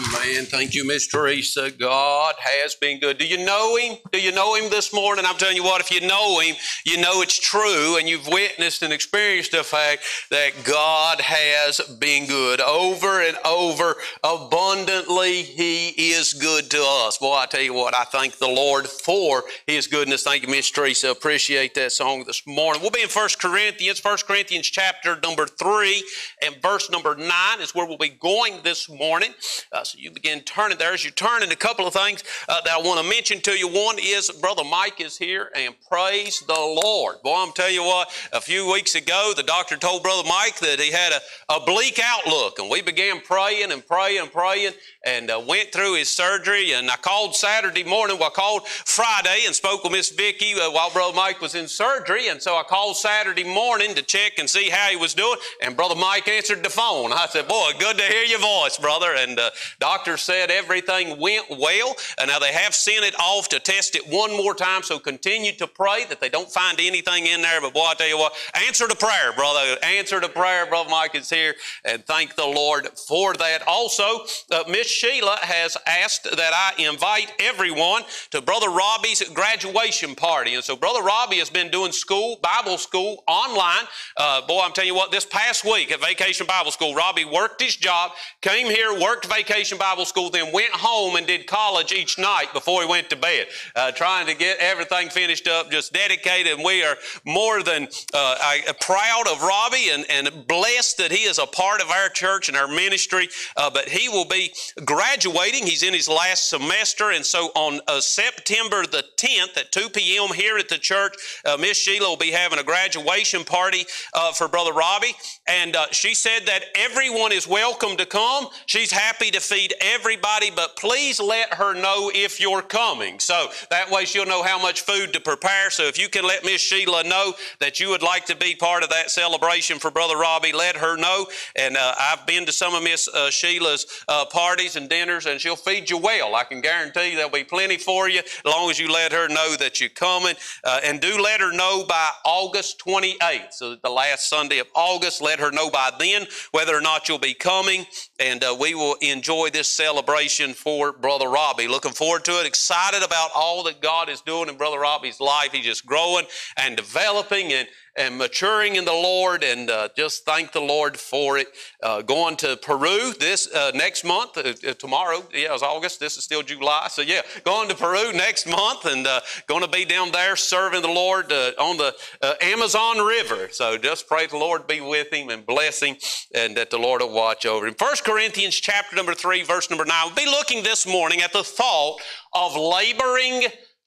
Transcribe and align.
Amen. 0.00 0.46
Thank 0.46 0.74
you, 0.74 0.86
Miss 0.86 1.06
Teresa. 1.06 1.70
God 1.70 2.34
has 2.38 2.74
been 2.74 3.00
good. 3.00 3.18
Do 3.18 3.26
you 3.26 3.44
know 3.44 3.76
Him? 3.76 3.98
Do 4.12 4.20
you 4.20 4.32
know 4.32 4.54
Him 4.54 4.70
this 4.70 4.94
morning? 4.94 5.26
I'm 5.26 5.36
telling 5.36 5.56
you 5.56 5.64
what, 5.64 5.82
if 5.82 5.90
you 5.90 6.00
know 6.06 6.40
Him, 6.40 6.56
you 6.86 6.98
know 6.98 7.20
it's 7.20 7.38
true 7.38 7.98
and 7.98 8.08
you've 8.08 8.26
witnessed 8.26 8.82
and 8.82 8.94
experienced 8.94 9.52
the 9.52 9.62
fact 9.62 10.02
that 10.30 10.52
God 10.64 11.20
has 11.20 11.80
been 11.98 12.26
good 12.26 12.62
over 12.62 13.20
and 13.20 13.36
over. 13.44 13.96
Abundantly, 14.24 15.42
He 15.42 15.88
is 16.12 16.32
good 16.32 16.70
to 16.70 16.82
us. 16.82 17.18
Boy, 17.18 17.34
I 17.34 17.46
tell 17.46 17.60
you 17.60 17.74
what, 17.74 17.94
I 17.94 18.04
thank 18.04 18.38
the 18.38 18.48
Lord 18.48 18.86
for 18.86 19.44
His 19.66 19.86
goodness. 19.86 20.22
Thank 20.22 20.44
you, 20.44 20.48
Miss 20.48 20.70
Teresa. 20.70 21.10
Appreciate 21.10 21.74
that 21.74 21.92
song 21.92 22.24
this 22.24 22.46
morning. 22.46 22.80
We'll 22.80 22.90
be 22.90 23.02
in 23.02 23.08
1 23.08 23.28
Corinthians, 23.38 24.02
1 24.02 24.18
Corinthians 24.26 24.66
chapter 24.66 25.18
number 25.22 25.46
3 25.46 26.04
and 26.42 26.56
verse 26.62 26.88
number 26.88 27.14
9 27.14 27.28
is 27.60 27.74
where 27.74 27.84
we'll 27.84 27.98
be 27.98 28.08
going 28.08 28.60
this 28.62 28.88
morning. 28.88 29.34
Uh, 29.72 29.84
so 29.90 29.98
you 29.98 30.12
begin 30.12 30.40
turning 30.42 30.78
there. 30.78 30.92
As 30.92 31.04
you 31.04 31.10
turn, 31.10 31.42
in 31.42 31.50
a 31.50 31.56
couple 31.56 31.84
of 31.84 31.92
things 31.92 32.22
uh, 32.48 32.60
that 32.60 32.72
I 32.72 32.78
want 32.78 33.00
to 33.00 33.08
mention 33.08 33.40
to 33.40 33.58
you. 33.58 33.66
One 33.66 33.96
is 33.98 34.30
Brother 34.30 34.62
Mike 34.62 35.00
is 35.00 35.18
here, 35.18 35.50
and 35.54 35.74
praise 35.90 36.40
the 36.46 36.52
Lord. 36.52 37.16
Boy, 37.22 37.34
I'm 37.38 37.52
telling 37.52 37.74
you 37.74 37.82
what, 37.82 38.08
a 38.32 38.40
few 38.40 38.70
weeks 38.70 38.94
ago, 38.94 39.32
the 39.34 39.42
doctor 39.42 39.76
told 39.76 40.04
Brother 40.04 40.28
Mike 40.28 40.60
that 40.60 40.78
he 40.78 40.92
had 40.92 41.12
a, 41.12 41.54
a 41.54 41.64
bleak 41.64 42.00
outlook, 42.02 42.60
and 42.60 42.70
we 42.70 42.82
began 42.82 43.20
praying 43.20 43.72
and 43.72 43.84
praying 43.84 44.20
and 44.20 44.32
praying 44.32 44.72
and 45.04 45.30
uh, 45.30 45.42
went 45.46 45.72
through 45.72 45.94
his 45.94 46.08
surgery. 46.08 46.72
And 46.72 46.90
I 46.90 46.96
called 46.96 47.34
Saturday 47.34 47.84
morning. 47.84 48.18
Well, 48.18 48.28
I 48.28 48.32
called 48.32 48.68
Friday 48.68 49.42
and 49.46 49.54
spoke 49.54 49.82
with 49.82 49.92
Miss 49.92 50.10
Vicky 50.10 50.54
uh, 50.54 50.70
while 50.70 50.90
Brother 50.90 51.16
Mike 51.16 51.40
was 51.40 51.54
in 51.54 51.68
surgery. 51.68 52.28
And 52.28 52.42
so 52.42 52.56
I 52.56 52.62
called 52.62 52.96
Saturday 52.96 53.44
morning 53.44 53.94
to 53.94 54.02
check 54.02 54.32
and 54.38 54.48
see 54.48 54.68
how 54.68 54.90
he 54.90 54.96
was 54.96 55.14
doing. 55.14 55.36
And 55.62 55.76
Brother 55.76 55.94
Mike 55.94 56.28
answered 56.28 56.62
the 56.62 56.70
phone. 56.70 57.12
I 57.12 57.26
said, 57.30 57.48
Boy, 57.48 57.72
good 57.78 57.96
to 57.96 58.04
hear 58.04 58.24
your 58.24 58.40
voice, 58.40 58.76
brother. 58.76 59.14
And 59.16 59.38
uh, 59.38 59.50
doctor 59.80 60.16
said 60.16 60.50
everything 60.50 61.18
went 61.18 61.46
well. 61.50 61.96
And 62.18 62.28
now 62.28 62.38
they 62.38 62.52
have 62.52 62.74
sent 62.74 63.04
it 63.04 63.14
off 63.18 63.48
to 63.48 63.58
test 63.58 63.96
it 63.96 64.06
one 64.08 64.30
more 64.36 64.54
time. 64.54 64.82
So 64.82 64.98
continue 64.98 65.52
to 65.56 65.66
pray 65.66 66.04
that 66.04 66.20
they 66.20 66.28
don't 66.28 66.50
find 66.50 66.78
anything 66.78 67.26
in 67.26 67.42
there. 67.42 67.60
But 67.60 67.74
boy, 67.74 67.86
I 67.86 67.94
tell 67.94 68.08
you 68.08 68.18
what, 68.18 68.34
answer 68.66 68.86
the 68.86 68.94
prayer, 68.94 69.32
brother. 69.34 69.76
Answer 69.82 70.20
the 70.20 70.28
prayer. 70.28 70.66
Brother 70.66 70.90
Mike 70.90 71.14
is 71.14 71.30
here. 71.30 71.54
And 71.84 72.04
thank 72.04 72.36
the 72.36 72.46
Lord 72.46 72.88
for 73.08 73.34
that. 73.34 73.62
Also, 73.66 74.24
uh, 74.50 74.64
Miss 74.68 74.86
Sheila 74.86 75.38
has 75.42 75.76
asked 75.86 76.24
that 76.24 76.52
I 76.54 76.82
invite 76.82 77.32
everyone 77.40 78.02
to 78.30 78.40
Brother 78.40 78.68
Robbie's 78.68 79.22
graduation 79.30 80.14
party. 80.14 80.54
And 80.54 80.62
so 80.62 80.76
Brother 80.76 81.02
Robbie 81.02 81.38
has 81.38 81.50
been 81.50 81.70
doing 81.70 81.92
school, 81.92 82.38
Bible 82.42 82.78
school 82.78 83.24
online. 83.26 83.86
Uh, 84.16 84.46
boy, 84.46 84.60
I'm 84.62 84.72
telling 84.72 84.88
you 84.88 84.94
what, 84.94 85.10
this 85.10 85.24
past 85.24 85.64
week 85.64 85.90
at 85.90 86.00
Vacation 86.00 86.46
Bible 86.46 86.70
School, 86.70 86.94
Robbie 86.94 87.24
worked 87.24 87.62
his 87.62 87.76
job, 87.76 88.12
came 88.42 88.66
here, 88.66 88.98
worked 89.00 89.26
Vacation 89.26 89.69
Bible 89.78 90.04
School, 90.04 90.30
then 90.30 90.52
went 90.52 90.72
home 90.72 91.16
and 91.16 91.26
did 91.26 91.46
college 91.46 91.92
each 91.92 92.18
night 92.18 92.46
before 92.52 92.82
he 92.82 92.88
went 92.88 93.10
to 93.10 93.16
bed, 93.16 93.46
uh, 93.76 93.92
trying 93.92 94.26
to 94.26 94.34
get 94.34 94.58
everything 94.58 95.08
finished 95.08 95.48
up, 95.48 95.70
just 95.70 95.92
dedicated. 95.92 96.54
And 96.54 96.64
we 96.64 96.82
are 96.82 96.96
more 97.24 97.62
than 97.62 97.88
uh, 98.14 98.58
proud 98.80 99.24
of 99.28 99.42
Robbie 99.42 99.90
and, 99.90 100.04
and 100.10 100.46
blessed 100.46 100.98
that 100.98 101.12
he 101.12 101.24
is 101.24 101.38
a 101.38 101.46
part 101.46 101.80
of 101.80 101.90
our 101.90 102.08
church 102.08 102.48
and 102.48 102.56
our 102.56 102.68
ministry. 102.68 103.28
Uh, 103.56 103.70
but 103.70 103.88
he 103.88 104.08
will 104.08 104.24
be 104.24 104.52
graduating. 104.84 105.66
He's 105.66 105.82
in 105.82 105.94
his 105.94 106.08
last 106.08 106.48
semester. 106.48 107.10
And 107.10 107.24
so 107.24 107.50
on 107.54 107.80
uh, 107.86 108.00
September 108.00 108.86
the 108.86 109.04
10th 109.16 109.56
at 109.56 109.72
2 109.72 109.90
p.m. 109.90 110.34
here 110.34 110.56
at 110.56 110.68
the 110.68 110.78
church, 110.78 111.14
uh, 111.44 111.56
Miss 111.58 111.76
Sheila 111.76 112.08
will 112.08 112.16
be 112.16 112.30
having 112.30 112.58
a 112.58 112.64
graduation 112.64 113.44
party 113.44 113.84
uh, 114.14 114.32
for 114.32 114.48
Brother 114.48 114.72
Robbie. 114.72 115.14
And 115.46 115.76
uh, 115.76 115.86
she 115.90 116.14
said 116.14 116.46
that 116.46 116.64
everyone 116.74 117.32
is 117.32 117.46
welcome 117.46 117.96
to 117.96 118.06
come. 118.06 118.46
She's 118.66 118.90
happy 118.90 119.30
to 119.30 119.40
feed 119.40 119.59
everybody, 119.80 120.50
but 120.50 120.76
please 120.76 121.20
let 121.20 121.54
her 121.54 121.74
know 121.74 122.10
if 122.14 122.40
you're 122.40 122.62
coming. 122.62 123.18
So 123.20 123.48
that 123.70 123.90
way 123.90 124.04
she'll 124.04 124.26
know 124.26 124.42
how 124.42 124.60
much 124.60 124.82
food 124.82 125.12
to 125.12 125.20
prepare. 125.20 125.70
So 125.70 125.84
if 125.84 125.98
you 125.98 126.08
can 126.08 126.24
let 126.24 126.44
Miss 126.44 126.60
Sheila 126.60 127.04
know 127.04 127.34
that 127.60 127.80
you 127.80 127.88
would 127.90 128.02
like 128.02 128.26
to 128.26 128.36
be 128.36 128.54
part 128.54 128.82
of 128.82 128.90
that 128.90 129.10
celebration 129.10 129.78
for 129.78 129.90
Brother 129.90 130.16
Robbie, 130.16 130.52
let 130.52 130.76
her 130.76 130.96
know. 130.96 131.26
And 131.56 131.76
uh, 131.76 131.94
I've 131.98 132.26
been 132.26 132.46
to 132.46 132.52
some 132.52 132.74
of 132.74 132.82
Miss 132.82 133.08
uh, 133.08 133.30
Sheila's 133.30 133.86
parties 134.30 134.76
and 134.76 134.88
dinners, 134.88 135.26
and 135.26 135.40
she'll 135.40 135.56
feed 135.56 135.90
you 135.90 135.98
well. 135.98 136.34
I 136.34 136.44
can 136.44 136.60
guarantee 136.60 137.14
there'll 137.14 137.30
be 137.30 137.44
plenty 137.44 137.76
for 137.76 138.08
you 138.08 138.20
as 138.20 138.44
long 138.44 138.70
as 138.70 138.78
you 138.78 138.90
let 138.92 139.12
her 139.12 139.28
know 139.28 139.56
that 139.56 139.80
you're 139.80 139.90
coming. 139.90 140.34
Uh, 140.64 140.80
and 140.84 141.00
do 141.00 141.20
let 141.20 141.40
her 141.40 141.52
know 141.52 141.84
by 141.88 142.10
August 142.24 142.80
28th, 142.86 143.52
so 143.52 143.76
the 143.76 143.90
last 143.90 144.28
Sunday 144.28 144.58
of 144.58 144.66
August. 144.74 145.20
Let 145.20 145.40
her 145.40 145.50
know 145.50 145.70
by 145.70 145.90
then 145.98 146.26
whether 146.52 146.76
or 146.76 146.80
not 146.80 147.08
you'll 147.08 147.18
be 147.18 147.34
coming, 147.34 147.86
and 148.20 148.44
uh, 148.44 148.54
we 148.58 148.74
will 148.74 148.96
enjoy 149.00 149.48
this 149.48 149.66
celebration 149.66 150.52
for 150.52 150.92
Brother 150.92 151.28
Robbie. 151.28 151.66
Looking 151.66 151.92
forward 151.92 152.24
to 152.26 152.32
it. 152.32 152.46
Excited 152.46 153.02
about 153.02 153.30
all 153.34 153.62
that 153.64 153.80
God 153.80 154.10
is 154.10 154.20
doing 154.20 154.50
in 154.50 154.58
Brother 154.58 154.78
Robbie's 154.78 155.20
life. 155.20 155.52
He's 155.52 155.64
just 155.64 155.86
growing 155.86 156.26
and 156.58 156.76
developing 156.76 157.52
and 157.54 157.66
and 158.00 158.16
maturing 158.16 158.76
in 158.76 158.86
the 158.86 158.92
Lord, 158.92 159.44
and 159.44 159.68
uh, 159.68 159.90
just 159.94 160.24
thank 160.24 160.52
the 160.52 160.60
Lord 160.60 160.96
for 160.96 161.36
it. 161.36 161.48
Uh, 161.82 162.00
going 162.00 162.34
to 162.38 162.56
Peru 162.56 163.12
this 163.20 163.46
uh, 163.54 163.72
next 163.74 164.04
month, 164.04 164.38
uh, 164.38 164.54
uh, 164.66 164.72
tomorrow, 164.72 165.22
yeah, 165.34 165.52
it's 165.52 165.62
August, 165.62 166.00
this 166.00 166.16
is 166.16 166.24
still 166.24 166.42
July. 166.42 166.86
So, 166.90 167.02
yeah, 167.02 167.20
going 167.44 167.68
to 167.68 167.74
Peru 167.74 168.10
next 168.14 168.46
month 168.46 168.86
and 168.86 169.06
going 169.46 169.60
to 169.60 169.68
be 169.68 169.84
down 169.84 170.12
there 170.12 170.34
serving 170.34 170.80
the 170.80 170.88
Lord 170.88 171.30
on 171.58 171.76
the 171.76 171.94
Amazon 172.40 173.04
River. 173.04 173.50
So, 173.52 173.76
just 173.76 174.08
pray 174.08 174.26
the 174.26 174.38
Lord 174.38 174.66
be 174.66 174.80
with 174.80 175.12
him 175.12 175.28
and 175.28 175.44
bless 175.44 175.82
him, 175.82 175.96
and 176.34 176.56
that 176.56 176.70
the 176.70 176.78
Lord 176.78 177.02
will 177.02 177.12
watch 177.12 177.44
over 177.44 177.66
him. 177.66 177.74
First 177.74 178.04
Corinthians 178.04 178.54
chapter 178.54 178.96
number 178.96 179.12
3, 179.12 179.42
verse 179.42 179.68
number 179.68 179.84
9. 179.84 180.06
We'll 180.06 180.14
be 180.14 180.30
looking 180.30 180.62
this 180.62 180.86
morning 180.86 181.20
at 181.20 181.34
the 181.34 181.44
thought 181.44 181.98
of 182.32 182.56
laboring 182.56 183.42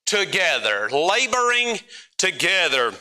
together. 0.06 0.88
Laboring 0.92 1.80
together. 2.20 2.94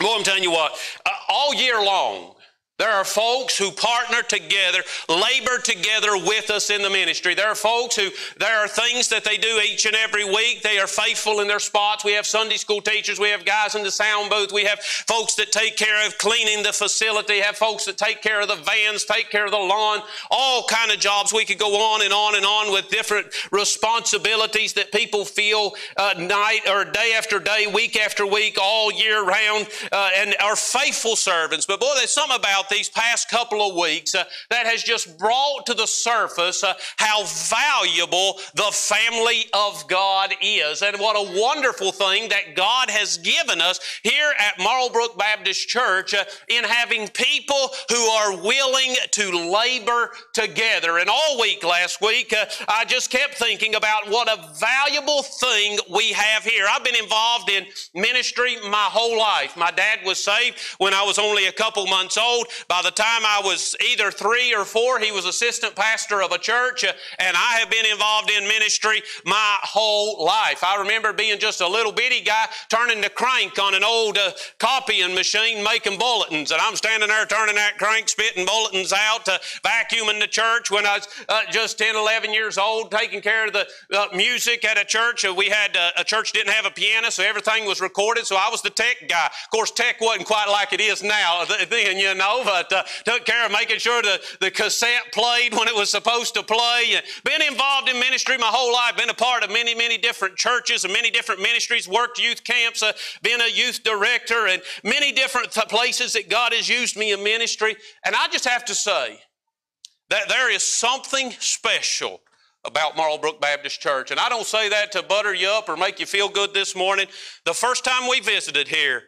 Well, 0.00 0.16
I'm 0.16 0.24
telling 0.24 0.42
you 0.42 0.50
what, 0.50 0.72
uh, 1.06 1.10
all 1.28 1.54
year 1.54 1.82
long, 1.82 2.33
there 2.76 2.90
are 2.90 3.04
folks 3.04 3.56
who 3.56 3.70
partner 3.70 4.22
together, 4.22 4.80
labor 5.08 5.58
together 5.62 6.16
with 6.16 6.50
us 6.50 6.70
in 6.70 6.82
the 6.82 6.90
ministry. 6.90 7.32
There 7.32 7.46
are 7.46 7.54
folks 7.54 7.94
who, 7.94 8.08
there 8.40 8.58
are 8.58 8.66
things 8.66 9.08
that 9.10 9.22
they 9.22 9.36
do 9.36 9.60
each 9.64 9.86
and 9.86 9.94
every 9.94 10.24
week. 10.24 10.62
They 10.62 10.78
are 10.80 10.88
faithful 10.88 11.38
in 11.38 11.46
their 11.46 11.60
spots. 11.60 12.04
We 12.04 12.14
have 12.14 12.26
Sunday 12.26 12.56
school 12.56 12.80
teachers. 12.80 13.20
We 13.20 13.28
have 13.28 13.44
guys 13.44 13.76
in 13.76 13.84
the 13.84 13.92
sound 13.92 14.28
booth. 14.28 14.50
We 14.52 14.64
have 14.64 14.80
folks 14.80 15.36
that 15.36 15.52
take 15.52 15.76
care 15.76 16.04
of 16.04 16.18
cleaning 16.18 16.64
the 16.64 16.72
facility. 16.72 17.38
Have 17.38 17.56
folks 17.56 17.84
that 17.84 17.96
take 17.96 18.22
care 18.22 18.40
of 18.40 18.48
the 18.48 18.56
vans, 18.56 19.04
take 19.04 19.30
care 19.30 19.44
of 19.44 19.52
the 19.52 19.56
lawn, 19.56 20.00
all 20.32 20.64
kind 20.64 20.90
of 20.90 20.98
jobs. 20.98 21.32
We 21.32 21.44
could 21.44 21.60
go 21.60 21.76
on 21.76 22.02
and 22.02 22.12
on 22.12 22.34
and 22.34 22.44
on 22.44 22.72
with 22.72 22.88
different 22.88 23.28
responsibilities 23.52 24.72
that 24.72 24.90
people 24.90 25.24
feel 25.24 25.74
uh, 25.96 26.14
night 26.18 26.62
or 26.68 26.84
day 26.84 27.14
after 27.16 27.38
day, 27.38 27.68
week 27.72 27.96
after 27.96 28.26
week, 28.26 28.58
all 28.60 28.90
year 28.92 29.24
round, 29.24 29.68
uh, 29.92 30.10
and 30.16 30.34
are 30.42 30.56
faithful 30.56 31.14
servants. 31.14 31.66
But 31.66 31.78
boy, 31.78 31.92
there's 31.96 32.10
something 32.10 32.36
about 32.36 32.63
about 32.64 32.74
these 32.74 32.88
past 32.88 33.28
couple 33.28 33.68
of 33.68 33.76
weeks 33.76 34.14
uh, 34.14 34.24
that 34.50 34.66
has 34.66 34.82
just 34.82 35.18
brought 35.18 35.66
to 35.66 35.74
the 35.74 35.86
surface 35.86 36.62
uh, 36.64 36.74
how 36.96 37.24
valuable 37.24 38.38
the 38.54 38.70
family 38.72 39.44
of 39.52 39.86
God 39.88 40.34
is. 40.40 40.82
And 40.82 40.98
what 40.98 41.16
a 41.16 41.40
wonderful 41.40 41.92
thing 41.92 42.28
that 42.30 42.54
God 42.56 42.90
has 42.90 43.18
given 43.18 43.60
us 43.60 43.80
here 44.02 44.32
at 44.38 44.58
Marlbrook 44.58 45.18
Baptist 45.18 45.68
Church 45.68 46.14
uh, 46.14 46.24
in 46.48 46.64
having 46.64 47.08
people 47.08 47.70
who 47.90 47.96
are 47.96 48.36
willing 48.42 48.94
to 49.12 49.50
labor 49.50 50.10
together. 50.32 50.98
And 50.98 51.10
all 51.10 51.40
week 51.40 51.64
last 51.64 52.00
week, 52.00 52.32
uh, 52.32 52.46
I 52.68 52.84
just 52.84 53.10
kept 53.10 53.34
thinking 53.34 53.74
about 53.74 54.08
what 54.08 54.28
a 54.28 54.52
valuable 54.58 55.22
thing 55.22 55.78
we 55.90 56.12
have 56.12 56.44
here. 56.44 56.66
I've 56.70 56.84
been 56.84 56.96
involved 56.96 57.50
in 57.50 57.66
ministry 57.94 58.56
my 58.70 58.88
whole 58.90 59.18
life. 59.18 59.56
My 59.56 59.70
dad 59.70 60.00
was 60.04 60.22
saved 60.22 60.58
when 60.78 60.94
I 60.94 61.02
was 61.02 61.18
only 61.18 61.46
a 61.46 61.52
couple 61.52 61.86
months 61.86 62.16
old. 62.16 62.46
By 62.68 62.82
the 62.82 62.90
time 62.90 63.22
I 63.24 63.40
was 63.44 63.76
either 63.84 64.10
three 64.10 64.54
or 64.54 64.64
four, 64.64 64.98
he 64.98 65.12
was 65.12 65.24
assistant 65.24 65.74
pastor 65.74 66.22
of 66.22 66.32
a 66.32 66.38
church, 66.38 66.84
uh, 66.84 66.92
and 67.18 67.36
I 67.36 67.58
have 67.58 67.70
been 67.70 67.86
involved 67.86 68.30
in 68.30 68.46
ministry 68.46 69.02
my 69.24 69.58
whole 69.62 70.24
life. 70.24 70.62
I 70.64 70.78
remember 70.78 71.12
being 71.12 71.38
just 71.38 71.60
a 71.60 71.68
little 71.68 71.92
bitty 71.92 72.20
guy 72.22 72.46
turning 72.68 73.00
the 73.00 73.10
crank 73.10 73.58
on 73.58 73.74
an 73.74 73.84
old 73.84 74.18
uh, 74.18 74.32
copying 74.58 75.14
machine 75.14 75.62
making 75.62 75.98
bulletins, 75.98 76.50
and 76.50 76.60
I'm 76.60 76.76
standing 76.76 77.08
there 77.08 77.26
turning 77.26 77.56
that 77.56 77.78
crank, 77.78 78.08
spitting 78.08 78.46
bulletins 78.46 78.92
out, 78.92 79.28
uh, 79.28 79.38
vacuuming 79.64 80.20
the 80.20 80.26
church 80.26 80.70
when 80.70 80.86
I 80.86 80.98
was 80.98 81.08
uh, 81.28 81.42
just 81.50 81.78
10, 81.78 81.96
11 81.96 82.32
years 82.32 82.58
old, 82.58 82.90
taking 82.90 83.20
care 83.20 83.46
of 83.46 83.52
the 83.52 83.66
uh, 83.94 84.06
music 84.14 84.64
at 84.64 84.78
a 84.78 84.84
church. 84.84 85.24
Uh, 85.24 85.34
we 85.34 85.48
had 85.48 85.76
a 85.96 86.04
church 86.04 86.32
didn't 86.32 86.52
have 86.52 86.66
a 86.66 86.70
piano, 86.70 87.10
so 87.10 87.22
everything 87.22 87.64
was 87.64 87.80
recorded, 87.80 88.26
so 88.26 88.36
I 88.36 88.48
was 88.50 88.62
the 88.62 88.70
tech 88.70 89.08
guy. 89.08 89.26
Of 89.26 89.50
course, 89.50 89.70
tech 89.70 90.00
wasn't 90.00 90.26
quite 90.26 90.46
like 90.48 90.72
it 90.72 90.80
is 90.80 91.02
now 91.02 91.44
then, 91.70 91.98
you 91.98 92.14
know 92.14 92.43
but 92.44 92.72
uh, 92.72 92.84
took 93.04 93.24
care 93.24 93.46
of 93.46 93.52
making 93.52 93.78
sure 93.78 94.02
the, 94.02 94.20
the 94.40 94.50
cassette 94.50 95.12
played 95.12 95.54
when 95.54 95.68
it 95.68 95.74
was 95.74 95.90
supposed 95.90 96.34
to 96.34 96.42
play. 96.42 97.00
Been 97.24 97.42
involved 97.42 97.88
in 97.88 97.98
ministry 97.98 98.36
my 98.38 98.46
whole 98.46 98.72
life, 98.72 98.96
been 98.96 99.10
a 99.10 99.14
part 99.14 99.42
of 99.42 99.50
many, 99.50 99.74
many 99.74 99.98
different 99.98 100.36
churches 100.36 100.84
and 100.84 100.92
many 100.92 101.10
different 101.10 101.40
ministries, 101.40 101.88
worked 101.88 102.18
youth 102.18 102.44
camps, 102.44 102.82
uh, 102.82 102.92
been 103.22 103.40
a 103.40 103.48
youth 103.48 103.82
director, 103.82 104.46
and 104.46 104.62
many 104.82 105.12
different 105.12 105.52
th- 105.52 105.68
places 105.68 106.12
that 106.12 106.28
God 106.28 106.52
has 106.52 106.68
used 106.68 106.96
me 106.96 107.12
in 107.12 107.22
ministry. 107.22 107.76
And 108.04 108.14
I 108.14 108.28
just 108.28 108.46
have 108.46 108.64
to 108.66 108.74
say 108.74 109.20
that 110.10 110.28
there 110.28 110.50
is 110.52 110.62
something 110.62 111.32
special 111.38 112.20
about 112.64 112.96
Marlbrook 112.96 113.40
Baptist 113.40 113.80
Church. 113.80 114.10
And 114.10 114.18
I 114.18 114.28
don't 114.28 114.46
say 114.46 114.68
that 114.70 114.92
to 114.92 115.02
butter 115.02 115.34
you 115.34 115.48
up 115.48 115.68
or 115.68 115.76
make 115.76 116.00
you 116.00 116.06
feel 116.06 116.28
good 116.28 116.54
this 116.54 116.74
morning. 116.74 117.06
The 117.44 117.52
first 117.52 117.84
time 117.84 118.08
we 118.08 118.20
visited 118.20 118.68
here, 118.68 119.02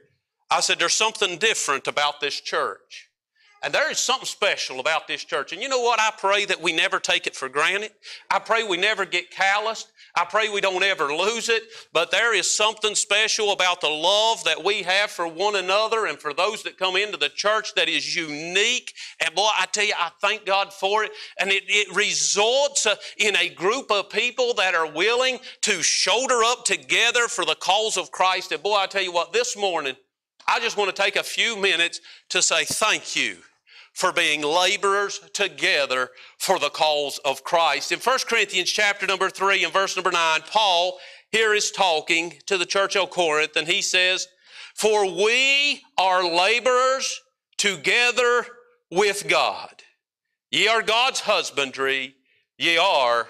I 0.51 0.61
said, 0.61 0.79
There's 0.79 0.95
something 0.95 1.39
different 1.39 1.87
about 1.89 2.21
this 2.21 2.41
church. 2.41 3.09
And 3.63 3.73
there 3.73 3.91
is 3.91 3.99
something 3.99 4.27
special 4.27 4.81
about 4.81 5.09
this 5.09 5.25
church. 5.25 5.53
And 5.53 5.63
you 5.63 5.69
know 5.69 5.81
what? 5.81 5.99
I 5.99 6.13
pray 6.17 6.45
that 6.45 6.61
we 6.61 6.73
never 6.73 7.01
take 7.01 7.27
it 7.27 7.35
for 7.35 7.49
granted. 7.49 7.93
I 8.31 8.39
pray 8.39 8.63
we 8.63 8.77
never 8.77 9.05
get 9.05 9.31
calloused. 9.31 9.91
I 10.15 10.25
pray 10.25 10.49
we 10.49 10.61
don't 10.61 10.83
ever 10.83 11.15
lose 11.15 11.49
it. 11.49 11.63
But 11.93 12.11
there 12.11 12.35
is 12.35 12.51
something 12.51 12.95
special 12.95 13.53
about 13.53 13.81
the 13.81 13.89
love 13.89 14.45
that 14.45 14.63
we 14.65 14.83
have 14.83 15.11
for 15.11 15.27
one 15.27 15.57
another 15.57 16.07
and 16.07 16.19
for 16.19 16.33
those 16.33 16.63
that 16.63 16.79
come 16.79 16.97
into 16.97 17.17
the 17.17 17.29
church 17.29 17.75
that 17.75 17.89
is 17.89 18.15
unique. 18.15 18.95
And 19.25 19.35
boy, 19.35 19.49
I 19.59 19.67
tell 19.73 19.85
you, 19.85 19.95
I 19.97 20.11
thank 20.21 20.47
God 20.47 20.73
for 20.73 21.05
it. 21.05 21.13
And 21.39 21.51
it, 21.51 21.65
it 21.67 21.95
results 21.95 22.87
uh, 22.87 22.97
in 23.19 23.37
a 23.37 23.49
group 23.49 23.91
of 23.91 24.11
people 24.11 24.55
that 24.55 24.75
are 24.75 24.91
willing 24.91 25.39
to 25.63 25.83
shoulder 25.83 26.43
up 26.45 26.65
together 26.65 27.29
for 27.29 27.45
the 27.45 27.57
cause 27.57 27.97
of 27.97 28.11
Christ. 28.11 28.53
And 28.53 28.63
boy, 28.63 28.77
I 28.77 28.87
tell 28.87 29.03
you 29.03 29.13
what, 29.13 29.33
this 29.33 29.57
morning, 29.57 29.97
I 30.49 30.61
just 30.61 30.77
want 30.77 30.95
to 30.95 31.03
take 31.03 31.17
a 31.17 31.23
few 31.23 31.57
minutes 31.57 32.01
to 32.31 32.41
say 32.41 32.65
thank 32.65 33.17
you 33.17 33.39
for 33.93 34.13
being 34.13 34.43
laborers 34.43 35.21
together 35.33 36.11
for 36.39 36.59
the 36.59 36.69
cause 36.69 37.19
of 37.25 37.43
Christ. 37.43 37.93
In 37.93 37.99
1 37.99 38.19
Corinthians 38.29 38.71
chapter 38.71 39.07
number 39.07 39.31
3 39.31 39.65
and 39.65 39.73
verse 39.73 39.97
number 39.97 40.13
9, 40.13 40.41
Paul 40.51 40.99
here 41.33 41.55
is 41.55 41.71
talking 41.71 42.35
to 42.47 42.59
the 42.59 42.67
church 42.67 42.95
of 42.95 43.11
Corinth 43.11 43.57
and 43.57 43.67
he 43.67 43.83
says, 43.83 44.29
For 44.75 45.05
we 45.07 45.83
are 45.99 46.25
laborers 46.25 47.21
together 47.57 48.47
with 48.91 49.27
God. 49.29 49.83
Ye 50.51 50.69
are 50.69 50.83
God's 50.83 51.21
husbandry, 51.21 52.15
ye 52.59 52.79
are 52.79 53.29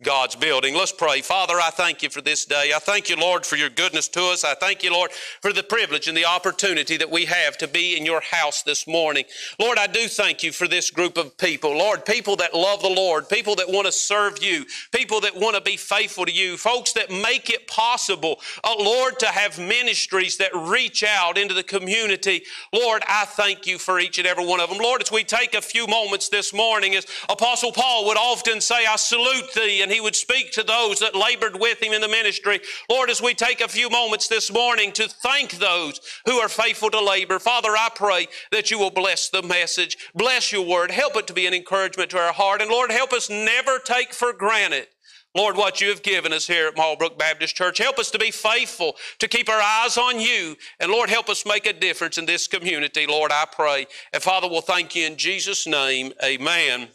God's 0.00 0.36
building. 0.36 0.76
Let's 0.76 0.92
pray. 0.92 1.22
Father, 1.22 1.54
I 1.54 1.70
thank 1.70 2.04
you 2.04 2.10
for 2.10 2.20
this 2.20 2.44
day. 2.44 2.70
I 2.74 2.78
thank 2.78 3.08
you, 3.10 3.16
Lord, 3.16 3.44
for 3.44 3.56
your 3.56 3.68
goodness 3.68 4.06
to 4.08 4.26
us. 4.26 4.44
I 4.44 4.54
thank 4.54 4.84
you, 4.84 4.92
Lord, 4.92 5.10
for 5.42 5.52
the 5.52 5.64
privilege 5.64 6.06
and 6.06 6.16
the 6.16 6.24
opportunity 6.24 6.96
that 6.96 7.10
we 7.10 7.24
have 7.24 7.58
to 7.58 7.66
be 7.66 7.96
in 7.96 8.06
your 8.06 8.20
house 8.20 8.62
this 8.62 8.86
morning. 8.86 9.24
Lord, 9.58 9.76
I 9.76 9.88
do 9.88 10.06
thank 10.06 10.44
you 10.44 10.52
for 10.52 10.68
this 10.68 10.92
group 10.92 11.18
of 11.18 11.36
people. 11.36 11.76
Lord, 11.76 12.04
people 12.04 12.36
that 12.36 12.54
love 12.54 12.80
the 12.80 12.88
Lord, 12.88 13.28
people 13.28 13.56
that 13.56 13.68
want 13.68 13.86
to 13.86 13.92
serve 13.92 14.40
you, 14.40 14.64
people 14.94 15.20
that 15.22 15.34
want 15.34 15.56
to 15.56 15.60
be 15.60 15.76
faithful 15.76 16.26
to 16.26 16.32
you, 16.32 16.56
folks 16.56 16.92
that 16.92 17.10
make 17.10 17.50
it 17.50 17.66
possible, 17.66 18.38
uh, 18.62 18.76
Lord, 18.78 19.18
to 19.18 19.26
have 19.26 19.58
ministries 19.58 20.36
that 20.36 20.54
reach 20.54 21.02
out 21.02 21.36
into 21.36 21.54
the 21.54 21.64
community. 21.64 22.42
Lord, 22.72 23.02
I 23.08 23.24
thank 23.24 23.66
you 23.66 23.78
for 23.78 23.98
each 23.98 24.18
and 24.18 24.28
every 24.28 24.46
one 24.46 24.60
of 24.60 24.70
them. 24.70 24.78
Lord, 24.78 25.02
as 25.02 25.10
we 25.10 25.24
take 25.24 25.54
a 25.54 25.60
few 25.60 25.88
moments 25.88 26.28
this 26.28 26.54
morning, 26.54 26.94
as 26.94 27.04
Apostle 27.28 27.72
Paul 27.72 28.06
would 28.06 28.16
often 28.16 28.60
say, 28.60 28.86
I 28.86 28.94
salute 28.94 29.52
thee 29.56 29.87
and 29.88 29.94
he 29.94 30.02
would 30.02 30.14
speak 30.14 30.52
to 30.52 30.62
those 30.62 30.98
that 30.98 31.14
labored 31.14 31.58
with 31.58 31.82
him 31.82 31.94
in 31.94 32.02
the 32.02 32.08
ministry. 32.08 32.60
Lord, 32.90 33.08
as 33.08 33.22
we 33.22 33.32
take 33.32 33.62
a 33.62 33.68
few 33.68 33.88
moments 33.88 34.28
this 34.28 34.52
morning 34.52 34.92
to 34.92 35.08
thank 35.08 35.52
those 35.52 35.98
who 36.26 36.34
are 36.34 36.48
faithful 36.50 36.90
to 36.90 37.00
labor, 37.00 37.38
Father, 37.38 37.70
I 37.70 37.88
pray 37.94 38.28
that 38.52 38.70
you 38.70 38.78
will 38.78 38.90
bless 38.90 39.30
the 39.30 39.42
message, 39.42 39.96
bless 40.14 40.52
your 40.52 40.66
word, 40.66 40.90
help 40.90 41.16
it 41.16 41.26
to 41.28 41.32
be 41.32 41.46
an 41.46 41.54
encouragement 41.54 42.10
to 42.10 42.18
our 42.18 42.34
heart, 42.34 42.60
and 42.60 42.70
Lord, 42.70 42.90
help 42.90 43.14
us 43.14 43.30
never 43.30 43.78
take 43.78 44.12
for 44.12 44.34
granted 44.34 44.88
Lord, 45.34 45.56
what 45.56 45.80
you 45.80 45.90
have 45.90 46.02
given 46.02 46.32
us 46.32 46.46
here 46.46 46.66
at 46.66 46.74
Marlbrook 46.74 47.18
Baptist 47.18 47.54
Church. 47.54 47.78
Help 47.78 47.98
us 47.98 48.10
to 48.10 48.18
be 48.18 48.30
faithful, 48.30 48.96
to 49.18 49.28
keep 49.28 49.48
our 49.48 49.60
eyes 49.60 49.96
on 49.96 50.18
you. 50.18 50.56
And 50.80 50.90
Lord, 50.90 51.10
help 51.10 51.28
us 51.28 51.44
make 51.46 51.66
a 51.66 51.72
difference 51.72 52.16
in 52.16 52.26
this 52.26 52.48
community. 52.48 53.06
Lord, 53.06 53.30
I 53.30 53.44
pray. 53.44 53.86
And 54.12 54.22
Father, 54.22 54.48
we'll 54.48 54.62
thank 54.62 54.96
you 54.96 55.06
in 55.06 55.16
Jesus' 55.16 55.66
name. 55.66 56.12
Amen 56.24 56.88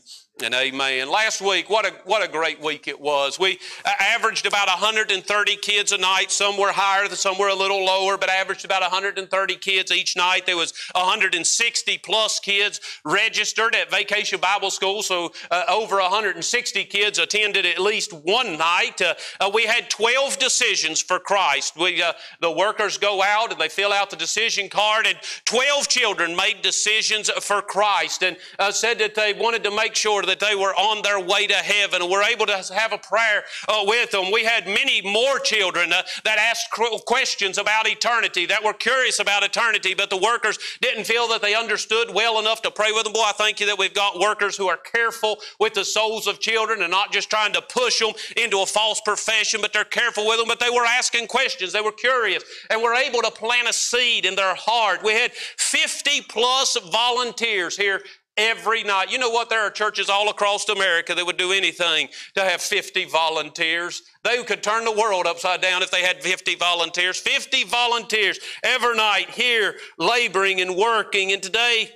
and 0.43 0.53
amen. 0.53 1.09
Last 1.09 1.41
week, 1.41 1.69
what 1.69 1.85
a, 1.85 1.93
what 2.03 2.23
a 2.23 2.27
great 2.29 2.61
week 2.61 2.87
it 2.87 2.99
was. 2.99 3.39
We 3.39 3.59
averaged 3.85 4.45
about 4.45 4.67
130 4.67 5.55
kids 5.57 5.91
a 5.93 5.97
night. 5.97 6.31
Some 6.31 6.57
were 6.57 6.71
higher, 6.71 7.07
some 7.09 7.37
were 7.37 7.47
a 7.47 7.55
little 7.55 7.85
lower, 7.85 8.17
but 8.17 8.29
averaged 8.29 8.65
about 8.65 8.81
130 8.81 9.55
kids 9.55 9.91
each 9.91 10.17
night. 10.17 10.45
There 10.45 10.57
was 10.57 10.73
160 10.95 11.97
plus 11.99 12.39
kids 12.39 12.81
registered 13.05 13.73
at 13.73 13.89
Vacation 13.89 14.39
Bible 14.41 14.69
School, 14.69 15.01
so 15.01 15.31
uh, 15.49 15.63
over 15.69 15.97
160 15.97 16.83
kids 16.85 17.19
attended 17.19 17.65
at 17.65 17.79
least 17.79 18.11
one 18.11 18.57
night. 18.57 19.01
Uh, 19.01 19.13
uh, 19.39 19.49
we 19.53 19.63
had 19.63 19.89
12 19.89 20.39
decisions 20.39 21.01
for 21.01 21.19
Christ. 21.19 21.77
We, 21.77 22.01
uh, 22.01 22.13
the 22.41 22.51
workers 22.51 22.97
go 22.97 23.23
out 23.23 23.51
and 23.51 23.61
they 23.61 23.69
fill 23.69 23.93
out 23.93 24.09
the 24.09 24.17
decision 24.17 24.67
card, 24.67 25.07
and 25.07 25.17
12 25.45 25.87
children 25.87 26.35
made 26.35 26.61
decisions 26.61 27.29
for 27.29 27.61
Christ 27.61 28.23
and 28.23 28.35
uh, 28.59 28.71
said 28.71 28.99
that 28.99 29.15
they 29.15 29.33
wanted 29.33 29.63
to 29.63 29.71
make 29.71 29.95
sure 29.95 30.21
that 30.23 30.32
they 30.39 30.55
were 30.55 30.73
on 30.75 31.01
their 31.01 31.19
way 31.19 31.47
to 31.47 31.55
heaven 31.55 32.01
and 32.01 32.11
were 32.11 32.23
able 32.23 32.45
to 32.45 32.63
have 32.73 32.93
a 32.93 32.97
prayer 32.97 33.43
uh, 33.67 33.83
with 33.85 34.11
them. 34.11 34.31
We 34.31 34.43
had 34.43 34.65
many 34.65 35.01
more 35.01 35.39
children 35.39 35.91
uh, 35.93 36.03
that 36.23 36.37
asked 36.37 36.71
questions 37.05 37.57
about 37.57 37.87
eternity, 37.87 38.45
that 38.47 38.63
were 38.63 38.73
curious 38.73 39.19
about 39.19 39.43
eternity, 39.43 39.93
but 39.93 40.09
the 40.09 40.17
workers 40.17 40.57
didn't 40.81 41.05
feel 41.05 41.27
that 41.29 41.41
they 41.41 41.55
understood 41.55 42.13
well 42.13 42.39
enough 42.39 42.61
to 42.63 42.71
pray 42.71 42.91
with 42.91 43.03
them. 43.03 43.13
Boy, 43.13 43.23
I 43.25 43.33
thank 43.33 43.59
you 43.59 43.65
that 43.67 43.77
we've 43.77 43.93
got 43.93 44.19
workers 44.19 44.57
who 44.57 44.67
are 44.67 44.77
careful 44.77 45.37
with 45.59 45.73
the 45.73 45.85
souls 45.85 46.27
of 46.27 46.39
children 46.39 46.81
and 46.81 46.91
not 46.91 47.11
just 47.11 47.29
trying 47.29 47.53
to 47.53 47.61
push 47.61 47.99
them 47.99 48.13
into 48.37 48.59
a 48.59 48.65
false 48.65 49.01
profession, 49.01 49.61
but 49.61 49.73
they're 49.73 49.83
careful 49.83 50.27
with 50.27 50.37
them. 50.37 50.47
But 50.47 50.59
they 50.59 50.69
were 50.69 50.85
asking 50.85 51.27
questions, 51.27 51.73
they 51.73 51.81
were 51.81 51.91
curious, 51.91 52.43
and 52.69 52.81
were 52.81 52.93
able 52.93 53.21
to 53.21 53.31
plant 53.31 53.67
a 53.67 53.73
seed 53.73 54.25
in 54.25 54.35
their 54.35 54.55
heart. 54.55 55.03
We 55.03 55.13
had 55.13 55.31
50 55.31 56.21
plus 56.29 56.77
volunteers 56.91 57.77
here 57.77 58.01
every 58.37 58.83
night. 58.83 59.11
You 59.11 59.17
know 59.17 59.29
what? 59.29 59.49
There 59.49 59.61
are 59.61 59.69
churches 59.69 60.09
all 60.09 60.29
across 60.29 60.67
America 60.69 61.13
that 61.15 61.25
would 61.25 61.37
do 61.37 61.51
anything 61.51 62.09
to 62.35 62.41
have 62.41 62.61
50 62.61 63.05
volunteers. 63.05 64.01
They 64.23 64.43
could 64.43 64.63
turn 64.63 64.85
the 64.85 64.91
world 64.91 65.25
upside 65.27 65.61
down 65.61 65.83
if 65.83 65.91
they 65.91 66.01
had 66.01 66.21
50 66.21 66.55
volunteers. 66.55 67.19
50 67.19 67.65
volunteers 67.65 68.39
every 68.63 68.95
night 68.95 69.29
here 69.29 69.75
laboring 69.97 70.61
and 70.61 70.75
working. 70.75 71.31
And 71.31 71.41
today, 71.41 71.89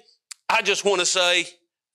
I 0.49 0.61
just 0.61 0.85
want 0.85 0.99
to 0.99 1.05
say 1.05 1.47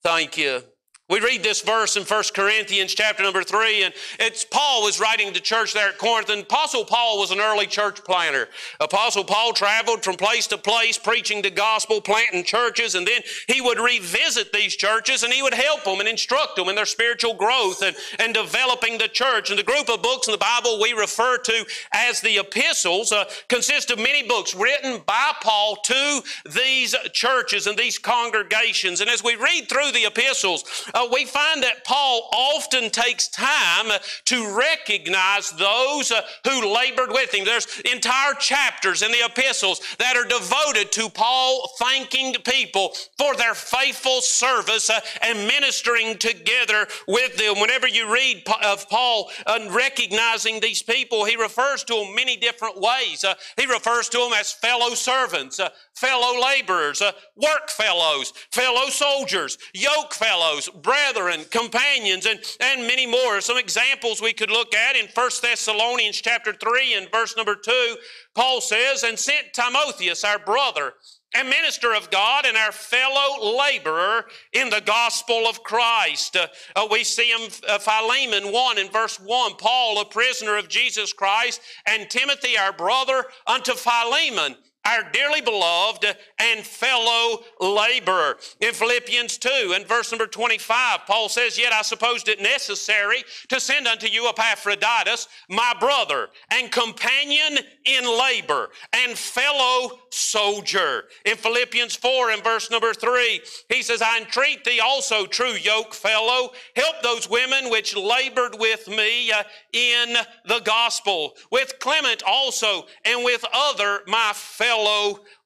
thank 0.03 0.37
you. 0.37 0.63
We 1.11 1.21
read 1.21 1.43
this 1.43 1.61
verse 1.61 1.97
in 1.97 2.05
1 2.05 2.25
Corinthians 2.33 2.95
chapter 2.95 3.23
number 3.23 3.43
3, 3.43 3.83
and 3.83 3.95
it's 4.19 4.47
Paul 4.47 4.85
was 4.85 4.99
writing 4.99 5.33
to 5.35 5.41
church 5.41 5.75
there 5.75 5.89
at 5.89 5.99
Corinth, 5.99 6.31
and 6.31 6.43
Apostle 6.43 6.87
Paul 6.87 7.19
was 7.19 7.31
an 7.31 7.39
early 7.39 7.67
church 7.67 8.03
planter. 8.05 8.49
Apostle 8.81 9.25
Paul 9.25 9.53
traveled 9.53 10.05
from 10.05 10.17
place 10.17 10.47
to 10.47 10.57
place 10.57 10.97
preaching 10.97 11.43
the 11.43 11.51
gospel, 11.51 12.01
planting 12.01 12.45
churches, 12.45 12.95
and 12.95 13.07
then 13.07 13.21
he 13.47 13.61
would 13.61 13.79
revisit 13.79 14.55
these 14.55 14.75
churches 14.75 15.23
and 15.23 15.33
he 15.33 15.43
would 15.43 15.53
help 15.53 15.85
them 15.85 16.01
and 16.01 16.09
instruct 16.09 16.57
them 16.57 16.69
in 16.69 16.77
their 16.77 16.87
spiritual 16.87 17.35
growth 17.35 17.83
and, 17.83 17.95
and 18.19 18.33
developing 18.33 18.97
the 18.97 19.09
church. 19.09 19.51
And 19.51 19.59
the 19.59 19.65
group 19.65 19.91
of 19.91 20.03
books 20.03 20.29
in 20.29 20.33
the 20.33 20.39
Bible 20.39 20.81
we 20.81 20.93
refer 20.93 21.37
to 21.37 21.65
as 21.93 22.23
the 22.23 22.39
epistles 22.39 23.13
uh, 23.13 23.25
consist 23.49 23.91
of 23.91 23.99
many 23.99 24.27
books 24.27 24.55
written 24.55 25.03
by 25.05 25.33
Paul 25.43 25.77
to 25.85 26.23
these 26.55 26.95
churches 27.13 27.67
and 27.67 27.77
these 27.77 27.99
congregations. 27.99 29.03
And 29.03 29.11
as 29.11 29.23
we 29.23 29.35
read 29.37 29.69
through 29.69 29.93
the 29.93 30.07
epistles, 30.07 30.65
uh, 30.95 31.02
uh, 31.03 31.09
we 31.13 31.25
find 31.25 31.63
that 31.63 31.85
Paul 31.85 32.29
often 32.33 32.91
takes 32.91 33.29
time 33.29 33.99
to 34.27 34.57
recognize 34.57 35.51
those 35.51 36.11
uh, 36.11 36.23
who 36.45 36.75
labored 36.75 37.11
with 37.11 37.35
him. 37.35 37.45
There's 37.45 37.81
entire 37.81 38.35
chapters 38.35 39.03
in 39.03 39.11
the 39.11 39.25
epistles 39.25 39.81
that 39.99 40.17
are 40.17 40.25
devoted 40.25 40.93
to 40.93 41.09
Paul 41.09 41.71
thanking 41.79 42.35
people 42.45 42.93
for 43.19 43.35
their 43.37 43.55
faithful 43.55 44.21
service 44.21 44.91
uh, 44.91 45.01
and 45.23 45.47
ministering 45.47 46.19
together 46.19 46.87
with 47.09 47.37
them. 47.37 47.61
Whenever 47.61 47.89
you 47.89 48.13
read 48.13 48.43
of 48.65 48.89
Paul 48.89 49.31
uh, 49.47 49.69
recognizing 49.71 50.61
these 50.61 50.83
people, 50.83 51.25
he 51.25 51.37
refers 51.37 51.85
to 51.85 51.95
them 51.95 52.15
many 52.15 52.37
different 52.37 52.81
ways. 52.81 53.25
Uh, 53.25 53.35
he 53.59 53.67
refers 53.67 54.09
to 54.11 54.19
them 54.19 54.33
as 54.35 54.53
fellow 54.53 54.95
servants, 54.95 55.61
fellow 55.95 56.41
laborers, 56.41 57.03
work 57.37 57.71
fellows, 57.71 58.33
fellow 58.51 58.89
soldiers, 58.89 59.59
yoke 59.75 60.15
fellows, 60.15 60.69
brethren, 60.83 61.45
companions, 61.51 62.27
and, 62.27 62.41
and 62.61 62.87
many 62.87 63.07
more. 63.07 63.41
Some 63.41 63.59
examples 63.59 64.21
we 64.21 64.33
could 64.33 64.51
look 64.51 64.75
at 64.75 64.97
in 64.97 65.07
1 65.13 65.31
Thessalonians 65.43 66.21
chapter 66.21 66.53
3 66.53 66.95
and 66.95 67.11
verse 67.11 67.37
number 67.37 67.55
2, 67.55 67.97
Paul 68.35 68.61
says, 68.61 69.03
And 69.03 69.19
sent 69.19 69.53
Timotheus, 69.53 70.25
our 70.25 70.39
brother, 70.39 70.95
and 71.35 71.49
minister 71.49 71.95
of 71.95 72.11
God 72.11 72.45
and 72.45 72.57
our 72.57 72.73
fellow 72.73 73.57
laborer 73.57 74.27
in 74.53 74.69
the 74.71 74.83
gospel 74.85 75.47
of 75.49 75.63
Christ. 75.63 76.37
Uh, 76.37 76.47
uh, 76.77 76.87
we 76.91 77.05
see 77.05 77.31
him, 77.31 77.51
uh, 77.69 77.79
Philemon 77.79 78.53
1 78.53 78.79
in 78.79 78.89
verse 78.91 79.19
1, 79.19 79.55
Paul, 79.57 80.01
a 80.01 80.05
prisoner 80.05 80.57
of 80.57 80.69
Jesus 80.69 81.13
Christ, 81.13 81.61
and 81.87 82.11
Timothy, 82.11 82.59
our 82.59 82.73
brother, 82.73 83.25
unto 83.47 83.73
Philemon 83.73 84.57
our 84.85 85.05
dearly 85.13 85.41
beloved 85.41 86.05
and 86.39 86.61
fellow 86.65 87.41
laborer. 87.61 88.37
In 88.61 88.73
Philippians 88.73 89.39
2 89.39 89.75
and 89.77 89.87
verse 89.87 90.11
number 90.11 90.27
25, 90.27 91.01
Paul 91.07 91.29
says, 91.29 91.59
Yet 91.59 91.73
I 91.73 91.83
supposed 91.83 92.29
it 92.29 92.43
necessary 92.43 93.23
to 93.49 93.61
send 93.61 93.87
unto 93.87 94.09
you 94.09 94.29
Epaphroditus, 94.29 95.29
my 95.49 95.75
brother 95.79 96.29
and 96.51 96.71
companion 96.71 97.59
in 97.85 98.19
labor 98.19 98.71
and 98.93 99.17
fellow 99.17 100.01
soldier. 100.11 101.05
In 101.25 101.37
Philippians 101.37 101.95
4 101.95 102.31
and 102.33 102.45
verse 102.45 102.71
number 102.71 102.93
3, 102.93 103.41
he 103.69 103.83
says, 103.83 104.03
I 104.03 104.19
entreat 104.19 104.65
thee 104.65 104.81
also, 104.81 105.27
true 105.27 105.53
yoke 105.53 105.95
fellow, 105.95 106.51
help 106.77 107.03
those 107.03 107.31
women 107.31 107.71
which 107.71 107.97
labored 107.97 108.57
with 108.59 108.89
me 108.89 109.31
uh, 109.31 109.43
in 109.73 110.17
the 110.47 110.61
gospel, 110.65 111.35
with 111.51 111.79
Clement 111.79 112.23
also, 112.27 112.87
and 113.05 113.25
with 113.25 113.45
other 113.53 114.01
my 114.07 114.33
fellow 114.35 114.72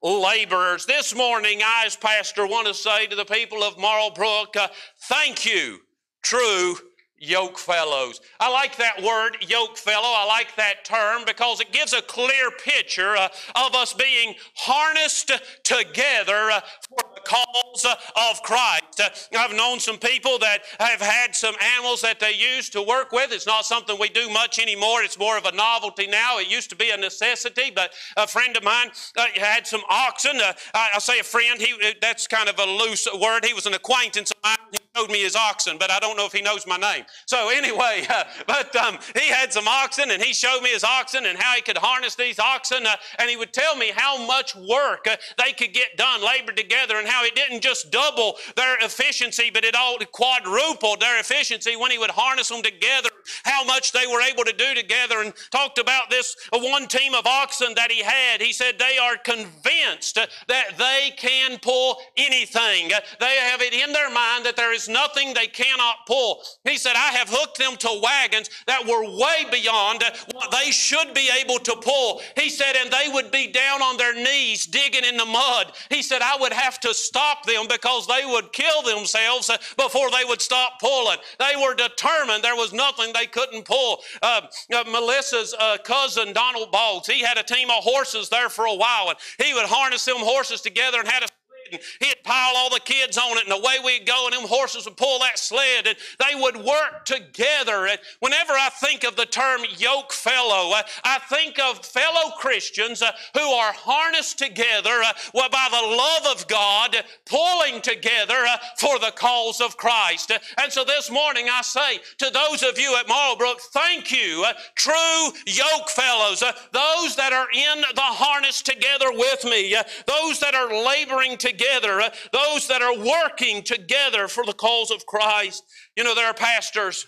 laborers. 0.02 0.86
This 0.86 1.14
morning, 1.14 1.60
I, 1.64 1.84
as 1.86 1.96
pastor, 1.96 2.46
want 2.46 2.66
to 2.68 2.74
say 2.74 3.06
to 3.06 3.16
the 3.16 3.24
people 3.24 3.62
of 3.62 3.76
Marlbrook, 3.76 4.56
uh, 4.56 4.68
thank 5.08 5.44
you, 5.44 5.80
true 6.22 6.76
yoke 7.18 7.58
fellows. 7.58 8.20
I 8.40 8.50
like 8.50 8.76
that 8.76 9.02
word, 9.02 9.38
yoke 9.40 9.76
fellow. 9.76 10.08
I 10.08 10.26
like 10.26 10.54
that 10.56 10.84
term 10.84 11.22
because 11.26 11.60
it 11.60 11.72
gives 11.72 11.92
a 11.92 12.02
clear 12.02 12.50
picture 12.62 13.16
uh, 13.16 13.28
of 13.54 13.74
us 13.74 13.94
being 13.94 14.34
harnessed 14.54 15.32
together 15.64 16.50
uh, 16.50 16.60
for 16.88 17.15
cause 17.26 17.84
uh, 17.84 17.94
of 18.30 18.42
Christ. 18.42 19.00
Uh, 19.00 19.08
I've 19.38 19.54
known 19.54 19.80
some 19.80 19.98
people 19.98 20.38
that 20.38 20.60
have 20.78 21.00
had 21.00 21.34
some 21.34 21.54
animals 21.74 22.00
that 22.02 22.20
they 22.20 22.32
used 22.32 22.72
to 22.72 22.82
work 22.82 23.12
with. 23.12 23.32
It's 23.32 23.46
not 23.46 23.64
something 23.64 23.96
we 23.98 24.08
do 24.08 24.30
much 24.30 24.58
anymore. 24.58 25.02
It's 25.02 25.18
more 25.18 25.36
of 25.36 25.44
a 25.44 25.52
novelty 25.52 26.06
now. 26.06 26.38
It 26.38 26.48
used 26.48 26.70
to 26.70 26.76
be 26.76 26.90
a 26.90 26.96
necessity, 26.96 27.72
but 27.74 27.92
a 28.16 28.26
friend 28.26 28.56
of 28.56 28.62
mine 28.62 28.90
uh, 29.16 29.26
had 29.34 29.66
some 29.66 29.82
oxen. 29.90 30.36
I, 30.36 30.90
I, 30.94 30.98
say 30.98 31.18
a 31.18 31.24
friend, 31.24 31.60
he, 31.60 31.94
that's 32.00 32.26
kind 32.26 32.48
of 32.48 32.58
a 32.58 32.64
loose 32.64 33.08
word. 33.20 33.44
He 33.44 33.54
was 33.54 33.66
an 33.66 33.74
acquaintance 33.74 34.30
of 34.30 34.36
mine. 34.44 34.55
Showed 34.96 35.10
me 35.10 35.22
his 35.22 35.36
oxen, 35.36 35.76
but 35.78 35.90
I 35.90 35.98
don't 35.98 36.16
know 36.16 36.24
if 36.24 36.32
he 36.32 36.40
knows 36.40 36.66
my 36.66 36.76
name. 36.76 37.04
So 37.26 37.50
anyway, 37.50 38.06
uh, 38.10 38.24
but 38.46 38.74
um, 38.76 38.98
he 39.14 39.28
had 39.28 39.52
some 39.52 39.68
oxen, 39.68 40.10
and 40.10 40.22
he 40.22 40.32
showed 40.32 40.62
me 40.62 40.70
his 40.70 40.84
oxen 40.84 41.26
and 41.26 41.38
how 41.38 41.54
he 41.54 41.60
could 41.60 41.76
harness 41.76 42.14
these 42.14 42.38
oxen, 42.38 42.86
uh, 42.86 42.96
and 43.18 43.28
he 43.28 43.36
would 43.36 43.52
tell 43.52 43.76
me 43.76 43.92
how 43.94 44.26
much 44.26 44.54
work 44.56 45.06
uh, 45.10 45.16
they 45.36 45.52
could 45.52 45.74
get 45.74 45.96
done, 45.98 46.24
labored 46.24 46.56
together, 46.56 46.98
and 46.98 47.06
how 47.06 47.24
it 47.24 47.34
didn't 47.34 47.60
just 47.60 47.90
double 47.90 48.36
their 48.56 48.78
efficiency, 48.78 49.50
but 49.52 49.64
it 49.64 49.74
all 49.74 49.98
quadrupled 50.12 51.00
their 51.00 51.20
efficiency 51.20 51.76
when 51.76 51.90
he 51.90 51.98
would 51.98 52.10
harness 52.10 52.48
them 52.48 52.62
together. 52.62 53.10
How 53.44 53.64
much 53.64 53.92
they 53.92 54.06
were 54.06 54.20
able 54.20 54.44
to 54.44 54.52
do 54.52 54.74
together, 54.74 55.20
and 55.20 55.32
talked 55.50 55.78
about 55.78 56.10
this 56.10 56.36
uh, 56.52 56.58
one 56.58 56.86
team 56.86 57.14
of 57.14 57.26
oxen 57.26 57.74
that 57.74 57.90
he 57.90 58.02
had. 58.02 58.40
He 58.40 58.52
said 58.52 58.78
they 58.78 58.98
are 58.98 59.16
convinced 59.16 60.18
uh, 60.18 60.26
that 60.48 60.78
they 60.78 61.12
can 61.16 61.58
pull 61.58 61.98
anything. 62.16 62.92
Uh, 62.92 63.00
they 63.20 63.36
have 63.36 63.60
it 63.62 63.74
in 63.74 63.92
their 63.92 64.10
mind 64.10 64.44
that 64.44 64.56
there 64.56 64.74
is 64.74 64.88
nothing 64.88 65.34
they 65.34 65.46
cannot 65.46 66.06
pull. 66.06 66.42
He 66.64 66.78
said, 66.78 66.94
I 66.94 67.12
have 67.12 67.28
hooked 67.30 67.58
them 67.58 67.76
to 67.76 68.00
wagons 68.02 68.50
that 68.66 68.86
were 68.86 69.04
way 69.04 69.44
beyond 69.50 70.02
what 70.32 70.50
they 70.50 70.70
should 70.70 71.14
be 71.14 71.28
able 71.40 71.58
to 71.58 71.76
pull. 71.76 72.20
He 72.36 72.48
said, 72.48 72.76
and 72.76 72.90
they 72.90 73.08
would 73.12 73.30
be 73.30 73.48
down 73.48 73.82
on 73.82 73.96
their 73.96 74.14
knees 74.14 74.66
digging 74.66 75.04
in 75.04 75.16
the 75.16 75.24
mud. 75.24 75.72
He 75.90 76.02
said, 76.02 76.22
I 76.22 76.36
would 76.40 76.52
have 76.52 76.80
to 76.80 76.94
stop 76.94 77.46
them 77.46 77.66
because 77.68 78.06
they 78.06 78.24
would 78.24 78.52
kill 78.52 78.82
themselves 78.82 79.50
before 79.76 80.10
they 80.10 80.24
would 80.24 80.40
stop 80.40 80.80
pulling. 80.80 81.18
They 81.38 81.54
were 81.56 81.74
determined 81.74 82.42
there 82.42 82.56
was 82.56 82.72
nothing 82.72 83.12
they 83.16 83.26
couldn't 83.26 83.64
pull. 83.64 84.02
Uh, 84.22 84.42
uh, 84.74 84.84
Melissa's 84.84 85.54
uh, 85.58 85.78
cousin, 85.84 86.32
Donald 86.32 86.70
Boggs, 86.70 87.08
he 87.08 87.20
had 87.20 87.38
a 87.38 87.42
team 87.42 87.70
of 87.70 87.82
horses 87.82 88.28
there 88.28 88.48
for 88.48 88.66
a 88.66 88.74
while, 88.74 89.08
and 89.08 89.18
he 89.44 89.54
would 89.54 89.66
harness 89.66 90.04
them 90.04 90.16
horses 90.18 90.60
together 90.60 90.98
and 90.98 91.08
had 91.08 91.22
a 91.22 91.26
and 91.72 91.80
he'd 92.00 92.22
pile 92.24 92.56
all 92.56 92.70
the 92.70 92.80
kids 92.80 93.18
on 93.18 93.36
it, 93.38 93.44
and 93.44 93.52
away 93.52 93.76
we'd 93.84 94.06
go, 94.06 94.26
and 94.26 94.34
them 94.34 94.48
horses 94.48 94.84
would 94.84 94.96
pull 94.96 95.18
that 95.20 95.38
sled, 95.38 95.86
and 95.86 95.96
they 96.18 96.34
would 96.34 96.56
work 96.56 97.04
together. 97.04 97.86
And 97.86 97.98
whenever 98.20 98.52
I 98.52 98.70
think 98.80 99.04
of 99.04 99.16
the 99.16 99.26
term 99.26 99.62
yoke 99.76 100.12
fellow, 100.12 100.72
uh, 100.74 100.82
I 101.04 101.18
think 101.28 101.58
of 101.58 101.84
fellow 101.84 102.30
Christians 102.38 103.02
uh, 103.02 103.12
who 103.34 103.40
are 103.40 103.72
harnessed 103.72 104.38
together 104.38 105.02
uh, 105.02 105.12
by 105.34 105.68
the 105.70 105.86
love 105.96 106.36
of 106.36 106.48
God, 106.48 106.96
pulling 107.24 107.80
together 107.80 108.44
uh, 108.48 108.56
for 108.78 108.98
the 108.98 109.12
cause 109.14 109.60
of 109.60 109.76
Christ. 109.76 110.32
And 110.62 110.72
so 110.72 110.84
this 110.84 111.10
morning 111.10 111.48
I 111.50 111.62
say 111.62 111.98
to 112.18 112.30
those 112.30 112.62
of 112.62 112.78
you 112.78 112.96
at 112.96 113.08
Marlbrook, 113.08 113.60
thank 113.72 114.12
you, 114.12 114.44
uh, 114.46 114.52
true 114.74 115.32
yoke 115.46 115.88
fellows, 115.88 116.42
uh, 116.42 116.52
those 116.72 117.16
that 117.16 117.32
are 117.32 117.48
in 117.52 117.80
the 117.94 118.00
harness 118.00 118.62
together 118.62 119.10
with 119.12 119.44
me, 119.44 119.76
those 120.06 120.40
that 120.40 120.54
are 120.54 120.84
laboring 120.84 121.36
together 121.36 121.55
together, 121.56 122.00
uh, 122.00 122.10
those 122.32 122.68
that 122.68 122.82
are 122.82 122.98
working 122.98 123.62
together 123.62 124.28
for 124.28 124.44
the 124.44 124.52
cause 124.52 124.90
of 124.90 125.06
Christ. 125.06 125.62
You 125.96 126.04
know, 126.04 126.14
there 126.14 126.26
are 126.26 126.34
pastors 126.34 127.06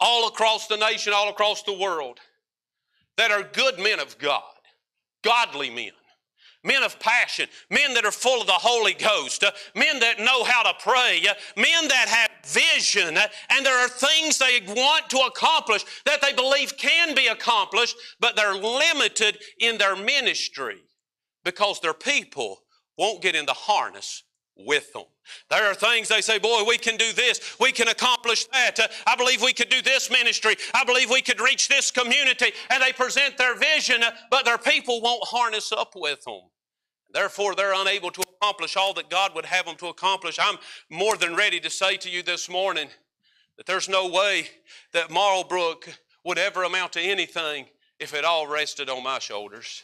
all 0.00 0.28
across 0.28 0.66
the 0.66 0.76
nation, 0.76 1.12
all 1.14 1.28
across 1.28 1.62
the 1.62 1.78
world, 1.78 2.18
that 3.16 3.30
are 3.30 3.42
good 3.42 3.78
men 3.78 4.00
of 4.00 4.18
God, 4.18 4.42
godly 5.22 5.70
men 5.70 5.92
men 6.64 6.82
of 6.82 6.98
passion, 7.00 7.48
men 7.70 7.94
that 7.94 8.04
are 8.04 8.12
full 8.12 8.40
of 8.40 8.46
the 8.46 8.52
Holy 8.52 8.94
Ghost, 8.94 9.42
uh, 9.42 9.50
men 9.74 9.98
that 10.00 10.20
know 10.20 10.44
how 10.44 10.62
to 10.62 10.74
pray, 10.78 11.22
uh, 11.28 11.34
men 11.56 11.88
that 11.88 12.08
have 12.08 12.30
vision, 12.46 13.16
uh, 13.16 13.26
and 13.50 13.66
there 13.66 13.78
are 13.78 13.88
things 13.88 14.38
they 14.38 14.60
want 14.68 15.10
to 15.10 15.18
accomplish 15.18 15.84
that 16.04 16.22
they 16.22 16.32
believe 16.32 16.76
can 16.76 17.14
be 17.14 17.26
accomplished, 17.26 17.96
but 18.20 18.36
they're 18.36 18.54
limited 18.54 19.38
in 19.58 19.78
their 19.78 19.96
ministry 19.96 20.78
because 21.44 21.80
their 21.80 21.94
people 21.94 22.61
won't 22.96 23.22
get 23.22 23.34
in 23.34 23.46
the 23.46 23.52
harness 23.52 24.22
with 24.56 24.92
them. 24.92 25.04
There 25.50 25.70
are 25.70 25.74
things 25.74 26.08
they 26.08 26.20
say, 26.20 26.38
boy, 26.38 26.64
we 26.66 26.78
can 26.78 26.96
do 26.96 27.12
this, 27.12 27.56
we 27.60 27.72
can 27.72 27.88
accomplish 27.88 28.44
that. 28.46 28.78
Uh, 28.78 28.88
I 29.06 29.16
believe 29.16 29.40
we 29.40 29.52
could 29.52 29.68
do 29.68 29.82
this 29.82 30.10
ministry, 30.10 30.56
I 30.74 30.84
believe 30.84 31.10
we 31.10 31.22
could 31.22 31.40
reach 31.40 31.68
this 31.68 31.90
community. 31.90 32.52
And 32.70 32.82
they 32.82 32.92
present 32.92 33.38
their 33.38 33.56
vision, 33.56 34.02
uh, 34.02 34.10
but 34.30 34.44
their 34.44 34.58
people 34.58 35.00
won't 35.00 35.24
harness 35.24 35.72
up 35.72 35.92
with 35.94 36.22
them. 36.24 36.40
Therefore, 37.12 37.54
they're 37.54 37.74
unable 37.74 38.10
to 38.10 38.22
accomplish 38.22 38.76
all 38.76 38.94
that 38.94 39.10
God 39.10 39.34
would 39.34 39.44
have 39.44 39.66
them 39.66 39.76
to 39.76 39.88
accomplish. 39.88 40.38
I'm 40.40 40.56
more 40.90 41.16
than 41.16 41.36
ready 41.36 41.60
to 41.60 41.70
say 41.70 41.96
to 41.98 42.10
you 42.10 42.22
this 42.22 42.48
morning 42.48 42.88
that 43.58 43.66
there's 43.66 43.88
no 43.88 44.08
way 44.08 44.46
that 44.92 45.10
Marlbrook 45.10 45.88
would 46.24 46.38
ever 46.38 46.62
amount 46.64 46.92
to 46.94 47.00
anything 47.00 47.66
if 48.00 48.14
it 48.14 48.24
all 48.24 48.46
rested 48.46 48.88
on 48.88 49.02
my 49.02 49.18
shoulders. 49.18 49.82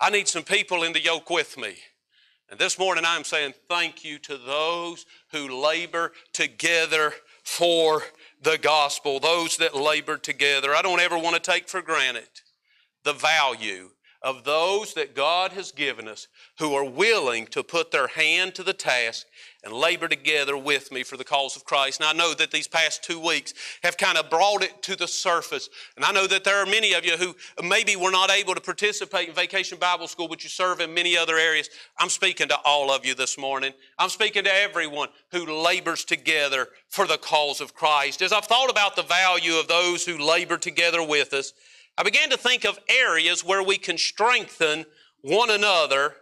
I 0.00 0.10
need 0.10 0.28
some 0.28 0.44
people 0.44 0.84
in 0.84 0.92
the 0.92 1.02
yoke 1.02 1.30
with 1.30 1.56
me. 1.56 1.76
And 2.50 2.58
this 2.58 2.78
morning 2.78 3.04
I'm 3.06 3.24
saying 3.24 3.52
thank 3.68 4.04
you 4.04 4.18
to 4.20 4.38
those 4.38 5.04
who 5.32 5.62
labor 5.62 6.12
together 6.32 7.12
for 7.42 8.02
the 8.42 8.56
gospel, 8.56 9.20
those 9.20 9.58
that 9.58 9.76
labor 9.76 10.16
together. 10.16 10.74
I 10.74 10.80
don't 10.80 11.00
ever 11.00 11.18
want 11.18 11.36
to 11.36 11.50
take 11.50 11.68
for 11.68 11.82
granted 11.82 12.28
the 13.04 13.12
value 13.12 13.90
of 14.22 14.44
those 14.44 14.94
that 14.94 15.14
God 15.14 15.52
has 15.52 15.72
given 15.72 16.08
us 16.08 16.26
who 16.58 16.74
are 16.74 16.88
willing 16.88 17.46
to 17.48 17.62
put 17.62 17.90
their 17.90 18.08
hand 18.08 18.54
to 18.54 18.62
the 18.62 18.72
task 18.72 19.26
and 19.68 19.76
labor 19.76 20.08
together 20.08 20.56
with 20.56 20.90
me 20.90 21.02
for 21.02 21.18
the 21.18 21.24
cause 21.24 21.54
of 21.54 21.64
Christ. 21.64 22.00
And 22.00 22.08
I 22.08 22.14
know 22.14 22.32
that 22.32 22.50
these 22.50 22.66
past 22.66 23.04
two 23.04 23.20
weeks 23.20 23.52
have 23.82 23.98
kind 23.98 24.16
of 24.16 24.30
brought 24.30 24.62
it 24.62 24.82
to 24.84 24.96
the 24.96 25.06
surface. 25.06 25.68
And 25.96 26.04
I 26.06 26.12
know 26.12 26.26
that 26.26 26.42
there 26.42 26.56
are 26.56 26.66
many 26.66 26.94
of 26.94 27.04
you 27.04 27.18
who 27.18 27.36
maybe 27.62 27.94
were 27.94 28.10
not 28.10 28.30
able 28.30 28.54
to 28.54 28.62
participate 28.62 29.28
in 29.28 29.34
Vacation 29.34 29.78
Bible 29.78 30.08
School, 30.08 30.26
but 30.26 30.42
you 30.42 30.48
serve 30.48 30.80
in 30.80 30.94
many 30.94 31.18
other 31.18 31.36
areas. 31.36 31.68
I'm 31.98 32.08
speaking 32.08 32.48
to 32.48 32.58
all 32.64 32.90
of 32.90 33.04
you 33.04 33.14
this 33.14 33.36
morning. 33.36 33.74
I'm 33.98 34.08
speaking 34.08 34.44
to 34.44 34.54
everyone 34.54 35.10
who 35.32 35.44
labors 35.44 36.04
together 36.04 36.68
for 36.88 37.06
the 37.06 37.18
cause 37.18 37.60
of 37.60 37.74
Christ. 37.74 38.22
As 38.22 38.32
I've 38.32 38.46
thought 38.46 38.70
about 38.70 38.96
the 38.96 39.02
value 39.02 39.56
of 39.56 39.68
those 39.68 40.04
who 40.06 40.16
labor 40.16 40.56
together 40.56 41.02
with 41.02 41.34
us, 41.34 41.52
I 41.98 42.04
began 42.04 42.30
to 42.30 42.38
think 42.38 42.64
of 42.64 42.78
areas 42.88 43.44
where 43.44 43.62
we 43.62 43.76
can 43.76 43.98
strengthen 43.98 44.86
one 45.20 45.50
another 45.50 46.14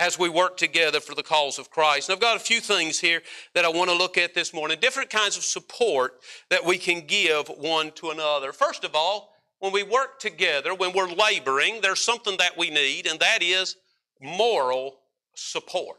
as 0.00 0.18
we 0.18 0.30
work 0.30 0.56
together 0.56 0.98
for 0.98 1.14
the 1.14 1.22
cause 1.22 1.58
of 1.58 1.70
Christ. 1.70 2.08
And 2.08 2.16
I've 2.16 2.22
got 2.22 2.36
a 2.36 2.40
few 2.40 2.58
things 2.58 2.98
here 2.98 3.20
that 3.54 3.66
I 3.66 3.68
want 3.68 3.90
to 3.90 3.96
look 3.96 4.16
at 4.16 4.34
this 4.34 4.54
morning, 4.54 4.78
different 4.80 5.10
kinds 5.10 5.36
of 5.36 5.44
support 5.44 6.14
that 6.48 6.64
we 6.64 6.78
can 6.78 7.06
give 7.06 7.48
one 7.48 7.92
to 7.92 8.10
another. 8.10 8.52
First 8.52 8.82
of 8.82 8.94
all, 8.94 9.34
when 9.58 9.72
we 9.72 9.82
work 9.82 10.18
together, 10.18 10.74
when 10.74 10.94
we're 10.94 11.12
laboring, 11.12 11.80
there's 11.82 12.00
something 12.00 12.38
that 12.38 12.56
we 12.56 12.70
need, 12.70 13.06
and 13.06 13.20
that 13.20 13.42
is 13.42 13.76
moral 14.22 15.00
support. 15.34 15.98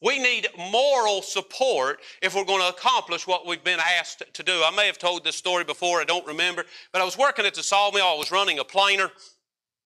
We 0.00 0.20
need 0.20 0.48
moral 0.56 1.22
support 1.22 2.00
if 2.22 2.34
we're 2.34 2.44
going 2.44 2.60
to 2.60 2.68
accomplish 2.68 3.26
what 3.26 3.46
we've 3.46 3.62
been 3.62 3.80
asked 3.98 4.22
to 4.32 4.42
do. 4.44 4.62
I 4.64 4.72
may 4.74 4.86
have 4.86 4.98
told 4.98 5.24
this 5.24 5.36
story 5.36 5.64
before, 5.64 6.00
I 6.00 6.04
don't 6.04 6.26
remember, 6.26 6.64
but 6.92 7.02
I 7.02 7.04
was 7.04 7.18
working 7.18 7.44
at 7.44 7.54
the 7.54 7.62
sawmill, 7.62 8.06
I 8.06 8.14
was 8.14 8.30
running 8.30 8.60
a 8.60 8.64
planer, 8.64 9.10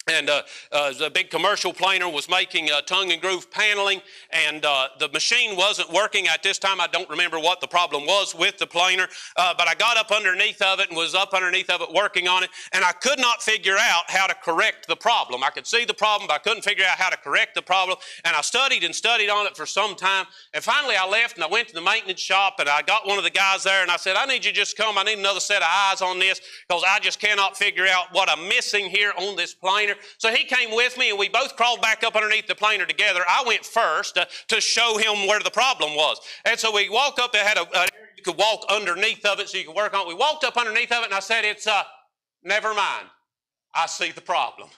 and 0.08 0.30
uh, 0.30 0.42
uh, 0.70 0.92
the 0.92 1.10
big 1.10 1.30
commercial 1.30 1.72
planer 1.72 2.08
was 2.08 2.28
making 2.28 2.70
uh, 2.70 2.80
tongue 2.82 3.10
and 3.10 3.20
groove 3.20 3.50
paneling, 3.50 4.00
and 4.30 4.64
uh, 4.64 4.86
the 5.00 5.08
machine 5.08 5.56
wasn't 5.56 5.92
working 5.92 6.28
at 6.28 6.44
this 6.44 6.58
time. 6.58 6.80
I 6.80 6.86
don't 6.86 7.10
remember 7.10 7.40
what 7.40 7.60
the 7.60 7.66
problem 7.66 8.06
was 8.06 8.32
with 8.32 8.56
the 8.58 8.68
planer, 8.68 9.08
uh, 9.36 9.52
but 9.58 9.66
I 9.66 9.74
got 9.74 9.96
up 9.96 10.12
underneath 10.12 10.62
of 10.62 10.78
it 10.78 10.90
and 10.90 10.96
was 10.96 11.16
up 11.16 11.34
underneath 11.34 11.68
of 11.70 11.80
it 11.82 11.92
working 11.92 12.28
on 12.28 12.44
it, 12.44 12.50
and 12.72 12.84
I 12.84 12.92
could 12.92 13.18
not 13.18 13.42
figure 13.42 13.76
out 13.76 14.04
how 14.08 14.28
to 14.28 14.34
correct 14.34 14.86
the 14.86 14.94
problem. 14.94 15.42
I 15.42 15.50
could 15.50 15.66
see 15.66 15.84
the 15.84 15.94
problem, 15.94 16.28
but 16.28 16.34
I 16.34 16.38
couldn't 16.38 16.62
figure 16.62 16.84
out 16.84 16.98
how 16.98 17.10
to 17.10 17.16
correct 17.16 17.56
the 17.56 17.62
problem, 17.62 17.98
and 18.24 18.36
I 18.36 18.42
studied 18.42 18.84
and 18.84 18.94
studied 18.94 19.28
on 19.28 19.44
it 19.46 19.56
for 19.56 19.66
some 19.66 19.96
time, 19.96 20.26
and 20.54 20.62
finally 20.62 20.94
I 20.94 21.08
left 21.08 21.34
and 21.34 21.42
I 21.42 21.48
went 21.48 21.66
to 21.68 21.74
the 21.74 21.80
maintenance 21.80 22.20
shop, 22.20 22.60
and 22.60 22.68
I 22.68 22.82
got 22.82 23.08
one 23.08 23.18
of 23.18 23.24
the 23.24 23.30
guys 23.30 23.64
there, 23.64 23.82
and 23.82 23.90
I 23.90 23.96
said, 23.96 24.14
I 24.14 24.24
need 24.26 24.44
you 24.44 24.52
to 24.52 24.56
just 24.56 24.76
come. 24.76 24.98
I 24.98 25.02
need 25.02 25.18
another 25.18 25.40
set 25.40 25.62
of 25.62 25.68
eyes 25.68 26.00
on 26.00 26.20
this 26.20 26.40
because 26.68 26.84
I 26.88 27.00
just 27.00 27.18
cannot 27.18 27.56
figure 27.56 27.88
out 27.88 28.06
what 28.12 28.30
I'm 28.30 28.48
missing 28.48 28.88
here 28.88 29.12
on 29.18 29.34
this 29.34 29.52
planer. 29.52 29.95
So 30.18 30.30
he 30.32 30.44
came 30.44 30.74
with 30.74 30.96
me 30.98 31.10
and 31.10 31.18
we 31.18 31.28
both 31.28 31.56
crawled 31.56 31.82
back 31.82 32.04
up 32.04 32.16
underneath 32.16 32.46
the 32.46 32.54
planer 32.54 32.86
together. 32.86 33.22
I 33.28 33.44
went 33.46 33.64
first 33.64 34.18
uh, 34.18 34.26
to 34.48 34.60
show 34.60 34.96
him 34.96 35.26
where 35.26 35.40
the 35.40 35.50
problem 35.50 35.94
was. 35.94 36.18
And 36.44 36.58
so 36.58 36.74
we 36.74 36.88
walked 36.88 37.18
up, 37.18 37.32
they 37.32 37.38
had 37.38 37.58
a, 37.58 37.66
you 38.16 38.22
could 38.22 38.38
walk 38.38 38.64
underneath 38.68 39.24
of 39.24 39.40
it 39.40 39.48
so 39.48 39.58
you 39.58 39.64
could 39.64 39.76
work 39.76 39.94
on 39.94 40.02
it. 40.02 40.08
We 40.08 40.14
walked 40.14 40.44
up 40.44 40.56
underneath 40.56 40.92
of 40.92 41.02
it 41.02 41.06
and 41.06 41.14
I 41.14 41.20
said, 41.20 41.44
it's, 41.44 41.66
uh, 41.66 41.82
never 42.42 42.74
mind. 42.74 43.06
I 43.74 43.86
see 43.86 44.10
the 44.10 44.22
problem. 44.22 44.68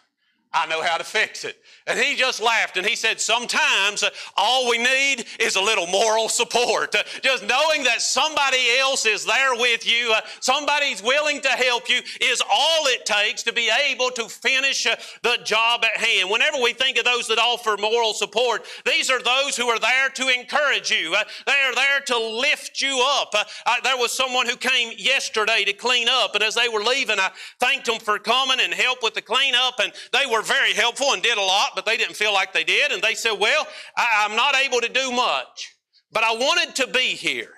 I 0.53 0.67
know 0.67 0.83
how 0.83 0.97
to 0.97 1.05
fix 1.05 1.45
it. 1.45 1.59
And 1.87 1.99
he 1.99 2.17
just 2.17 2.41
laughed 2.41 2.77
and 2.79 2.87
he 2.87 2.97
said, 2.97 3.21
Sometimes 3.21 4.03
uh, 4.03 4.11
all 4.37 4.69
we 4.69 4.79
need 4.79 5.25
is 5.39 5.57
a 5.57 5.61
little 5.61 5.87
moral 5.87 6.29
support. 6.29 6.95
Uh, 6.95 7.03
just 7.23 7.47
knowing 7.47 7.83
that 7.85 8.01
somebody 8.01 8.79
else 8.79 9.05
is 9.05 9.27
there 9.27 9.55
with 9.55 9.87
you, 9.87 10.13
uh, 10.13 10.21
somebody's 10.41 11.03
willing 11.03 11.41
to 11.43 11.49
help 11.49 11.89
you, 11.91 12.01
is 12.21 12.43
all 12.51 12.87
it 12.87 13.05
takes 13.05 13.43
to 13.43 13.53
be 13.53 13.71
able 13.91 14.11
to 14.11 14.25
finish 14.25 14.85
the 14.85 15.39
job 15.45 15.85
at 15.85 16.01
hand. 16.01 16.31
Whenever 16.31 16.59
we 16.63 16.73
think 16.73 16.99
of 16.99 17.05
those 17.05 17.29
that 17.29 17.39
offer 17.39 17.77
moral 17.79 18.15
support, 18.15 18.65
these 18.87 19.11
are 19.11 19.23
those 19.23 19.57
who 19.57 19.69
are 19.69 19.79
there 19.79 20.09
to 20.11 20.29
encourage 20.29 20.91
you, 20.91 21.15
they 21.47 21.53
are 21.53 21.75
there 21.75 22.01
to 22.07 22.19
lift 22.19 22.81
you 22.81 23.03
up. 23.21 23.35
There 23.83 23.97
was 23.97 24.13
someone 24.13 24.47
who 24.47 24.57
came 24.57 24.93
yesterday 24.97 25.65
to 25.65 25.73
clean 25.73 26.09
up, 26.09 26.35
and 26.35 26.43
as 26.43 26.55
they 26.55 26.69
were 26.69 26.83
leaving, 26.83 27.19
I 27.19 27.31
thanked 27.61 27.87
them 27.87 27.99
for 27.99 28.19
coming 28.19 28.59
and 28.61 28.73
help 28.73 29.03
with 29.03 29.15
the 29.15 29.23
cleanup, 29.23 29.79
and 29.81 29.93
they 30.13 30.27
were 30.27 30.38
very 30.43 30.73
helpful 30.75 31.13
and 31.13 31.23
did 31.23 31.39
a 31.39 31.43
lot, 31.43 31.71
but 31.75 31.87
they 31.87 31.97
didn't 31.97 32.17
feel 32.17 32.33
like 32.33 32.53
they 32.53 32.65
did. 32.65 32.93
And 32.93 33.03
they 33.03 33.15
said, 33.15 33.33
Well, 33.39 33.67
I, 33.97 34.27
I'm 34.27 34.37
not 34.37 34.57
able 34.57 34.81
to 34.81 34.89
do 34.89 35.13
much, 35.13 35.75
but 36.13 36.25
I 36.25 36.33
wanted 36.33 36.75
to 36.77 36.87
be 36.87 37.15
here 37.15 37.53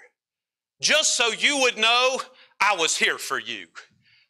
just 0.80 1.16
so 1.16 1.28
you 1.28 1.58
would 1.60 1.76
know 1.76 2.20
I 2.60 2.76
was 2.76 2.96
here 2.96 3.18
for 3.18 3.38
you. 3.38 3.66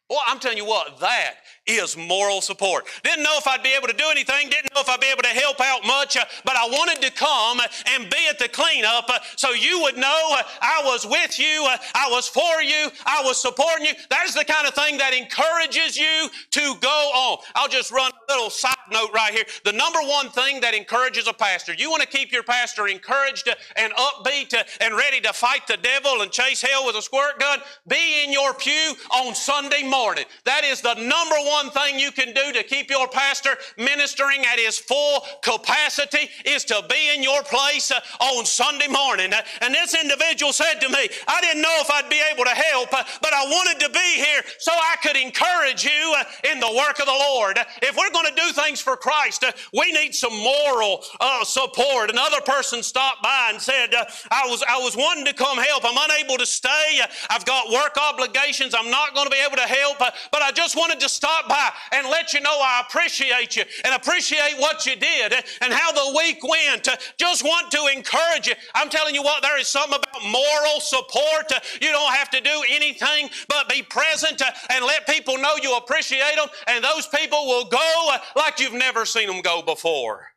Well, 0.09 0.19
I'm 0.27 0.39
telling 0.39 0.57
you 0.57 0.65
what, 0.65 0.99
that 0.99 1.35
is 1.67 1.95
moral 1.95 2.41
support. 2.41 2.85
Didn't 3.03 3.23
know 3.23 3.37
if 3.37 3.47
I'd 3.47 3.61
be 3.61 3.73
able 3.77 3.87
to 3.87 3.93
do 3.93 4.05
anything, 4.09 4.49
didn't 4.49 4.73
know 4.73 4.81
if 4.81 4.89
I'd 4.89 4.99
be 4.99 5.11
able 5.11 5.21
to 5.23 5.29
help 5.29 5.61
out 5.61 5.85
much, 5.85 6.17
uh, 6.17 6.25
but 6.43 6.55
I 6.55 6.65
wanted 6.65 7.01
to 7.03 7.11
come 7.11 7.59
and 7.93 8.09
be 8.09 8.17
at 8.29 8.39
the 8.39 8.49
cleanup 8.49 9.09
uh, 9.09 9.19
so 9.35 9.51
you 9.51 9.81
would 9.81 9.97
know 9.97 10.19
uh, 10.31 10.43
I 10.61 10.81
was 10.85 11.05
with 11.05 11.37
you, 11.37 11.65
I 11.93 12.07
was 12.09 12.27
for 12.27 12.61
you, 12.61 12.89
I 13.05 13.21
was 13.23 13.39
supporting 13.39 13.85
you. 13.85 13.93
That 14.09 14.25
is 14.25 14.33
the 14.33 14.45
kind 14.45 14.67
of 14.67 14.73
thing 14.73 14.97
that 14.97 15.13
encourages 15.13 15.97
you 15.97 16.29
to 16.51 16.75
go 16.81 17.11
on. 17.13 17.37
I'll 17.55 17.69
just 17.69 17.91
run 17.91 18.11
a 18.11 18.33
little 18.33 18.49
side 18.49 18.75
note 18.91 19.11
right 19.13 19.33
here. 19.33 19.45
The 19.63 19.71
number 19.71 19.99
one 19.99 20.29
thing 20.29 20.61
that 20.61 20.73
encourages 20.73 21.27
a 21.27 21.33
pastor, 21.33 21.73
you 21.73 21.89
want 21.89 22.01
to 22.01 22.07
keep 22.07 22.31
your 22.31 22.43
pastor 22.43 22.87
encouraged 22.87 23.49
and 23.75 23.93
upbeat 23.93 24.53
and 24.81 24.95
ready 24.95 25.21
to 25.21 25.31
fight 25.31 25.67
the 25.67 25.77
devil 25.77 26.21
and 26.21 26.31
chase 26.31 26.61
hell 26.61 26.85
with 26.85 26.95
a 26.95 27.01
squirt 27.01 27.39
gun, 27.39 27.59
be 27.87 28.23
in 28.23 28.31
your 28.31 28.53
pew 28.53 28.93
on 29.13 29.35
Sunday 29.35 29.83
morning. 29.83 30.25
That 30.45 30.63
is 30.63 30.81
the 30.81 30.95
number 30.95 31.35
one 31.35 31.50
one 31.51 31.69
thing 31.71 31.99
you 31.99 32.11
can 32.11 32.33
do 32.33 32.53
to 32.53 32.63
keep 32.63 32.89
your 32.89 33.07
pastor 33.07 33.57
ministering 33.77 34.45
at 34.45 34.57
his 34.57 34.77
full 34.77 35.21
capacity 35.41 36.29
is 36.45 36.63
to 36.65 36.83
be 36.89 37.13
in 37.15 37.21
your 37.23 37.43
place 37.43 37.91
uh, 37.91 37.99
on 38.19 38.45
Sunday 38.45 38.87
morning. 38.87 39.33
Uh, 39.33 39.41
and 39.61 39.73
this 39.73 39.93
individual 39.93 40.53
said 40.53 40.79
to 40.79 40.89
me, 40.89 41.09
I 41.27 41.41
didn't 41.41 41.61
know 41.61 41.75
if 41.79 41.91
I'd 41.91 42.09
be 42.09 42.21
able 42.31 42.45
to 42.45 42.51
help, 42.51 42.93
uh, 42.93 43.03
but 43.21 43.33
I 43.33 43.43
wanted 43.43 43.79
to 43.85 43.89
be 43.91 44.09
here 44.15 44.41
so 44.59 44.71
I 44.71 44.95
could 45.03 45.17
encourage 45.17 45.83
you 45.83 46.15
in 46.51 46.59
the 46.59 46.71
work 46.77 46.99
of 46.99 47.05
the 47.05 47.19
Lord. 47.29 47.59
If 47.81 47.97
we're 47.97 48.11
going 48.11 48.33
to 48.33 48.41
do 48.41 48.51
things 48.53 48.79
for 48.79 48.95
Christ, 48.95 49.43
we 49.73 49.91
need 49.91 50.15
some 50.15 50.33
moral 50.33 51.03
uh, 51.19 51.43
support. 51.43 52.09
Another 52.09 52.41
person 52.41 52.83
stopped 52.83 53.23
by 53.23 53.49
and 53.51 53.61
said, 53.61 53.93
uh, 53.93 54.05
I, 54.31 54.47
was, 54.47 54.63
I 54.67 54.77
was 54.79 54.95
wanting 54.95 55.25
to 55.25 55.33
come 55.33 55.57
help. 55.57 55.83
I'm 55.85 55.97
unable 56.09 56.37
to 56.37 56.45
stay. 56.45 56.99
I've 57.29 57.45
got 57.45 57.71
work 57.71 57.97
obligations. 57.97 58.73
I'm 58.77 58.89
not 58.89 59.13
going 59.13 59.25
to 59.25 59.31
be 59.31 59.43
able 59.45 59.57
to 59.57 59.67
help, 59.67 59.99
but 59.99 60.41
I 60.41 60.51
just 60.51 60.75
wanted 60.75 60.99
to 61.01 61.09
stop 61.09 61.40
stop 61.41 61.49
by 61.49 61.97
and 61.97 62.07
let 62.07 62.33
you 62.33 62.41
know 62.41 62.57
I 62.61 62.83
appreciate 62.87 63.55
you 63.55 63.63
and 63.85 63.93
appreciate 63.93 64.55
what 64.57 64.85
you 64.85 64.95
did 64.95 65.33
and 65.61 65.73
how 65.73 65.91
the 65.91 66.17
week 66.17 66.39
went. 66.43 66.87
Just 67.17 67.43
want 67.43 67.71
to 67.71 67.87
encourage 67.95 68.47
you. 68.47 68.53
I'm 68.75 68.89
telling 68.89 69.15
you 69.15 69.23
what, 69.23 69.41
there 69.41 69.59
is 69.59 69.67
something 69.67 69.97
about 69.97 70.31
moral 70.31 70.79
support. 70.79 71.51
You 71.81 71.91
don't 71.91 72.13
have 72.13 72.29
to 72.31 72.41
do 72.41 72.63
anything 72.69 73.29
but 73.47 73.69
be 73.69 73.81
present 73.83 74.41
and 74.71 74.85
let 74.85 75.07
people 75.07 75.37
know 75.37 75.55
you 75.61 75.75
appreciate 75.77 76.35
them, 76.35 76.47
and 76.67 76.83
those 76.83 77.07
people 77.07 77.45
will 77.47 77.65
go 77.65 78.09
like 78.35 78.59
you've 78.59 78.73
never 78.73 79.05
seen 79.05 79.27
them 79.27 79.41
go 79.41 79.61
before. 79.61 80.27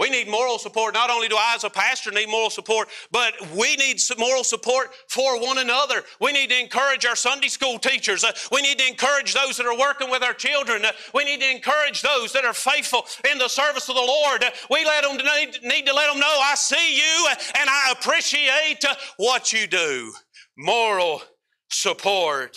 We 0.00 0.08
need 0.08 0.28
moral 0.28 0.58
support. 0.58 0.94
Not 0.94 1.10
only 1.10 1.28
do 1.28 1.36
I, 1.36 1.52
as 1.54 1.64
a 1.64 1.68
pastor, 1.68 2.10
need 2.10 2.30
moral 2.30 2.48
support, 2.48 2.88
but 3.12 3.34
we 3.54 3.76
need 3.76 4.00
moral 4.16 4.44
support 4.44 4.94
for 5.08 5.38
one 5.38 5.58
another. 5.58 6.02
We 6.22 6.32
need 6.32 6.48
to 6.48 6.58
encourage 6.58 7.04
our 7.04 7.14
Sunday 7.14 7.48
school 7.48 7.78
teachers. 7.78 8.24
Uh, 8.24 8.32
we 8.50 8.62
need 8.62 8.78
to 8.78 8.88
encourage 8.88 9.34
those 9.34 9.58
that 9.58 9.66
are 9.66 9.76
working 9.78 10.10
with 10.10 10.22
our 10.22 10.32
children. 10.32 10.86
Uh, 10.86 10.92
we 11.12 11.24
need 11.24 11.42
to 11.42 11.50
encourage 11.50 12.00
those 12.00 12.32
that 12.32 12.46
are 12.46 12.54
faithful 12.54 13.04
in 13.30 13.36
the 13.36 13.46
service 13.46 13.90
of 13.90 13.94
the 13.94 14.00
Lord. 14.00 14.42
Uh, 14.42 14.50
we 14.70 14.86
let 14.86 15.02
them 15.02 15.18
need, 15.18 15.62
need 15.64 15.84
to 15.84 15.92
let 15.92 16.10
them 16.10 16.18
know 16.18 16.34
I 16.40 16.54
see 16.54 16.96
you 16.96 17.28
and 17.60 17.68
I 17.68 17.92
appreciate 17.92 18.82
what 19.18 19.52
you 19.52 19.66
do. 19.66 20.14
Moral 20.56 21.20
support. 21.68 22.56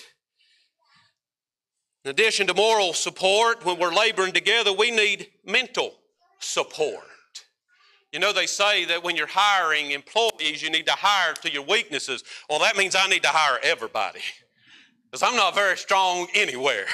In 2.05 2.11
addition 2.11 2.47
to 2.47 2.53
moral 2.53 2.93
support, 2.93 3.65
when 3.65 3.77
we're 3.79 3.93
laboring 3.93 4.31
together, 4.31 4.71
we 4.71 4.91
need 4.91 5.27
mental 5.45 5.91
support. 6.39 7.03
You 8.13 8.19
know, 8.19 8.31
they 8.31 8.45
say 8.45 8.85
that 8.85 9.03
when 9.03 9.15
you're 9.15 9.25
hiring 9.25 9.89
employees, 9.89 10.61
you 10.61 10.69
need 10.69 10.85
to 10.85 10.91
hire 10.91 11.33
to 11.33 11.51
your 11.51 11.63
weaknesses. 11.63 12.23
Well, 12.47 12.59
that 12.59 12.77
means 12.77 12.95
I 12.95 13.07
need 13.07 13.23
to 13.23 13.29
hire 13.29 13.57
everybody 13.63 14.19
because 15.09 15.23
I'm 15.23 15.35
not 15.35 15.55
very 15.55 15.75
strong 15.77 16.27
anywhere. 16.35 16.85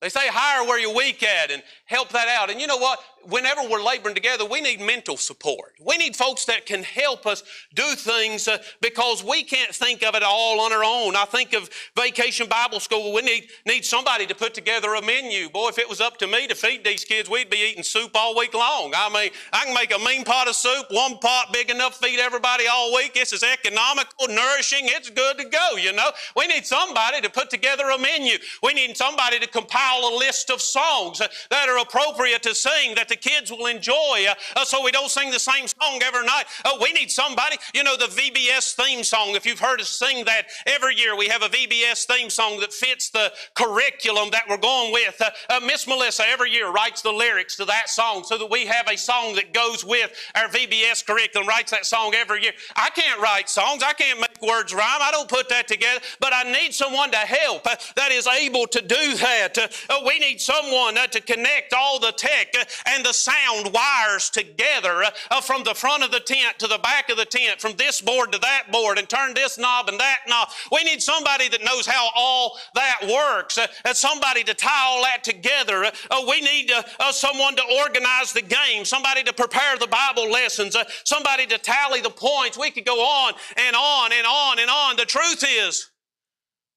They 0.00 0.08
say 0.08 0.26
hire 0.26 0.66
where 0.66 0.80
you're 0.80 0.94
weak 0.94 1.22
at 1.22 1.52
and 1.52 1.62
help 1.84 2.08
that 2.08 2.26
out. 2.26 2.50
And 2.50 2.60
you 2.60 2.66
know 2.66 2.78
what? 2.78 2.98
Whenever 3.28 3.62
we're 3.68 3.82
laboring 3.82 4.14
together, 4.14 4.44
we 4.44 4.60
need 4.60 4.80
mental 4.80 5.16
support. 5.16 5.74
We 5.84 5.96
need 5.96 6.16
folks 6.16 6.44
that 6.46 6.66
can 6.66 6.82
help 6.82 7.26
us 7.26 7.42
do 7.74 7.94
things 7.94 8.48
uh, 8.48 8.58
because 8.80 9.22
we 9.24 9.42
can't 9.42 9.74
think 9.74 10.02
of 10.02 10.14
it 10.14 10.22
all 10.22 10.60
on 10.60 10.72
our 10.72 10.84
own. 10.84 11.16
I 11.16 11.24
think 11.24 11.52
of 11.52 11.68
Vacation 11.96 12.48
Bible 12.48 12.80
School. 12.80 13.12
We 13.12 13.22
need, 13.22 13.48
need 13.66 13.84
somebody 13.84 14.26
to 14.26 14.34
put 14.34 14.54
together 14.54 14.94
a 14.94 15.02
menu. 15.02 15.48
Boy, 15.50 15.68
if 15.68 15.78
it 15.78 15.88
was 15.88 16.00
up 16.00 16.16
to 16.18 16.26
me 16.26 16.46
to 16.46 16.54
feed 16.54 16.84
these 16.84 17.04
kids, 17.04 17.28
we'd 17.28 17.50
be 17.50 17.68
eating 17.70 17.82
soup 17.82 18.12
all 18.14 18.36
week 18.36 18.54
long. 18.54 18.92
I 18.96 19.08
mean, 19.12 19.30
I 19.52 19.64
can 19.64 19.74
make 19.74 19.94
a 19.94 19.98
mean 19.98 20.24
pot 20.24 20.48
of 20.48 20.54
soup, 20.54 20.86
one 20.90 21.18
pot 21.18 21.52
big 21.52 21.70
enough 21.70 21.98
to 21.98 22.06
feed 22.06 22.20
everybody 22.20 22.64
all 22.66 22.94
week. 22.94 23.14
This 23.14 23.32
is 23.32 23.42
economical, 23.42 24.28
nourishing. 24.28 24.84
It's 24.84 25.10
good 25.10 25.38
to 25.38 25.44
go, 25.44 25.76
you 25.76 25.92
know. 25.92 26.10
We 26.36 26.46
need 26.46 26.66
somebody 26.66 27.20
to 27.20 27.28
put 27.28 27.50
together 27.50 27.90
a 27.90 27.98
menu. 27.98 28.38
We 28.62 28.74
need 28.74 28.96
somebody 28.96 29.38
to 29.38 29.46
compile 29.46 30.08
a 30.08 30.16
list 30.16 30.50
of 30.50 30.60
songs 30.62 31.20
uh, 31.20 31.28
that 31.50 31.68
are 31.68 31.78
appropriate 31.78 32.42
to 32.44 32.54
sing, 32.54 32.94
that 32.94 33.09
the 33.10 33.16
kids 33.16 33.50
will 33.50 33.66
enjoy 33.66 34.24
uh, 34.28 34.34
uh, 34.56 34.64
so 34.64 34.82
we 34.82 34.90
don't 34.90 35.10
sing 35.10 35.30
the 35.30 35.38
same 35.38 35.66
song 35.66 36.00
every 36.02 36.24
night. 36.24 36.44
Uh, 36.64 36.78
we 36.80 36.92
need 36.92 37.10
somebody, 37.10 37.56
you 37.74 37.84
know, 37.84 37.96
the 37.96 38.06
VBS 38.06 38.74
theme 38.74 39.04
song. 39.04 39.34
If 39.34 39.44
you've 39.44 39.60
heard 39.60 39.80
us 39.80 39.90
sing 39.90 40.24
that 40.24 40.46
every 40.66 40.96
year, 40.96 41.16
we 41.16 41.28
have 41.28 41.42
a 41.42 41.48
VBS 41.48 42.06
theme 42.06 42.30
song 42.30 42.60
that 42.60 42.72
fits 42.72 43.10
the 43.10 43.32
curriculum 43.54 44.30
that 44.30 44.44
we're 44.48 44.56
going 44.56 44.92
with. 44.92 45.20
Uh, 45.20 45.30
uh, 45.50 45.60
Miss 45.60 45.86
Melissa 45.86 46.22
every 46.26 46.50
year 46.50 46.70
writes 46.70 47.02
the 47.02 47.12
lyrics 47.12 47.56
to 47.56 47.64
that 47.66 47.90
song 47.90 48.24
so 48.24 48.38
that 48.38 48.50
we 48.50 48.64
have 48.66 48.88
a 48.88 48.96
song 48.96 49.34
that 49.34 49.52
goes 49.52 49.84
with 49.84 50.12
our 50.36 50.48
VBS 50.48 51.04
curriculum, 51.04 51.48
writes 51.48 51.72
that 51.72 51.84
song 51.84 52.14
every 52.14 52.42
year. 52.42 52.52
I 52.76 52.90
can't 52.90 53.20
write 53.20 53.48
songs, 53.48 53.82
I 53.82 53.92
can't 53.92 54.20
make 54.20 54.40
words 54.40 54.72
rhyme, 54.72 55.00
I 55.00 55.10
don't 55.10 55.28
put 55.28 55.48
that 55.48 55.66
together, 55.66 56.00
but 56.20 56.32
I 56.32 56.44
need 56.44 56.72
someone 56.72 57.10
to 57.10 57.18
help 57.18 57.66
uh, 57.66 57.74
that 57.96 58.12
is 58.12 58.26
able 58.28 58.66
to 58.68 58.80
do 58.80 59.14
that. 59.16 59.58
we 60.06 60.18
need 60.20 60.40
someone 60.40 60.94
to 60.94 61.20
connect 61.20 61.74
all 61.74 61.98
the 61.98 62.12
tech 62.12 62.54
and 62.86 62.99
and 63.00 63.06
the 63.06 63.12
sound 63.14 63.72
wires 63.72 64.28
together 64.28 65.02
uh, 65.30 65.40
from 65.40 65.64
the 65.64 65.74
front 65.74 66.02
of 66.02 66.10
the 66.10 66.20
tent 66.20 66.58
to 66.58 66.66
the 66.66 66.78
back 66.78 67.08
of 67.08 67.16
the 67.16 67.24
tent, 67.24 67.58
from 67.58 67.74
this 67.76 68.02
board 68.02 68.30
to 68.30 68.38
that 68.38 68.70
board, 68.70 68.98
and 68.98 69.08
turn 69.08 69.32
this 69.32 69.56
knob 69.56 69.88
and 69.88 69.98
that 69.98 70.18
knob. 70.28 70.48
We 70.70 70.84
need 70.84 71.00
somebody 71.00 71.48
that 71.48 71.64
knows 71.64 71.86
how 71.86 72.10
all 72.14 72.58
that 72.74 73.00
works, 73.10 73.56
uh, 73.56 73.68
and 73.86 73.96
somebody 73.96 74.44
to 74.44 74.52
tie 74.52 74.84
all 74.84 75.02
that 75.02 75.24
together. 75.24 75.84
Uh, 76.10 76.22
we 76.28 76.42
need 76.42 76.70
uh, 76.70 76.82
uh, 76.98 77.10
someone 77.10 77.56
to 77.56 77.62
organize 77.78 78.34
the 78.34 78.42
game, 78.42 78.84
somebody 78.84 79.22
to 79.22 79.32
prepare 79.32 79.78
the 79.78 79.86
Bible 79.86 80.30
lessons, 80.30 80.76
uh, 80.76 80.84
somebody 81.04 81.46
to 81.46 81.56
tally 81.56 82.02
the 82.02 82.10
points. 82.10 82.58
We 82.58 82.70
could 82.70 82.84
go 82.84 83.00
on 83.00 83.32
and 83.56 83.74
on 83.74 84.12
and 84.12 84.26
on 84.26 84.58
and 84.58 84.68
on. 84.68 84.96
The 84.96 85.06
truth 85.06 85.42
is, 85.48 85.90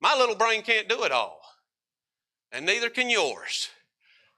my 0.02 0.16
little 0.18 0.36
brain 0.36 0.62
can't 0.62 0.88
do 0.88 1.04
it 1.04 1.12
all, 1.12 1.42
and 2.54 2.66
neither 2.66 2.90
can 2.90 3.10
yours. 3.10 3.68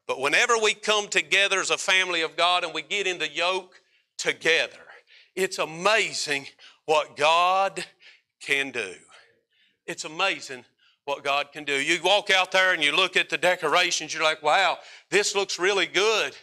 But 0.07 0.19
whenever 0.19 0.57
we 0.57 0.73
come 0.73 1.07
together 1.07 1.59
as 1.59 1.71
a 1.71 1.77
family 1.77 2.21
of 2.21 2.35
God 2.35 2.63
and 2.63 2.73
we 2.73 2.81
get 2.81 3.07
in 3.07 3.17
the 3.17 3.29
yoke 3.29 3.81
together, 4.17 4.77
it's 5.35 5.57
amazing 5.57 6.47
what 6.85 7.17
God 7.17 7.83
can 8.39 8.71
do. 8.71 8.93
It's 9.85 10.05
amazing 10.05 10.65
what 11.05 11.23
God 11.23 11.51
can 11.51 11.63
do. 11.63 11.73
You 11.73 11.99
walk 12.03 12.29
out 12.29 12.51
there 12.51 12.73
and 12.73 12.83
you 12.83 12.95
look 12.95 13.15
at 13.17 13.29
the 13.29 13.37
decorations, 13.37 14.13
you're 14.13 14.23
like, 14.23 14.43
wow, 14.43 14.77
this 15.09 15.35
looks 15.35 15.59
really 15.59 15.85
good. 15.85 16.35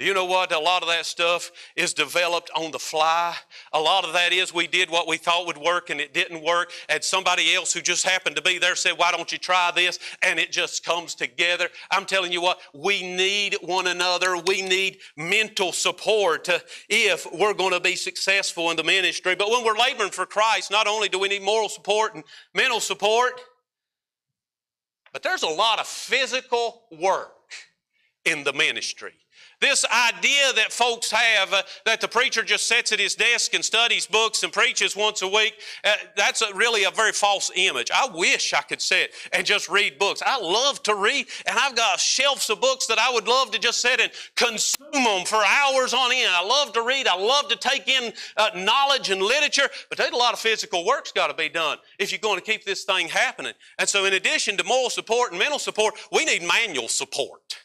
You 0.00 0.14
know 0.14 0.26
what? 0.26 0.52
A 0.52 0.58
lot 0.58 0.82
of 0.82 0.88
that 0.88 1.06
stuff 1.06 1.50
is 1.74 1.92
developed 1.92 2.52
on 2.54 2.70
the 2.70 2.78
fly. 2.78 3.34
A 3.72 3.80
lot 3.80 4.04
of 4.04 4.12
that 4.12 4.32
is 4.32 4.54
we 4.54 4.68
did 4.68 4.90
what 4.90 5.08
we 5.08 5.16
thought 5.16 5.46
would 5.48 5.58
work 5.58 5.90
and 5.90 6.00
it 6.00 6.14
didn't 6.14 6.44
work. 6.44 6.70
And 6.88 7.02
somebody 7.02 7.52
else 7.52 7.72
who 7.72 7.80
just 7.80 8.06
happened 8.06 8.36
to 8.36 8.42
be 8.42 8.58
there 8.58 8.76
said, 8.76 8.92
Why 8.92 9.10
don't 9.10 9.30
you 9.32 9.38
try 9.38 9.72
this? 9.74 9.98
And 10.22 10.38
it 10.38 10.52
just 10.52 10.84
comes 10.84 11.16
together. 11.16 11.68
I'm 11.90 12.04
telling 12.04 12.30
you 12.30 12.40
what, 12.40 12.60
we 12.72 13.02
need 13.02 13.56
one 13.60 13.88
another. 13.88 14.36
We 14.36 14.62
need 14.62 14.98
mental 15.16 15.72
support 15.72 16.48
if 16.88 17.26
we're 17.32 17.54
going 17.54 17.72
to 17.72 17.80
be 17.80 17.96
successful 17.96 18.70
in 18.70 18.76
the 18.76 18.84
ministry. 18.84 19.34
But 19.34 19.50
when 19.50 19.64
we're 19.64 19.76
laboring 19.76 20.10
for 20.10 20.26
Christ, 20.26 20.70
not 20.70 20.86
only 20.86 21.08
do 21.08 21.18
we 21.18 21.28
need 21.28 21.42
moral 21.42 21.68
support 21.68 22.14
and 22.14 22.22
mental 22.54 22.78
support, 22.78 23.40
but 25.12 25.24
there's 25.24 25.42
a 25.42 25.48
lot 25.48 25.80
of 25.80 25.88
physical 25.88 26.84
work 26.92 27.32
in 28.24 28.44
the 28.44 28.52
ministry. 28.52 29.14
This 29.60 29.84
idea 29.84 30.52
that 30.54 30.72
folks 30.72 31.10
have 31.10 31.52
uh, 31.52 31.62
that 31.84 32.00
the 32.00 32.06
preacher 32.06 32.44
just 32.44 32.68
sits 32.68 32.92
at 32.92 33.00
his 33.00 33.16
desk 33.16 33.54
and 33.54 33.64
studies 33.64 34.06
books 34.06 34.44
and 34.44 34.52
preaches 34.52 34.94
once 34.94 35.22
a 35.22 35.26
week, 35.26 35.54
uh, 35.84 35.94
that's 36.16 36.42
a, 36.42 36.54
really 36.54 36.84
a 36.84 36.92
very 36.92 37.10
false 37.10 37.50
image. 37.56 37.90
I 37.92 38.08
wish 38.14 38.54
I 38.54 38.60
could 38.62 38.80
sit 38.80 39.12
and 39.32 39.44
just 39.44 39.68
read 39.68 39.98
books. 39.98 40.22
I 40.24 40.38
love 40.38 40.80
to 40.84 40.94
read, 40.94 41.26
and 41.44 41.58
I've 41.58 41.74
got 41.74 41.98
shelves 41.98 42.48
of 42.50 42.60
books 42.60 42.86
that 42.86 43.00
I 43.00 43.12
would 43.12 43.26
love 43.26 43.50
to 43.50 43.58
just 43.58 43.80
sit 43.80 44.00
and 44.00 44.12
consume 44.36 44.92
them 44.92 45.24
for 45.26 45.42
hours 45.44 45.92
on 45.92 46.12
end. 46.12 46.30
I 46.32 46.44
love 46.44 46.72
to 46.74 46.82
read, 46.82 47.08
I 47.08 47.16
love 47.16 47.48
to 47.48 47.56
take 47.56 47.88
in 47.88 48.12
uh, 48.36 48.50
knowledge 48.54 49.10
and 49.10 49.20
literature, 49.20 49.68
but 49.90 49.98
a 49.98 50.16
lot 50.16 50.32
of 50.32 50.38
physical 50.38 50.86
work's 50.86 51.10
got 51.10 51.28
to 51.28 51.34
be 51.34 51.48
done 51.48 51.78
if 51.98 52.12
you're 52.12 52.20
going 52.20 52.38
to 52.38 52.44
keep 52.44 52.64
this 52.64 52.84
thing 52.84 53.08
happening. 53.08 53.54
And 53.78 53.88
so, 53.88 54.04
in 54.04 54.14
addition 54.14 54.56
to 54.56 54.64
moral 54.64 54.90
support 54.90 55.32
and 55.32 55.38
mental 55.38 55.58
support, 55.58 55.94
we 56.12 56.24
need 56.24 56.42
manual 56.42 56.88
support. 56.88 57.56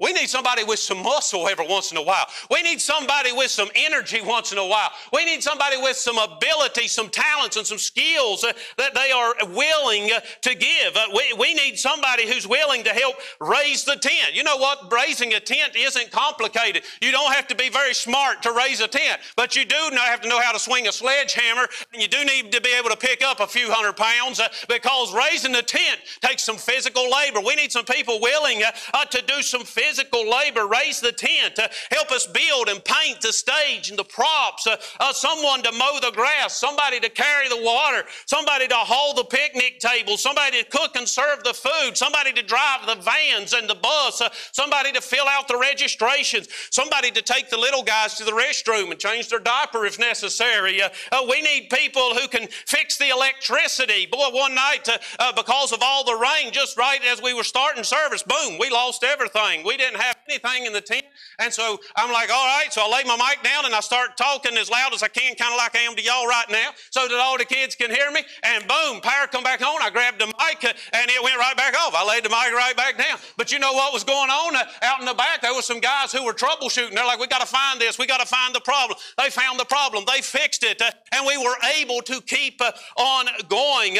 We 0.00 0.14
need 0.14 0.30
somebody 0.30 0.64
with 0.64 0.78
some 0.78 1.02
muscle 1.02 1.46
every 1.46 1.68
once 1.68 1.92
in 1.92 1.98
a 1.98 2.02
while. 2.02 2.24
We 2.50 2.62
need 2.62 2.80
somebody 2.80 3.32
with 3.32 3.50
some 3.50 3.68
energy 3.74 4.22
once 4.22 4.50
in 4.50 4.56
a 4.56 4.66
while. 4.66 4.90
We 5.12 5.26
need 5.26 5.42
somebody 5.42 5.76
with 5.76 5.96
some 5.96 6.16
ability, 6.16 6.88
some 6.88 7.10
talents, 7.10 7.58
and 7.58 7.66
some 7.66 7.76
skills 7.76 8.40
that 8.78 8.94
they 8.94 9.10
are 9.10 9.34
willing 9.54 10.10
uh, 10.10 10.20
to 10.40 10.54
give. 10.54 10.96
Uh, 10.96 11.04
we, 11.14 11.34
we 11.38 11.54
need 11.54 11.78
somebody 11.78 12.26
who's 12.26 12.48
willing 12.48 12.82
to 12.84 12.90
help 12.90 13.16
raise 13.40 13.84
the 13.84 13.96
tent. 13.96 14.34
You 14.34 14.42
know 14.42 14.56
what? 14.56 14.90
Raising 14.90 15.34
a 15.34 15.40
tent 15.40 15.76
isn't 15.76 16.10
complicated. 16.10 16.82
You 17.02 17.12
don't 17.12 17.32
have 17.34 17.46
to 17.48 17.54
be 17.54 17.68
very 17.68 17.92
smart 17.92 18.42
to 18.44 18.52
raise 18.52 18.80
a 18.80 18.88
tent, 18.88 19.20
but 19.36 19.54
you 19.54 19.66
do 19.66 19.76
have 19.96 20.22
to 20.22 20.28
know 20.28 20.40
how 20.40 20.52
to 20.52 20.58
swing 20.58 20.88
a 20.88 20.92
sledgehammer, 20.92 21.68
and 21.92 22.00
you 22.00 22.08
do 22.08 22.24
need 22.24 22.50
to 22.52 22.60
be 22.62 22.74
able 22.78 22.88
to 22.88 22.96
pick 22.96 23.22
up 23.22 23.40
a 23.40 23.46
few 23.46 23.70
hundred 23.70 23.98
pounds 23.98 24.40
uh, 24.40 24.48
because 24.66 25.14
raising 25.14 25.54
a 25.56 25.62
tent 25.62 26.00
takes 26.22 26.42
some 26.42 26.56
physical 26.56 27.10
labor. 27.10 27.40
We 27.40 27.54
need 27.54 27.70
some 27.70 27.84
people 27.84 28.18
willing 28.20 28.62
to 29.10 29.22
do 29.26 29.42
some 29.42 29.64
physical 29.64 29.89
physical 29.90 30.30
labor, 30.30 30.68
raise 30.68 31.00
the 31.00 31.10
tent, 31.10 31.58
uh, 31.58 31.66
help 31.90 32.12
us 32.12 32.24
build 32.26 32.68
and 32.68 32.84
paint 32.84 33.20
the 33.20 33.32
stage 33.32 33.90
and 33.90 33.98
the 33.98 34.04
props, 34.04 34.66
uh, 34.68 34.76
uh, 35.00 35.12
someone 35.12 35.62
to 35.62 35.72
mow 35.72 35.98
the 36.00 36.12
grass, 36.12 36.56
somebody 36.56 37.00
to 37.00 37.08
carry 37.08 37.48
the 37.48 37.60
water, 37.60 38.04
somebody 38.26 38.68
to 38.68 38.74
haul 38.76 39.14
the 39.14 39.24
picnic 39.24 39.80
table, 39.80 40.16
somebody 40.16 40.62
to 40.62 40.70
cook 40.70 40.94
and 40.94 41.08
serve 41.08 41.42
the 41.42 41.52
food, 41.52 41.96
somebody 41.96 42.32
to 42.32 42.42
drive 42.42 42.86
the 42.86 42.94
vans 43.02 43.52
and 43.52 43.68
the 43.68 43.74
bus, 43.74 44.20
uh, 44.20 44.28
somebody 44.52 44.92
to 44.92 45.00
fill 45.00 45.26
out 45.26 45.48
the 45.48 45.58
registrations, 45.58 46.48
somebody 46.70 47.10
to 47.10 47.20
take 47.20 47.50
the 47.50 47.58
little 47.58 47.82
guys 47.82 48.14
to 48.14 48.22
the 48.22 48.30
restroom 48.30 48.92
and 48.92 49.00
change 49.00 49.28
their 49.28 49.40
diaper 49.40 49.86
if 49.86 49.98
necessary. 49.98 50.80
Uh, 50.80 50.88
uh, 51.10 51.26
we 51.28 51.42
need 51.42 51.68
people 51.68 52.14
who 52.14 52.28
can 52.28 52.46
fix 52.66 52.96
the 52.96 53.08
electricity. 53.08 54.06
Boy, 54.06 54.28
one 54.30 54.54
night, 54.54 54.88
because 55.34 55.72
of 55.72 55.80
all 55.82 56.04
the 56.04 56.14
rain, 56.14 56.52
just 56.52 56.76
right 56.76 57.00
as 57.06 57.20
we 57.20 57.34
were 57.34 57.42
starting 57.42 57.82
service, 57.82 58.22
boom, 58.22 58.56
we 58.58 58.70
lost 58.70 59.02
everything. 59.02 59.64
We 59.64 59.79
didn't 59.80 60.00
have 60.00 60.16
anything 60.28 60.66
in 60.66 60.72
the 60.72 60.80
tent. 60.80 61.04
And 61.38 61.52
so 61.52 61.78
I'm 61.96 62.12
like, 62.12 62.30
all 62.30 62.46
right. 62.58 62.72
So 62.72 62.82
I 62.84 62.88
lay 62.88 63.04
my 63.04 63.16
mic 63.16 63.42
down 63.42 63.64
and 63.66 63.74
I 63.74 63.80
start 63.80 64.16
talking 64.16 64.56
as 64.56 64.70
loud 64.70 64.94
as 64.94 65.02
I 65.02 65.08
can, 65.08 65.34
kind 65.34 65.52
of 65.52 65.58
like 65.58 65.74
I 65.76 65.80
am 65.80 65.96
to 65.96 66.02
y'all 66.02 66.26
right 66.26 66.48
now, 66.50 66.70
so 66.90 67.08
that 67.08 67.18
all 67.18 67.36
the 67.38 67.44
kids 67.44 67.74
can 67.74 67.90
hear 67.90 68.10
me. 68.12 68.22
And 68.44 68.66
boom, 68.68 69.00
power 69.00 69.26
come 69.26 69.42
back 69.42 69.60
on. 69.62 69.82
I 69.82 69.90
grabbed 69.90 70.20
the 70.20 70.26
mic 70.26 70.62
uh, 70.64 70.72
and 70.92 71.10
it 71.10 71.22
went 71.22 71.36
right 71.38 71.56
back 71.56 71.74
off. 71.74 71.94
I 71.96 72.06
laid 72.06 72.24
the 72.24 72.28
mic 72.28 72.52
right 72.52 72.76
back 72.76 72.98
down. 72.98 73.18
But 73.36 73.52
you 73.52 73.58
know 73.58 73.72
what 73.72 73.92
was 73.92 74.04
going 74.04 74.30
on 74.30 74.56
uh, 74.56 74.64
out 74.82 75.00
in 75.00 75.06
the 75.06 75.14
back? 75.14 75.42
There 75.42 75.54
was 75.54 75.64
some 75.64 75.80
guys 75.80 76.12
who 76.12 76.24
were 76.24 76.34
troubleshooting. 76.34 76.94
They're 76.94 77.06
like, 77.06 77.18
we 77.18 77.26
got 77.26 77.40
to 77.40 77.46
find 77.46 77.80
this. 77.80 77.98
We 77.98 78.06
got 78.06 78.20
to 78.20 78.26
find 78.26 78.54
the 78.54 78.60
problem. 78.60 78.98
They 79.18 79.30
found 79.30 79.58
the 79.58 79.64
problem. 79.64 80.04
They 80.06 80.20
fixed 80.20 80.62
it. 80.62 80.80
Uh, 80.80 80.90
and 81.12 81.26
we 81.26 81.36
were 81.38 81.56
able 81.78 82.02
to 82.02 82.20
keep 82.22 82.60
on 82.96 83.26
going. 83.48 83.98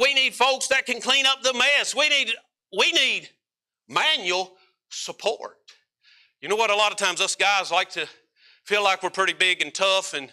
We 0.00 0.14
need 0.14 0.34
folks 0.34 0.68
that 0.68 0.86
can 0.86 1.00
clean 1.00 1.26
up 1.26 1.42
the 1.42 1.54
mess. 1.54 1.94
We 1.94 2.08
need, 2.08 2.32
we 2.76 2.92
need 2.92 3.30
manual 3.88 4.56
support. 4.92 5.56
You 6.40 6.48
know 6.48 6.56
what? 6.56 6.70
A 6.70 6.76
lot 6.76 6.92
of 6.92 6.98
times 6.98 7.20
us 7.20 7.34
guys 7.34 7.70
like 7.70 7.90
to 7.90 8.06
feel 8.64 8.84
like 8.84 9.02
we're 9.02 9.10
pretty 9.10 9.32
big 9.32 9.62
and 9.62 9.72
tough 9.72 10.14
and 10.14 10.32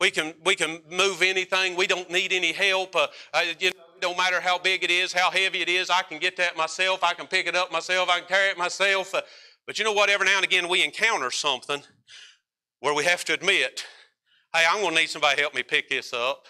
we 0.00 0.10
can, 0.10 0.34
we 0.44 0.54
can 0.54 0.80
move 0.90 1.22
anything. 1.22 1.76
We 1.76 1.86
don't 1.86 2.10
need 2.10 2.32
any 2.32 2.52
help. 2.52 2.96
Uh, 2.96 3.08
uh, 3.34 3.42
you 3.58 3.70
know, 3.70 4.10
no 4.10 4.14
matter 4.16 4.40
how 4.40 4.58
big 4.58 4.82
it 4.82 4.90
is, 4.90 5.12
how 5.12 5.30
heavy 5.30 5.60
it 5.60 5.68
is, 5.68 5.90
I 5.90 6.02
can 6.02 6.18
get 6.18 6.36
that 6.38 6.56
myself. 6.56 7.04
I 7.04 7.12
can 7.12 7.26
pick 7.26 7.46
it 7.46 7.54
up 7.54 7.70
myself. 7.70 8.08
I 8.08 8.20
can 8.20 8.28
carry 8.28 8.50
it 8.50 8.58
myself. 8.58 9.14
Uh, 9.14 9.20
but 9.66 9.78
you 9.78 9.84
know 9.84 9.92
what? 9.92 10.08
Every 10.08 10.26
now 10.26 10.36
and 10.36 10.44
again 10.44 10.68
we 10.68 10.82
encounter 10.82 11.30
something 11.30 11.82
where 12.80 12.94
we 12.94 13.04
have 13.04 13.24
to 13.26 13.34
admit, 13.34 13.84
hey, 14.54 14.64
I'm 14.68 14.80
going 14.80 14.94
to 14.94 15.00
need 15.00 15.10
somebody 15.10 15.36
to 15.36 15.42
help 15.42 15.54
me 15.54 15.62
pick 15.62 15.90
this 15.90 16.12
up. 16.14 16.46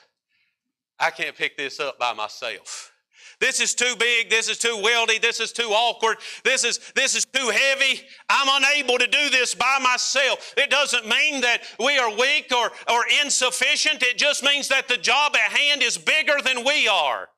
I 0.99 1.11
can't 1.11 1.37
pick 1.37 1.57
this 1.57 1.81
up 1.81 1.99
by 1.99 2.13
myself. 2.13 2.90
This 3.41 3.61
is 3.61 3.75
too 3.75 3.95
big. 3.99 4.29
This 4.29 4.49
is 4.49 4.59
too 4.59 4.77
weldy. 4.77 5.21
This 5.21 5.41
is 5.41 5.51
too 5.51 5.71
awkward. 5.71 6.19
This 6.45 6.63
is, 6.63 6.79
this 6.95 7.15
is 7.15 7.25
too 7.25 7.49
heavy. 7.49 8.03
I'm 8.29 8.63
unable 8.63 8.99
to 8.99 9.07
do 9.07 9.31
this 9.31 9.55
by 9.55 9.79
myself. 9.83 10.55
It 10.59 10.69
doesn't 10.69 11.09
mean 11.09 11.41
that 11.41 11.63
we 11.79 11.99
are 11.99 12.11
weak 12.11 12.53
or, 12.55 12.71
or 12.93 13.05
insufficient. 13.25 14.03
It 14.03 14.19
just 14.19 14.45
means 14.45 14.69
that 14.69 14.89
the 14.89 14.99
job 14.99 15.35
at 15.35 15.53
hand 15.53 15.83
is 15.83 15.97
bigger 15.97 16.37
than 16.45 16.65
we 16.65 16.87
are. 16.87 17.29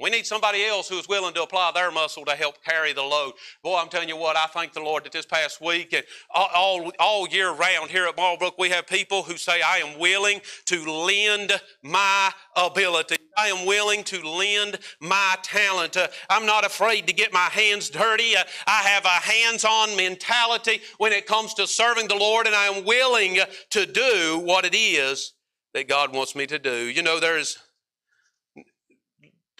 We 0.00 0.10
need 0.10 0.26
somebody 0.26 0.64
else 0.64 0.88
who 0.88 0.98
is 0.98 1.08
willing 1.08 1.34
to 1.34 1.44
apply 1.44 1.70
their 1.72 1.92
muscle 1.92 2.24
to 2.24 2.32
help 2.32 2.62
carry 2.64 2.92
the 2.92 3.02
load. 3.02 3.34
Boy, 3.62 3.78
I'm 3.78 3.88
telling 3.88 4.08
you 4.08 4.16
what, 4.16 4.36
I 4.36 4.46
thank 4.46 4.72
the 4.72 4.80
Lord 4.80 5.04
that 5.04 5.12
this 5.12 5.24
past 5.24 5.60
week 5.60 5.92
and 5.92 6.04
all, 6.34 6.90
all 6.98 7.28
year 7.28 7.52
round 7.52 7.90
here 7.90 8.06
at 8.06 8.16
Marlbrook, 8.16 8.58
we 8.58 8.70
have 8.70 8.88
people 8.88 9.22
who 9.22 9.36
say, 9.36 9.62
I 9.62 9.78
am 9.78 10.00
willing 10.00 10.40
to 10.66 10.84
lend 10.90 11.52
my 11.82 12.32
ability. 12.56 13.16
I 13.38 13.48
am 13.48 13.66
willing 13.66 14.02
to 14.04 14.28
lend 14.28 14.78
my 15.00 15.36
talent. 15.42 15.96
Uh, 15.96 16.08
I'm 16.28 16.46
not 16.46 16.64
afraid 16.64 17.06
to 17.06 17.12
get 17.12 17.32
my 17.32 17.48
hands 17.50 17.88
dirty. 17.88 18.36
Uh, 18.36 18.42
I 18.66 18.82
have 18.82 19.04
a 19.04 19.08
hands 19.08 19.64
on 19.64 19.96
mentality 19.96 20.80
when 20.98 21.12
it 21.12 21.26
comes 21.26 21.54
to 21.54 21.66
serving 21.68 22.08
the 22.08 22.16
Lord, 22.16 22.46
and 22.46 22.54
I 22.54 22.66
am 22.66 22.84
willing 22.84 23.38
to 23.70 23.86
do 23.86 24.40
what 24.44 24.64
it 24.64 24.74
is 24.74 25.34
that 25.72 25.88
God 25.88 26.14
wants 26.14 26.34
me 26.36 26.46
to 26.46 26.58
do. 26.58 26.88
You 26.88 27.02
know, 27.02 27.18
there's 27.20 27.58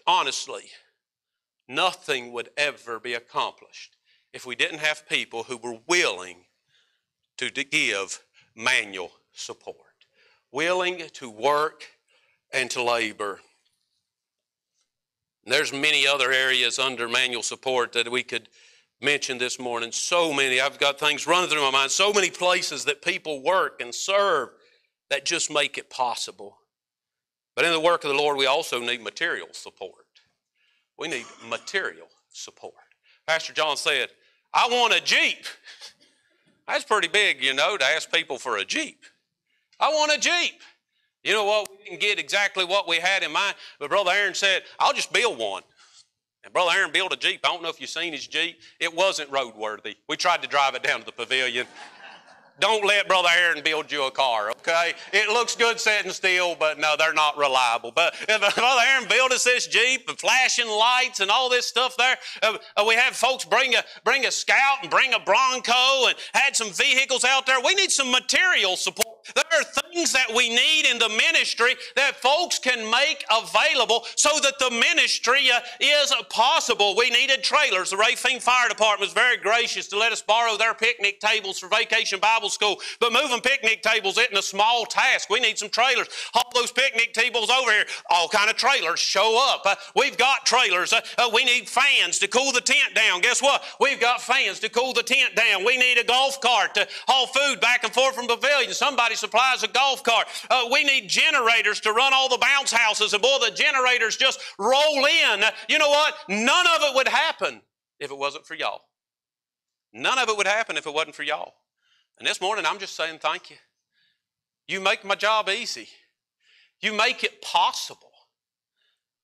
honestly, 0.07 0.65
nothing 1.69 2.33
would 2.33 2.51
ever 2.57 3.01
be 3.01 3.15
accomplished 3.15 3.97
if 4.33 4.45
we 4.45 4.57
didn't 4.57 4.81
have 4.81 5.09
people 5.09 5.45
who 5.45 5.57
were 5.57 5.79
willing 5.87 6.45
to 7.39 7.51
give 7.51 8.23
manual 8.57 9.11
support, 9.33 9.77
willing 10.53 11.03
to 11.13 11.31
work 11.31 11.85
and 12.53 12.71
to 12.71 12.83
labor. 12.83 13.41
There's 15.45 15.73
many 15.73 16.07
other 16.07 16.33
areas 16.33 16.79
under 16.79 17.09
manual 17.09 17.43
support 17.43 17.93
that 17.93 18.11
we 18.11 18.23
could 18.23 18.49
mention 19.01 19.39
this 19.39 19.59
morning. 19.59 19.93
So 19.93 20.33
many. 20.33 20.61
I've 20.61 20.79
got 20.79 20.99
things 20.99 21.27
running 21.27 21.51
through 21.51 21.63
my 21.63 21.71
mind. 21.71 21.91
So 21.91 22.13
many 22.13 22.31
places 22.31 22.85
that 22.87 23.03
people 23.03 23.43
work 23.43 23.81
and 23.81 23.95
serve 23.95 24.51
that 25.11 25.25
just 25.25 25.51
make 25.51 25.77
it 25.77 25.91
possible. 25.91 26.57
But 27.55 27.65
in 27.65 27.73
the 27.73 27.81
work 27.81 28.05
of 28.05 28.11
the 28.11 28.17
Lord, 28.17 28.37
we 28.37 28.47
also 28.47 28.81
need 28.81 29.03
material 29.03 29.49
support. 29.53 30.07
We 30.99 31.09
need 31.09 31.25
material 31.49 32.09
support. 32.33 32.75
Pastor 33.27 33.53
John 33.53 33.77
said, 33.77 34.09
I 34.53 34.69
want 34.69 34.95
a 34.95 35.01
Jeep. 35.01 35.45
That's 36.69 36.85
pretty 36.85 37.09
big, 37.09 37.43
you 37.43 37.55
know, 37.55 37.77
to 37.77 37.85
ask 37.85 38.11
people 38.11 38.39
for 38.39 38.57
a 38.59 38.65
Jeep. 38.65 39.05
I 39.79 39.89
want 39.89 40.13
a 40.13 40.19
Jeep. 40.19 40.61
You 41.23 41.33
know 41.33 41.45
what? 41.45 41.69
We 41.71 41.85
didn't 41.85 42.01
get 42.01 42.19
exactly 42.19 42.65
what 42.65 42.87
we 42.87 42.97
had 42.97 43.23
in 43.23 43.33
mind, 43.33 43.55
but 43.79 43.89
Brother 43.89 44.11
Aaron 44.13 44.35
said, 44.35 44.63
I'll 44.79 44.93
just 44.93 45.13
build 45.13 45.39
one. 45.39 45.63
And 46.45 46.53
Brother 46.53 46.73
Aaron 46.77 46.93
built 46.93 47.13
a 47.13 47.17
Jeep. 47.17 47.41
I 47.45 47.49
don't 47.49 47.63
know 47.63 47.71
if 47.71 47.81
you've 47.81 47.91
seen 47.91 48.13
his 48.13 48.27
Jeep. 48.27 48.61
It 48.79 48.95
wasn't 48.95 49.31
roadworthy. 49.31 49.97
We 50.09 50.17
tried 50.17 50.43
to 50.43 50.49
drive 50.49 50.75
it 50.75 50.83
down 50.83 51.01
to 51.01 51.07
the 51.07 51.13
pavilion. 51.13 51.67
Don't 52.61 52.85
let 52.87 53.09
Brother 53.09 53.29
Aaron 53.37 53.63
build 53.63 53.91
you 53.91 54.05
a 54.05 54.11
car, 54.11 54.51
okay? 54.51 54.93
It 55.13 55.29
looks 55.29 55.57
good 55.57 55.81
sitting 55.81 56.13
still, 56.13 56.55
but 56.55 56.79
no, 56.79 56.95
they're 56.97 57.13
not 57.13 57.37
reliable. 57.37 57.91
But 57.91 58.15
if 58.29 58.41
Brother 58.55 58.83
Aaron 58.87 59.09
build 59.09 59.33
us 59.33 59.45
this 59.45 59.67
Jeep 59.67 60.09
and 60.09 60.19
flashing 60.19 60.69
lights 60.69 61.21
and 61.21 61.31
all 61.31 61.49
this 61.49 61.67
stuff 61.67 61.97
there, 61.97 62.17
uh, 62.43 62.59
uh, 62.77 62.85
we 62.87 62.95
have 62.95 63.15
folks 63.17 63.45
bring 63.45 63.75
a, 63.75 63.83
bring 64.05 64.27
a 64.27 64.31
Scout 64.31 64.79
and 64.83 64.91
bring 64.91 65.15
a 65.15 65.19
Bronco 65.21 66.07
and 66.07 66.15
had 66.33 66.55
some 66.55 66.71
vehicles 66.71 67.25
out 67.25 67.47
there. 67.47 67.61
We 67.61 67.75
need 67.75 67.91
some 67.91 68.11
material 68.11 68.77
support. 68.77 69.14
There 69.35 69.61
are 69.61 69.65
things 69.65 70.13
that 70.13 70.33
we 70.35 70.49
need 70.49 70.87
in 70.87 70.99
the 70.99 71.09
ministry 71.09 71.75
that 71.97 72.17
folks 72.17 72.59
can 72.61 72.89
make 72.89 73.25
available 73.31 74.05
so 74.15 74.31
that 74.41 74.59
the 74.61 74.71
ministry 74.71 75.51
uh, 75.51 75.61
is 75.81 76.13
possible. 76.31 76.95
We 76.97 77.11
needed 77.11 77.43
trailers. 77.43 77.91
The 77.91 77.97
Rafine 77.97 78.41
Fire 78.41 78.69
Department 78.69 79.01
was 79.01 79.13
very 79.13 79.37
gracious 79.37 79.89
to 79.89 79.99
let 79.99 80.13
us 80.13 80.23
borrow 80.23 80.57
their 80.57 80.75
picnic 80.75 81.19
tables 81.19 81.59
for 81.59 81.69
Vacation 81.69 82.21
Bible 82.21 82.49
School. 82.49 82.81
But 83.01 83.13
moving 83.13 83.41
picnic 83.41 83.83
tables 83.83 84.19
isn't 84.19 84.37
a 84.37 84.43
small 84.43 84.87
task. 84.87 85.29
We 85.31 85.41
need 85.41 85.59
some 85.59 85.69
trailers. 85.69 86.09
All 86.35 86.51
those 86.55 86.71
picnic 86.71 87.13
tables 87.13 87.51
over 87.51 87.73
here, 87.73 87.87
all 88.11 88.29
kind 88.29 88.49
of 88.49 88.57
trailers 88.57 89.01
show 89.01 89.37
up. 89.53 89.63
Uh, 89.67 89.75
we've 89.97 90.17
got 90.17 90.47
trailers. 90.47 90.93
Uh, 90.93 91.01
uh, 91.19 91.29
we 91.35 91.45
need 91.45 91.69
fans 91.69 92.21
to 92.21 92.29
cool 92.29 92.53
the 92.53 92.61
tent 92.61 92.95
down. 92.95 93.21
Guess 93.21 93.43
what? 93.43 93.65
We've 93.81 94.01
got 94.01 94.21
fans 94.23 94.61
to 94.61 94.69
cool 94.69 94.93
the 94.93 95.03
tent 95.03 95.35
down. 95.35 95.65
We 95.65 95.77
need 95.77 95.99
a 95.99 96.05
golf 96.05 96.41
cart 96.41 96.75
to 96.75 96.87
haul 97.09 97.27
food 97.27 97.61
back 97.61 97.83
and 97.83 97.93
forth 97.93 98.15
from 98.15 98.29
pavilion. 98.29 98.73
Somebody 98.73 99.17
supplies 99.25 99.63
a 99.63 99.69
golf 99.69 100.03
cart. 100.03 100.27
Uh, 100.51 100.69
we 100.71 100.85
need 100.85 101.09
generators 101.09 101.81
to 101.81 101.93
run 101.93 102.13
all 102.13 102.29
the 102.29 102.39
bounce 102.39 102.73
houses. 102.73 103.15
And 103.15 103.23
boy, 103.23 103.39
the 103.41 103.51
generators 103.55 104.17
just 104.17 104.41
roll 104.59 105.07
in. 105.07 105.43
You 105.69 105.79
know 105.79 105.89
what? 105.89 106.15
None 106.29 106.67
of 106.77 106.83
it 106.83 106.95
would 106.95 107.09
happen 107.09 107.63
if 107.99 108.11
it 108.11 108.19
wasn't 108.19 108.47
for 108.47 108.55
y'all. 108.55 108.83
None 109.93 110.19
of 110.19 110.29
it 110.29 110.37
would 110.37 110.47
happen 110.47 110.77
if 110.77 110.87
it 110.87 110.93
wasn't 110.93 111.15
for 111.15 111.23
y'all. 111.23 111.55
And 112.19 112.29
this 112.29 112.41
morning, 112.41 112.67
I'm 112.67 112.79
just 112.79 112.97
saying 112.97 113.19
thank 113.21 113.51
you. 113.51 113.57
You 114.69 114.81
make 114.81 115.05
my 115.05 115.15
job 115.15 115.49
easy. 115.49 115.89
You 116.81 116.93
make 116.93 117.25
it 117.25 117.41
possible. 117.41 118.13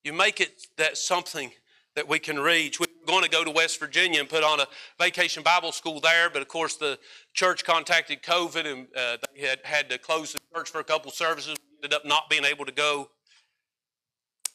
You 0.02 0.12
make 0.12 0.40
it 0.40 0.66
that 0.78 0.96
something 0.96 1.50
that 1.96 2.08
we 2.08 2.18
can 2.18 2.38
reach. 2.38 2.78
We're 2.78 2.86
going 3.06 3.24
to 3.24 3.30
go 3.30 3.44
to 3.44 3.50
West 3.50 3.80
Virginia 3.80 4.20
and 4.20 4.28
put 4.28 4.44
on 4.44 4.60
a 4.60 4.66
vacation 4.98 5.42
Bible 5.42 5.72
school 5.72 6.00
there, 6.00 6.30
but 6.30 6.42
of 6.42 6.48
course 6.48 6.76
the 6.76 6.98
church 7.34 7.64
contacted 7.64 8.22
COVID 8.22 8.66
and 8.66 8.86
uh, 8.96 9.16
they 9.34 9.46
had 9.46 9.60
had 9.64 9.90
to 9.90 9.98
close 9.98 10.32
the 10.32 10.40
church 10.54 10.70
for 10.70 10.80
a 10.80 10.84
couple 10.84 11.10
services. 11.10 11.56
Ended 11.82 11.94
up 11.94 12.04
not 12.04 12.28
being 12.28 12.44
able 12.44 12.64
to 12.66 12.72
go. 12.72 13.08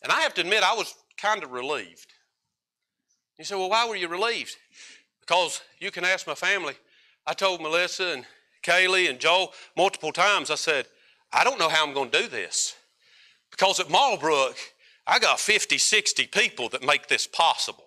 And 0.03 0.11
I 0.11 0.21
have 0.21 0.33
to 0.35 0.41
admit, 0.41 0.63
I 0.63 0.75
was 0.75 0.93
kind 1.17 1.43
of 1.43 1.51
relieved. 1.51 2.13
You 3.39 3.45
say, 3.45 3.55
well, 3.55 3.69
why 3.69 3.87
were 3.87 3.95
you 3.95 4.07
relieved? 4.07 4.55
Because 5.19 5.61
you 5.79 5.91
can 5.91 6.05
ask 6.05 6.27
my 6.27 6.35
family. 6.35 6.75
I 7.25 7.33
told 7.33 7.61
Melissa 7.61 8.13
and 8.13 8.25
Kaylee 8.63 9.09
and 9.09 9.19
Joel 9.19 9.51
multiple 9.75 10.11
times, 10.11 10.51
I 10.51 10.55
said, 10.55 10.85
I 11.33 11.43
don't 11.43 11.59
know 11.59 11.69
how 11.69 11.85
I'm 11.85 11.93
going 11.93 12.11
to 12.11 12.21
do 12.21 12.27
this. 12.27 12.75
Because 13.49 13.79
at 13.79 13.87
Marlbrook, 13.87 14.55
I 15.07 15.19
got 15.19 15.39
50, 15.39 15.77
60 15.77 16.27
people 16.27 16.69
that 16.69 16.83
make 16.83 17.07
this 17.07 17.27
possible. 17.27 17.85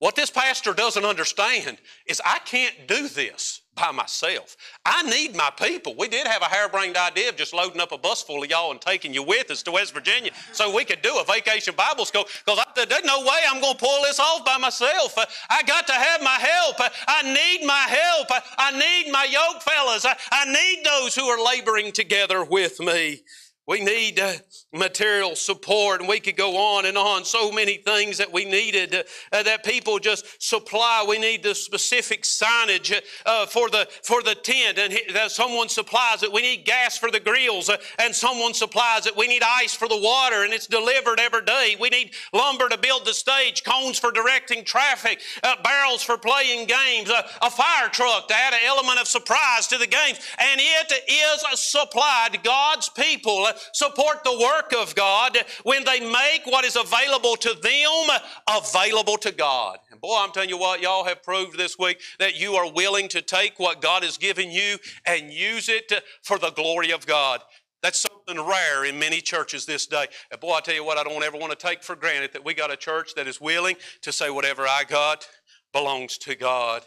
What 0.00 0.16
this 0.16 0.30
pastor 0.30 0.72
doesn't 0.72 1.04
understand 1.04 1.76
is 2.06 2.22
I 2.24 2.38
can't 2.46 2.88
do 2.88 3.06
this 3.06 3.60
by 3.74 3.90
myself. 3.92 4.56
I 4.84 5.02
need 5.02 5.36
my 5.36 5.50
people. 5.50 5.94
We 5.96 6.08
did 6.08 6.26
have 6.26 6.40
a 6.40 6.46
harebrained 6.46 6.96
idea 6.96 7.28
of 7.28 7.36
just 7.36 7.52
loading 7.52 7.82
up 7.82 7.92
a 7.92 7.98
bus 7.98 8.22
full 8.22 8.42
of 8.42 8.48
y'all 8.48 8.70
and 8.70 8.80
taking 8.80 9.12
you 9.12 9.22
with 9.22 9.50
us 9.50 9.62
to 9.64 9.72
West 9.72 9.92
Virginia 9.92 10.30
so 10.52 10.74
we 10.74 10.86
could 10.86 11.02
do 11.02 11.18
a 11.18 11.24
vacation 11.24 11.74
Bible 11.76 12.06
school 12.06 12.24
because 12.46 12.64
there's 12.76 13.04
no 13.04 13.20
way 13.20 13.40
I'm 13.46 13.60
going 13.60 13.74
to 13.74 13.78
pull 13.78 14.02
this 14.02 14.18
off 14.18 14.42
by 14.42 14.56
myself. 14.56 15.14
I 15.50 15.62
got 15.64 15.86
to 15.88 15.92
have 15.92 16.22
my 16.22 16.38
help. 16.38 16.76
I 17.06 17.22
need 17.22 17.66
my 17.66 17.86
help. 17.88 18.28
I 18.58 18.72
need 18.72 19.12
my 19.12 19.24
yoke 19.24 19.62
fellas. 19.62 20.06
I 20.32 20.44
need 20.46 20.82
those 20.82 21.14
who 21.14 21.24
are 21.24 21.44
laboring 21.44 21.92
together 21.92 22.42
with 22.42 22.80
me. 22.80 23.20
We 23.70 23.78
need 23.82 24.18
uh, 24.18 24.32
material 24.72 25.36
support, 25.36 26.00
and 26.00 26.08
we 26.08 26.18
could 26.18 26.36
go 26.36 26.56
on 26.56 26.86
and 26.86 26.98
on. 26.98 27.24
So 27.24 27.52
many 27.52 27.76
things 27.76 28.18
that 28.18 28.32
we 28.32 28.44
needed 28.44 28.92
uh, 28.96 29.02
uh 29.30 29.44
that 29.44 29.62
people 29.62 30.00
just 30.00 30.42
supply. 30.42 31.04
We 31.08 31.18
need 31.18 31.44
the 31.44 31.54
specific 31.54 32.24
signage 32.24 32.92
uh, 33.24 33.46
for 33.46 33.70
the 33.70 33.86
for 34.02 34.24
the 34.24 34.34
tent, 34.34 34.76
and 34.76 35.30
someone 35.30 35.68
supplies 35.68 36.24
it. 36.24 36.32
We 36.32 36.42
need 36.42 36.64
gas 36.64 36.98
for 36.98 37.12
the 37.12 37.20
grills, 37.20 37.68
uh, 37.68 37.76
and 38.00 38.12
someone 38.12 38.54
supplies 38.54 39.06
it. 39.06 39.16
We 39.16 39.28
need 39.28 39.44
ice 39.44 39.72
for 39.72 39.86
the 39.86 40.00
water, 40.00 40.42
and 40.42 40.52
it's 40.52 40.66
delivered 40.66 41.20
every 41.20 41.44
day. 41.44 41.76
We 41.78 41.90
need 41.90 42.10
lumber 42.32 42.68
to 42.68 42.76
build 42.76 43.06
the 43.06 43.14
stage, 43.14 43.62
cones 43.62 44.00
for 44.00 44.10
directing 44.10 44.64
traffic, 44.64 45.20
uh, 45.44 45.54
barrels 45.62 46.02
for 46.02 46.18
playing 46.18 46.66
games, 46.66 47.08
a 47.08 47.50
fire 47.50 47.88
truck 47.88 48.26
to 48.26 48.34
add 48.34 48.52
an 48.52 48.66
element 48.66 49.00
of 49.00 49.06
surprise 49.06 49.68
to 49.68 49.78
the 49.78 49.86
games, 49.86 50.18
and 50.38 50.60
it 50.60 50.92
is 51.08 51.60
supplied. 51.60 52.42
God's 52.42 52.88
people 52.88 53.46
support 53.72 54.24
the 54.24 54.38
work 54.38 54.72
of 54.76 54.94
God 54.94 55.36
when 55.64 55.84
they 55.84 56.00
make 56.00 56.46
what 56.46 56.64
is 56.64 56.76
available 56.76 57.36
to 57.36 57.54
them 57.54 58.18
available 58.48 59.16
to 59.18 59.32
God. 59.32 59.78
And 59.90 60.00
boy, 60.00 60.16
I'm 60.18 60.32
telling 60.32 60.48
you 60.48 60.58
what, 60.58 60.80
y'all 60.80 61.04
have 61.04 61.22
proved 61.22 61.56
this 61.56 61.78
week 61.78 62.00
that 62.18 62.38
you 62.38 62.54
are 62.54 62.70
willing 62.72 63.08
to 63.08 63.22
take 63.22 63.58
what 63.58 63.80
God 63.80 64.02
has 64.02 64.18
given 64.18 64.50
you 64.50 64.78
and 65.06 65.32
use 65.32 65.68
it 65.68 65.92
for 66.22 66.38
the 66.38 66.50
glory 66.50 66.90
of 66.90 67.06
God. 67.06 67.40
That's 67.82 68.00
something 68.00 68.46
rare 68.46 68.84
in 68.84 68.98
many 68.98 69.20
churches 69.20 69.64
this 69.64 69.86
day. 69.86 70.06
And 70.30 70.40
boy, 70.40 70.52
I 70.52 70.60
tell 70.60 70.74
you 70.74 70.84
what, 70.84 70.98
I 70.98 71.02
don't 71.02 71.22
ever 71.22 71.38
want 71.38 71.58
to 71.58 71.66
take 71.66 71.82
for 71.82 71.96
granted 71.96 72.32
that 72.34 72.44
we 72.44 72.52
got 72.52 72.70
a 72.70 72.76
church 72.76 73.14
that 73.14 73.26
is 73.26 73.40
willing 73.40 73.76
to 74.02 74.12
say, 74.12 74.30
whatever 74.30 74.66
I 74.68 74.84
got 74.86 75.26
belongs 75.72 76.18
to 76.18 76.34
God. 76.34 76.82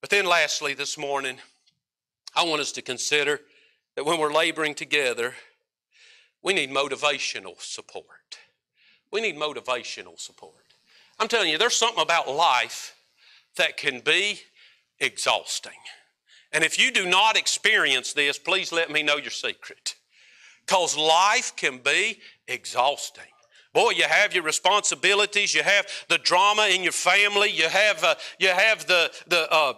But 0.00 0.10
then, 0.10 0.24
lastly, 0.24 0.74
this 0.74 0.96
morning, 0.96 1.36
I 2.34 2.44
want 2.44 2.60
us 2.60 2.72
to 2.72 2.82
consider 2.82 3.40
that 3.96 4.04
when 4.04 4.18
we're 4.18 4.32
laboring 4.32 4.74
together, 4.74 5.34
we 6.46 6.54
need 6.54 6.70
motivational 6.70 7.60
support. 7.60 8.38
We 9.10 9.20
need 9.20 9.36
motivational 9.36 10.16
support. 10.16 10.54
I'm 11.18 11.26
telling 11.26 11.50
you, 11.50 11.58
there's 11.58 11.74
something 11.74 12.00
about 12.00 12.28
life 12.28 12.94
that 13.56 13.76
can 13.76 13.98
be 13.98 14.38
exhausting. 15.00 15.72
And 16.52 16.62
if 16.62 16.78
you 16.78 16.92
do 16.92 17.04
not 17.04 17.36
experience 17.36 18.12
this, 18.12 18.38
please 18.38 18.70
let 18.70 18.92
me 18.92 19.02
know 19.02 19.16
your 19.16 19.32
secret. 19.32 19.96
Because 20.64 20.96
life 20.96 21.52
can 21.56 21.78
be 21.78 22.20
exhausting. 22.46 23.24
Boy, 23.72 23.90
you 23.90 24.04
have 24.04 24.32
your 24.32 24.44
responsibilities, 24.44 25.52
you 25.52 25.64
have 25.64 25.88
the 26.08 26.18
drama 26.18 26.68
in 26.70 26.84
your 26.84 26.92
family, 26.92 27.50
you 27.50 27.68
have, 27.68 28.04
uh, 28.04 28.14
you 28.38 28.50
have 28.50 28.86
the, 28.86 29.10
the 29.26 29.52
uh, 29.52 29.72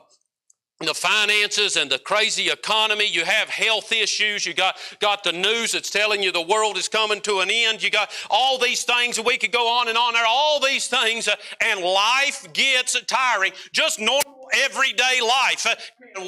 the 0.86 0.94
finances 0.94 1.76
and 1.76 1.90
the 1.90 1.98
crazy 1.98 2.50
economy. 2.50 3.06
You 3.06 3.24
have 3.24 3.48
health 3.48 3.90
issues. 3.90 4.46
You 4.46 4.54
got, 4.54 4.76
got 5.00 5.24
the 5.24 5.32
news 5.32 5.72
that's 5.72 5.90
telling 5.90 6.22
you 6.22 6.30
the 6.30 6.40
world 6.40 6.76
is 6.76 6.88
coming 6.88 7.20
to 7.22 7.40
an 7.40 7.50
end. 7.50 7.82
You 7.82 7.90
got 7.90 8.10
all 8.30 8.58
these 8.58 8.84
things. 8.84 9.18
We 9.20 9.38
could 9.38 9.50
go 9.50 9.68
on 9.68 9.88
and 9.88 9.98
on 9.98 10.14
there. 10.14 10.24
All 10.26 10.60
these 10.60 10.86
things, 10.86 11.26
uh, 11.26 11.34
and 11.60 11.80
life 11.80 12.46
gets 12.52 13.00
tiring. 13.02 13.52
Just 13.72 13.98
normal 13.98 14.37
everyday 14.52 15.20
life 15.20 15.66
uh, 15.66 15.74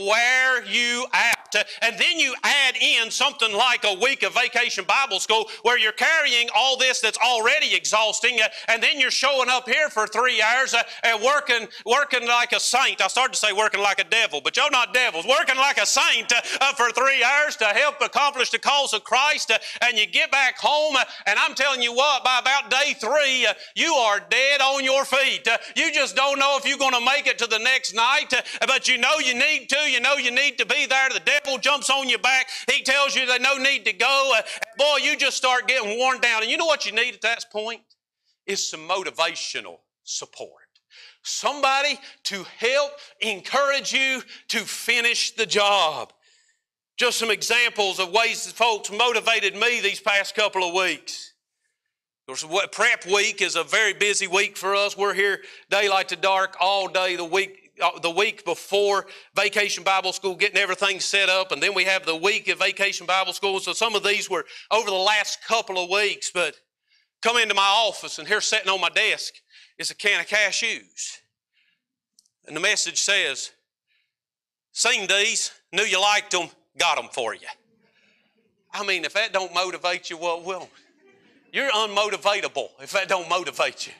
wear 0.06 0.64
you 0.64 1.06
out. 1.12 1.34
Uh, 1.54 1.64
and 1.82 1.98
then 1.98 2.18
you 2.18 2.34
add 2.44 2.76
in 2.76 3.10
something 3.10 3.52
like 3.52 3.84
a 3.84 3.94
week 4.00 4.22
of 4.22 4.34
vacation 4.34 4.84
Bible 4.86 5.18
school 5.18 5.48
where 5.62 5.78
you're 5.78 5.92
carrying 5.92 6.48
all 6.54 6.76
this 6.76 7.00
that's 7.00 7.18
already 7.18 7.74
exhausting, 7.74 8.38
uh, 8.40 8.48
and 8.68 8.82
then 8.82 9.00
you're 9.00 9.10
showing 9.10 9.48
up 9.48 9.68
here 9.68 9.88
for 9.88 10.06
three 10.06 10.40
hours 10.40 10.74
and 11.02 11.22
working, 11.22 11.66
working 11.84 12.26
like 12.26 12.52
a 12.52 12.60
saint. 12.60 13.00
I 13.00 13.08
started 13.08 13.32
to 13.32 13.38
say 13.38 13.52
working 13.52 13.80
like 13.80 13.98
a 14.00 14.04
devil, 14.04 14.40
but 14.40 14.56
y'all 14.56 14.70
not 14.70 14.94
devils. 14.94 15.26
Working 15.26 15.56
like 15.56 15.78
a 15.78 15.86
saint 15.86 16.32
for 16.76 16.90
three 16.92 17.24
hours 17.24 17.56
to 17.56 17.64
help 17.64 18.00
accomplish 18.00 18.50
the 18.50 18.58
cause 18.58 18.92
of 18.92 19.02
Christ, 19.04 19.50
and 19.82 19.98
you 19.98 20.06
get 20.06 20.30
back 20.30 20.56
home, 20.58 20.96
and 21.26 21.38
I'm 21.38 21.54
telling 21.54 21.82
you 21.82 21.92
what, 21.92 22.22
by 22.24 22.38
about 22.38 22.70
day 22.70 22.94
three, 22.94 23.46
you 23.74 23.92
are 23.94 24.20
dead 24.20 24.60
on 24.60 24.84
your 24.84 25.04
feet. 25.04 25.48
You 25.74 25.92
just 25.92 26.14
don't 26.14 26.38
know 26.38 26.56
if 26.58 26.66
you're 26.66 26.78
going 26.78 26.94
to 26.94 27.04
make 27.04 27.26
it 27.26 27.38
to 27.38 27.46
the 27.46 27.58
next 27.58 27.94
night 27.94 28.09
uh, 28.60 28.66
but 28.66 28.88
you 28.88 28.98
know 28.98 29.18
you 29.18 29.34
need 29.34 29.68
to. 29.68 29.90
You 29.90 30.00
know 30.00 30.14
you 30.14 30.30
need 30.30 30.58
to 30.58 30.66
be 30.66 30.86
there. 30.86 31.08
The 31.10 31.20
devil 31.20 31.58
jumps 31.58 31.90
on 31.90 32.08
your 32.08 32.18
back. 32.18 32.48
He 32.70 32.82
tells 32.82 33.14
you 33.14 33.26
there's 33.26 33.40
no 33.40 33.56
need 33.56 33.84
to 33.84 33.92
go. 33.92 34.32
Uh, 34.36 34.42
boy, 34.78 34.98
you 35.02 35.16
just 35.16 35.36
start 35.36 35.68
getting 35.68 35.98
worn 35.98 36.20
down. 36.20 36.42
And 36.42 36.50
you 36.50 36.56
know 36.56 36.66
what 36.66 36.86
you 36.86 36.92
need 36.92 37.14
at 37.14 37.22
that 37.22 37.46
point? 37.50 37.82
Is 38.46 38.68
some 38.68 38.88
motivational 38.88 39.78
support. 40.04 40.52
Somebody 41.22 41.98
to 42.24 42.44
help 42.58 42.92
encourage 43.20 43.92
you 43.92 44.22
to 44.48 44.58
finish 44.60 45.32
the 45.32 45.46
job. 45.46 46.12
Just 46.96 47.18
some 47.18 47.30
examples 47.30 47.98
of 47.98 48.10
ways 48.10 48.44
that 48.44 48.54
folks 48.54 48.90
motivated 48.90 49.54
me 49.54 49.80
these 49.80 50.00
past 50.00 50.34
couple 50.34 50.66
of 50.66 50.74
weeks. 50.74 51.32
Prep 52.72 53.06
week 53.06 53.42
is 53.42 53.56
a 53.56 53.64
very 53.64 53.92
busy 53.92 54.26
week 54.26 54.56
for 54.56 54.74
us. 54.74 54.96
We're 54.96 55.14
here 55.14 55.40
daylight 55.68 56.08
to 56.10 56.16
dark 56.16 56.56
all 56.60 56.88
day 56.88 57.16
the 57.16 57.24
week 57.24 57.69
Uh, 57.80 57.98
the 57.98 58.10
week 58.10 58.44
before 58.44 59.06
Vacation 59.34 59.84
Bible 59.84 60.12
School, 60.12 60.34
getting 60.34 60.58
everything 60.58 61.00
set 61.00 61.28
up, 61.28 61.52
and 61.52 61.62
then 61.62 61.74
we 61.74 61.84
have 61.84 62.04
the 62.04 62.16
week 62.16 62.48
of 62.48 62.58
Vacation 62.58 63.06
Bible 63.06 63.32
School. 63.32 63.58
So 63.60 63.72
some 63.72 63.94
of 63.94 64.02
these 64.02 64.28
were 64.28 64.44
over 64.70 64.90
the 64.90 64.96
last 64.96 65.44
couple 65.46 65.82
of 65.82 65.90
weeks, 65.90 66.30
but 66.32 66.54
come 67.22 67.36
into 67.36 67.54
my 67.54 67.62
office, 67.62 68.18
and 68.18 68.28
here 68.28 68.40
sitting 68.40 68.68
on 68.68 68.80
my 68.80 68.90
desk 68.90 69.34
is 69.78 69.90
a 69.90 69.94
can 69.94 70.20
of 70.20 70.26
cashews. 70.26 71.18
And 72.46 72.56
the 72.56 72.60
message 72.60 73.00
says, 73.00 73.52
Seen 74.72 75.06
these, 75.06 75.52
knew 75.72 75.82
you 75.82 76.00
liked 76.00 76.32
them, 76.32 76.48
got 76.78 76.96
them 76.96 77.08
for 77.12 77.34
you. 77.34 77.48
I 78.72 78.84
mean, 78.84 79.04
if 79.04 79.14
that 79.14 79.32
don't 79.32 79.54
motivate 79.54 80.10
you, 80.10 80.16
what 80.16 80.44
will? 80.44 80.68
You're 81.52 81.70
unmotivatable 81.70 82.68
if 82.80 82.92
that 82.92 83.08
don't 83.08 83.28
motivate 83.28 83.86
you. 83.86 83.92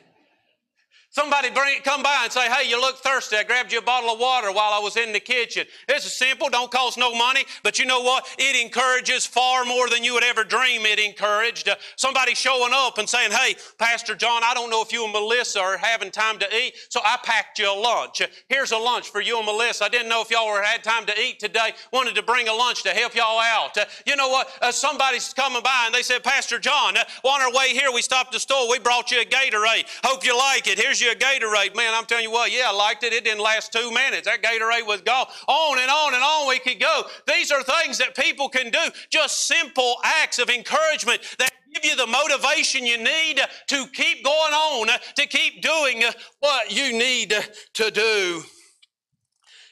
Somebody 1.13 1.49
bring, 1.49 1.81
come 1.81 2.01
by 2.01 2.21
and 2.23 2.31
say, 2.31 2.49
hey, 2.49 2.69
you 2.69 2.79
look 2.79 2.99
thirsty. 2.99 3.35
I 3.35 3.43
grabbed 3.43 3.73
you 3.73 3.79
a 3.79 3.81
bottle 3.81 4.11
of 4.11 4.19
water 4.19 4.49
while 4.49 4.71
I 4.71 4.79
was 4.79 4.95
in 4.95 5.11
the 5.11 5.19
kitchen. 5.19 5.67
This 5.85 6.05
is 6.05 6.13
simple, 6.13 6.47
don't 6.47 6.71
cost 6.71 6.97
no 6.97 7.13
money, 7.13 7.43
but 7.63 7.77
you 7.77 7.85
know 7.85 7.99
what? 7.99 8.25
It 8.39 8.63
encourages 8.63 9.25
far 9.25 9.65
more 9.65 9.89
than 9.89 10.05
you 10.05 10.13
would 10.13 10.23
ever 10.23 10.45
dream 10.45 10.85
it 10.85 10.99
encouraged. 10.99 11.67
Uh, 11.67 11.75
somebody 11.97 12.33
showing 12.33 12.71
up 12.73 12.97
and 12.97 13.09
saying, 13.09 13.31
hey, 13.31 13.57
Pastor 13.77 14.15
John, 14.15 14.41
I 14.45 14.53
don't 14.53 14.69
know 14.69 14.81
if 14.81 14.93
you 14.93 15.03
and 15.03 15.11
Melissa 15.11 15.59
are 15.59 15.77
having 15.77 16.11
time 16.11 16.39
to 16.39 16.47
eat, 16.55 16.75
so 16.87 17.01
I 17.03 17.17
packed 17.25 17.59
you 17.59 17.69
a 17.69 17.75
lunch. 17.77 18.21
Uh, 18.21 18.27
here's 18.47 18.71
a 18.71 18.77
lunch 18.77 19.09
for 19.09 19.19
you 19.19 19.35
and 19.35 19.45
Melissa. 19.45 19.83
I 19.83 19.89
didn't 19.89 20.07
know 20.07 20.21
if 20.21 20.31
y'all 20.31 20.47
were 20.47 20.61
had 20.61 20.81
time 20.81 21.05
to 21.07 21.19
eat 21.19 21.41
today. 21.41 21.73
Wanted 21.91 22.15
to 22.15 22.23
bring 22.23 22.47
a 22.47 22.53
lunch 22.53 22.83
to 22.83 22.91
help 22.91 23.15
y'all 23.15 23.37
out. 23.37 23.77
Uh, 23.77 23.83
you 24.07 24.15
know 24.15 24.29
what? 24.29 24.49
Uh, 24.61 24.71
somebody's 24.71 25.33
coming 25.33 25.61
by 25.61 25.83
and 25.87 25.93
they 25.93 26.03
said, 26.03 26.23
Pastor 26.23 26.57
John, 26.57 26.95
uh, 26.95 27.03
on 27.27 27.41
our 27.41 27.51
way 27.51 27.73
here, 27.73 27.91
we 27.93 28.01
stopped 28.01 28.31
the 28.31 28.39
store. 28.39 28.69
We 28.71 28.79
brought 28.79 29.11
you 29.11 29.19
a 29.19 29.25
Gatorade. 29.25 29.87
Hope 30.05 30.25
you 30.25 30.37
like 30.37 30.67
it. 30.67 30.79
Here's 30.79 31.00
you 31.01 31.11
a 31.11 31.15
Gatorade. 31.15 31.75
Man, 31.75 31.93
I'm 31.93 32.05
telling 32.05 32.23
you 32.23 32.31
what, 32.31 32.51
yeah, 32.51 32.67
I 32.67 32.73
liked 32.73 33.03
it. 33.03 33.13
It 33.13 33.23
didn't 33.23 33.41
last 33.41 33.73
two 33.73 33.91
minutes. 33.91 34.27
That 34.27 34.41
Gatorade 34.41 34.85
was 34.85 35.01
gone. 35.01 35.25
On 35.47 35.79
and 35.79 35.89
on 35.89 36.13
and 36.13 36.23
on 36.23 36.47
we 36.47 36.59
could 36.59 36.79
go. 36.79 37.03
These 37.27 37.51
are 37.51 37.63
things 37.63 37.97
that 37.97 38.15
people 38.15 38.49
can 38.49 38.69
do, 38.69 38.79
just 39.09 39.47
simple 39.47 39.95
acts 40.03 40.39
of 40.39 40.49
encouragement 40.49 41.21
that 41.39 41.51
give 41.73 41.85
you 41.85 41.95
the 41.95 42.07
motivation 42.07 42.85
you 42.85 42.97
need 42.97 43.39
to 43.67 43.87
keep 43.93 44.23
going 44.23 44.53
on, 44.53 44.87
to 45.15 45.25
keep 45.25 45.61
doing 45.61 46.03
what 46.39 46.71
you 46.75 46.91
need 46.93 47.33
to 47.73 47.91
do. 47.91 48.43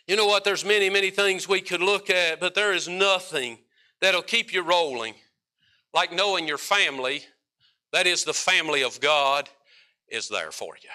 You 0.07 0.15
know 0.15 0.25
what? 0.25 0.43
There's 0.43 0.65
many, 0.65 0.89
many 0.89 1.11
things 1.11 1.47
we 1.47 1.61
could 1.61 1.81
look 1.81 2.09
at, 2.09 2.39
but 2.39 2.55
there 2.55 2.73
is 2.73 2.87
nothing 2.87 3.59
that'll 4.01 4.21
keep 4.21 4.53
you 4.53 4.63
rolling 4.63 5.13
like 5.93 6.13
knowing 6.13 6.47
your 6.47 6.57
family, 6.57 7.23
that 7.91 8.07
is 8.07 8.23
the 8.23 8.33
family 8.33 8.83
of 8.83 8.99
God, 8.99 9.49
is 10.07 10.29
there 10.29 10.51
for 10.51 10.75
you. 10.81 10.89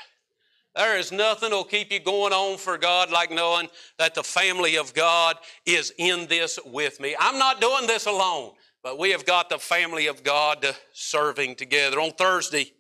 There 0.75 0.99
is 0.99 1.13
nothing 1.13 1.53
will 1.53 1.65
keep 1.65 1.93
you 1.93 2.01
going 2.01 2.33
on 2.33 2.59
for 2.59 2.77
God 2.77 3.11
like 3.11 3.31
knowing 3.31 3.69
that 3.99 4.15
the 4.15 4.25
family 4.25 4.77
of 4.77 4.93
God 4.93 5.37
is 5.65 5.93
in 5.99 6.27
this 6.27 6.59
with 6.65 6.99
me. 6.99 7.15
I'm 7.19 7.39
not 7.39 7.61
doing 7.61 7.87
this 7.87 8.07
alone, 8.07 8.53
but 8.83 8.99
we 8.99 9.11
have 9.11 9.25
got 9.25 9.49
the 9.49 9.59
family 9.59 10.09
of 10.09 10.25
God 10.25 10.67
serving 10.93 11.55
together. 11.55 12.01
On 12.01 12.11
Thursday, 12.11 12.73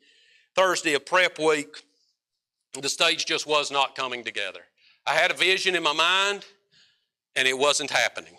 Thursday 0.57 0.95
of 0.95 1.07
prep 1.07 1.39
week, 1.39 1.85
the 2.81 2.89
stage 2.89 3.27
just 3.27 3.47
was 3.47 3.71
not 3.71 3.95
coming 3.95 4.25
together. 4.25 4.61
I 5.07 5.15
had 5.15 5.31
a 5.31 5.35
vision 5.35 5.77
in 5.77 5.83
my 5.83 5.93
mind, 5.93 6.45
and 7.37 7.47
it 7.47 7.57
wasn't 7.57 7.91
happening. 7.91 8.35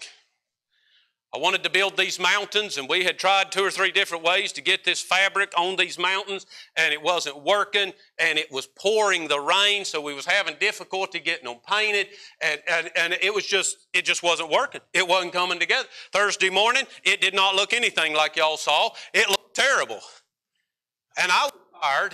I 1.35 1.37
wanted 1.37 1.63
to 1.63 1.69
build 1.69 1.97
these 1.97 2.17
mountains, 2.17 2.77
and 2.77 2.87
we 2.87 3.03
had 3.03 3.19
tried 3.19 3.51
two 3.51 3.61
or 3.61 3.69
three 3.69 3.91
different 3.91 4.23
ways 4.23 4.53
to 4.53 4.61
get 4.61 4.85
this 4.85 5.01
fabric 5.01 5.51
on 5.57 5.75
these 5.75 5.99
mountains, 5.99 6.45
and 6.77 6.93
it 6.93 7.01
wasn't 7.01 7.43
working, 7.43 7.91
and 8.17 8.39
it 8.39 8.49
was 8.53 8.67
pouring 8.67 9.27
the 9.27 9.41
rain, 9.41 9.83
so 9.83 9.99
we 9.99 10.13
was 10.13 10.25
having 10.25 10.55
difficulty 10.61 11.19
getting 11.19 11.43
them 11.43 11.57
painted, 11.69 12.07
and, 12.39 12.61
and, 12.69 12.89
and 12.95 13.17
it 13.21 13.33
was 13.33 13.45
just, 13.45 13.87
it 13.91 14.05
just 14.05 14.23
wasn't 14.23 14.49
working. 14.49 14.79
It 14.93 15.05
wasn't 15.05 15.33
coming 15.33 15.59
together. 15.59 15.89
Thursday 16.13 16.49
morning, 16.49 16.83
it 17.03 17.19
did 17.19 17.33
not 17.33 17.53
look 17.53 17.73
anything 17.73 18.13
like 18.13 18.37
y'all 18.37 18.55
saw. 18.55 18.91
It 19.13 19.27
looked 19.27 19.55
terrible. 19.55 19.99
And 21.21 21.29
I 21.29 21.43
was 21.43 21.51
tired, 21.81 22.13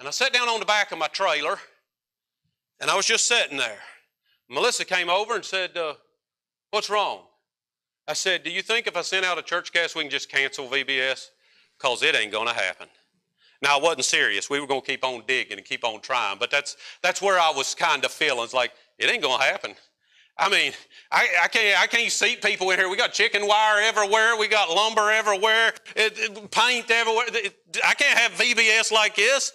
and 0.00 0.08
I 0.08 0.10
sat 0.10 0.32
down 0.32 0.48
on 0.48 0.58
the 0.58 0.66
back 0.66 0.90
of 0.90 0.98
my 0.98 1.06
trailer, 1.06 1.56
and 2.80 2.90
I 2.90 2.96
was 2.96 3.06
just 3.06 3.28
sitting 3.28 3.58
there. 3.58 3.78
Melissa 4.50 4.84
came 4.84 5.08
over 5.08 5.36
and 5.36 5.44
said, 5.44 5.76
uh, 5.76 5.94
what's 6.72 6.90
wrong? 6.90 7.20
I 8.08 8.14
said, 8.14 8.42
Do 8.42 8.50
you 8.50 8.62
think 8.62 8.86
if 8.86 8.96
I 8.96 9.02
sent 9.02 9.24
out 9.24 9.38
a 9.38 9.42
church 9.42 9.72
cast, 9.72 9.94
we 9.94 10.02
can 10.02 10.10
just 10.10 10.30
cancel 10.30 10.66
VBS? 10.68 11.28
Because 11.78 12.02
it 12.02 12.14
ain't 12.14 12.32
going 12.32 12.48
to 12.48 12.54
happen. 12.54 12.88
Now, 13.62 13.78
I 13.78 13.80
wasn't 13.80 14.04
serious. 14.04 14.50
We 14.50 14.60
were 14.60 14.66
going 14.66 14.80
to 14.80 14.86
keep 14.86 15.04
on 15.04 15.22
digging 15.26 15.56
and 15.56 15.64
keep 15.64 15.84
on 15.84 16.00
trying, 16.00 16.38
but 16.38 16.50
that's, 16.50 16.76
that's 17.00 17.22
where 17.22 17.38
I 17.38 17.52
was 17.54 17.74
kind 17.74 18.04
of 18.04 18.10
feeling. 18.10 18.42
It's 18.42 18.52
like, 18.52 18.72
it 18.98 19.08
ain't 19.08 19.22
going 19.22 19.38
to 19.38 19.44
happen. 19.44 19.74
I 20.36 20.48
mean, 20.48 20.72
I, 21.12 21.28
I, 21.44 21.48
can't, 21.48 21.80
I 21.80 21.86
can't 21.86 22.10
seat 22.10 22.42
people 22.42 22.70
in 22.70 22.78
here. 22.78 22.88
We 22.88 22.96
got 22.96 23.12
chicken 23.12 23.46
wire 23.46 23.80
everywhere. 23.80 24.36
We 24.36 24.48
got 24.48 24.68
lumber 24.68 25.10
everywhere, 25.10 25.72
it, 25.94 26.18
it, 26.18 26.50
paint 26.50 26.90
everywhere. 26.90 27.26
I 27.86 27.94
can't 27.94 28.18
have 28.18 28.32
VBS 28.32 28.90
like 28.90 29.14
this. 29.14 29.52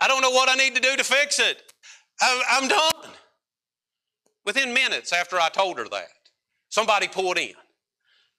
I 0.00 0.06
don't 0.06 0.20
know 0.20 0.30
what 0.30 0.48
I 0.48 0.54
need 0.54 0.76
to 0.76 0.80
do 0.80 0.96
to 0.96 1.04
fix 1.04 1.40
it. 1.40 1.62
I, 2.20 2.42
I'm 2.50 2.68
done. 2.68 3.12
Within 4.44 4.72
minutes 4.74 5.12
after 5.12 5.40
I 5.40 5.48
told 5.48 5.78
her 5.78 5.88
that, 5.88 6.08
somebody 6.68 7.08
pulled 7.08 7.38
in 7.38 7.54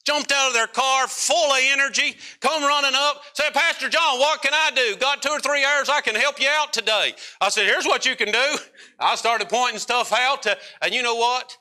jumped 0.03 0.31
out 0.31 0.47
of 0.49 0.53
their 0.53 0.67
car 0.67 1.07
full 1.07 1.51
of 1.51 1.59
energy, 1.61 2.15
come 2.39 2.63
running 2.63 2.93
up, 2.93 3.21
said, 3.33 3.53
Pastor 3.53 3.89
John, 3.89 4.19
what 4.19 4.41
can 4.41 4.53
I 4.53 4.71
do? 4.75 4.95
Got 4.97 5.21
two 5.21 5.29
or 5.29 5.39
three 5.39 5.63
hours 5.63 5.89
I 5.89 6.01
can 6.01 6.15
help 6.15 6.39
you 6.39 6.47
out 6.49 6.73
today. 6.73 7.13
I 7.39 7.49
said, 7.49 7.65
here's 7.65 7.85
what 7.85 8.05
you 8.05 8.15
can 8.15 8.31
do. 8.31 8.55
I 8.99 9.15
started 9.15 9.49
pointing 9.49 9.79
stuff 9.79 10.13
out, 10.13 10.43
to, 10.43 10.57
and 10.81 10.93
you 10.93 11.01
know 11.01 11.15
what? 11.15 11.57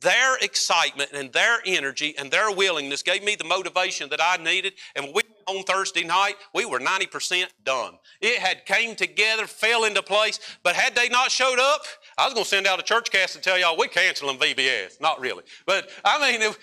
Their 0.00 0.36
excitement 0.38 1.10
and 1.14 1.32
their 1.32 1.60
energy 1.64 2.14
and 2.18 2.30
their 2.30 2.50
willingness 2.50 3.02
gave 3.02 3.24
me 3.24 3.36
the 3.36 3.44
motivation 3.44 4.10
that 4.10 4.20
I 4.22 4.36
needed. 4.42 4.74
And 4.94 5.06
when 5.06 5.14
we 5.14 5.22
on 5.48 5.64
Thursday 5.64 6.04
night, 6.04 6.34
we 6.54 6.66
were 6.66 6.78
90% 6.78 7.46
done. 7.64 7.94
It 8.20 8.38
had 8.38 8.66
came 8.66 8.94
together, 8.94 9.46
fell 9.46 9.84
into 9.84 10.02
place, 10.02 10.38
but 10.62 10.76
had 10.76 10.94
they 10.94 11.08
not 11.08 11.30
showed 11.30 11.58
up, 11.58 11.82
I 12.18 12.26
was 12.26 12.34
going 12.34 12.44
to 12.44 12.48
send 12.50 12.66
out 12.66 12.78
a 12.78 12.82
church 12.82 13.10
cast 13.10 13.34
and 13.34 13.42
tell 13.42 13.58
y'all 13.58 13.76
we're 13.78 13.88
canceling 13.88 14.38
VBS. 14.38 15.00
Not 15.00 15.20
really. 15.20 15.42
But 15.66 15.88
I 16.04 16.20
mean, 16.30 16.42
if, 16.42 16.58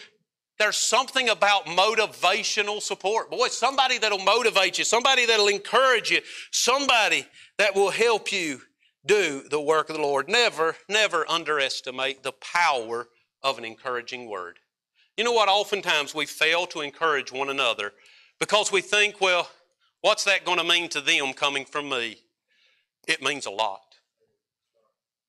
there's 0.57 0.77
something 0.77 1.29
about 1.29 1.65
motivational 1.65 2.81
support. 2.81 3.29
Boy, 3.29 3.49
somebody 3.49 3.97
that'll 3.97 4.19
motivate 4.19 4.77
you, 4.77 4.85
somebody 4.85 5.25
that'll 5.25 5.47
encourage 5.47 6.11
you, 6.11 6.21
somebody 6.51 7.25
that 7.57 7.75
will 7.75 7.91
help 7.91 8.31
you 8.31 8.61
do 9.05 9.43
the 9.49 9.59
work 9.59 9.89
of 9.89 9.95
the 9.95 10.01
Lord. 10.01 10.29
Never, 10.29 10.75
never 10.89 11.29
underestimate 11.29 12.23
the 12.23 12.31
power 12.33 13.07
of 13.43 13.57
an 13.57 13.65
encouraging 13.65 14.29
word. 14.29 14.59
You 15.17 15.23
know 15.23 15.33
what? 15.33 15.49
Oftentimes 15.49 16.15
we 16.15 16.25
fail 16.25 16.65
to 16.67 16.81
encourage 16.81 17.31
one 17.31 17.49
another 17.49 17.91
because 18.39 18.71
we 18.71 18.81
think, 18.81 19.21
well, 19.21 19.49
what's 20.01 20.23
that 20.23 20.45
going 20.45 20.57
to 20.57 20.63
mean 20.63 20.89
to 20.89 21.01
them 21.01 21.33
coming 21.33 21.65
from 21.65 21.89
me? 21.89 22.17
It 23.07 23.21
means 23.21 23.45
a 23.45 23.51
lot. 23.51 23.81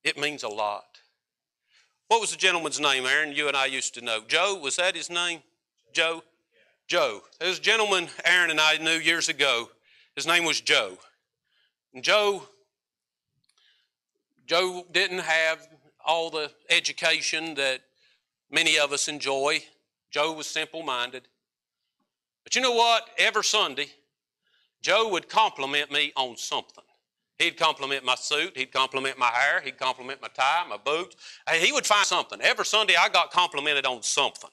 It 0.02 0.18
means 0.18 0.42
a 0.42 0.48
lot. 0.48 0.84
What 2.08 2.20
was 2.20 2.30
the 2.30 2.36
gentleman's 2.36 2.78
name, 2.78 3.04
Aaron? 3.04 3.32
You 3.32 3.48
and 3.48 3.56
I 3.56 3.66
used 3.66 3.94
to 3.94 4.00
know. 4.00 4.22
Joe, 4.26 4.58
was 4.62 4.76
that 4.76 4.94
his 4.94 5.10
name? 5.10 5.40
Joe? 5.92 6.22
Joe. 6.86 7.22
was 7.40 7.58
a 7.58 7.62
gentleman 7.62 8.08
Aaron 8.24 8.50
and 8.50 8.60
I 8.60 8.76
knew 8.78 8.92
years 8.92 9.28
ago. 9.28 9.70
His 10.14 10.26
name 10.26 10.44
was 10.44 10.60
Joe. 10.60 10.98
And 11.92 12.04
Joe, 12.04 12.44
Joe 14.46 14.86
didn't 14.92 15.18
have 15.18 15.66
all 16.04 16.30
the 16.30 16.52
education 16.70 17.54
that 17.54 17.80
many 18.50 18.78
of 18.78 18.92
us 18.92 19.08
enjoy. 19.08 19.64
Joe 20.10 20.32
was 20.32 20.46
simple 20.46 20.84
minded. 20.84 21.26
But 22.44 22.54
you 22.54 22.62
know 22.62 22.74
what? 22.74 23.02
Every 23.18 23.42
Sunday, 23.42 23.88
Joe 24.80 25.08
would 25.08 25.28
compliment 25.28 25.90
me 25.90 26.12
on 26.14 26.36
something. 26.36 26.84
He'd 27.38 27.58
compliment 27.58 28.04
my 28.04 28.14
suit. 28.14 28.56
He'd 28.56 28.72
compliment 28.72 29.18
my 29.18 29.30
hair. 29.30 29.60
He'd 29.60 29.78
compliment 29.78 30.22
my 30.22 30.28
tie, 30.28 30.64
my 30.68 30.78
boots. 30.78 31.16
He 31.52 31.70
would 31.72 31.86
find 31.86 32.06
something. 32.06 32.40
Every 32.40 32.64
Sunday 32.64 32.94
I 32.98 33.08
got 33.08 33.30
complimented 33.30 33.84
on 33.84 34.02
something. 34.02 34.50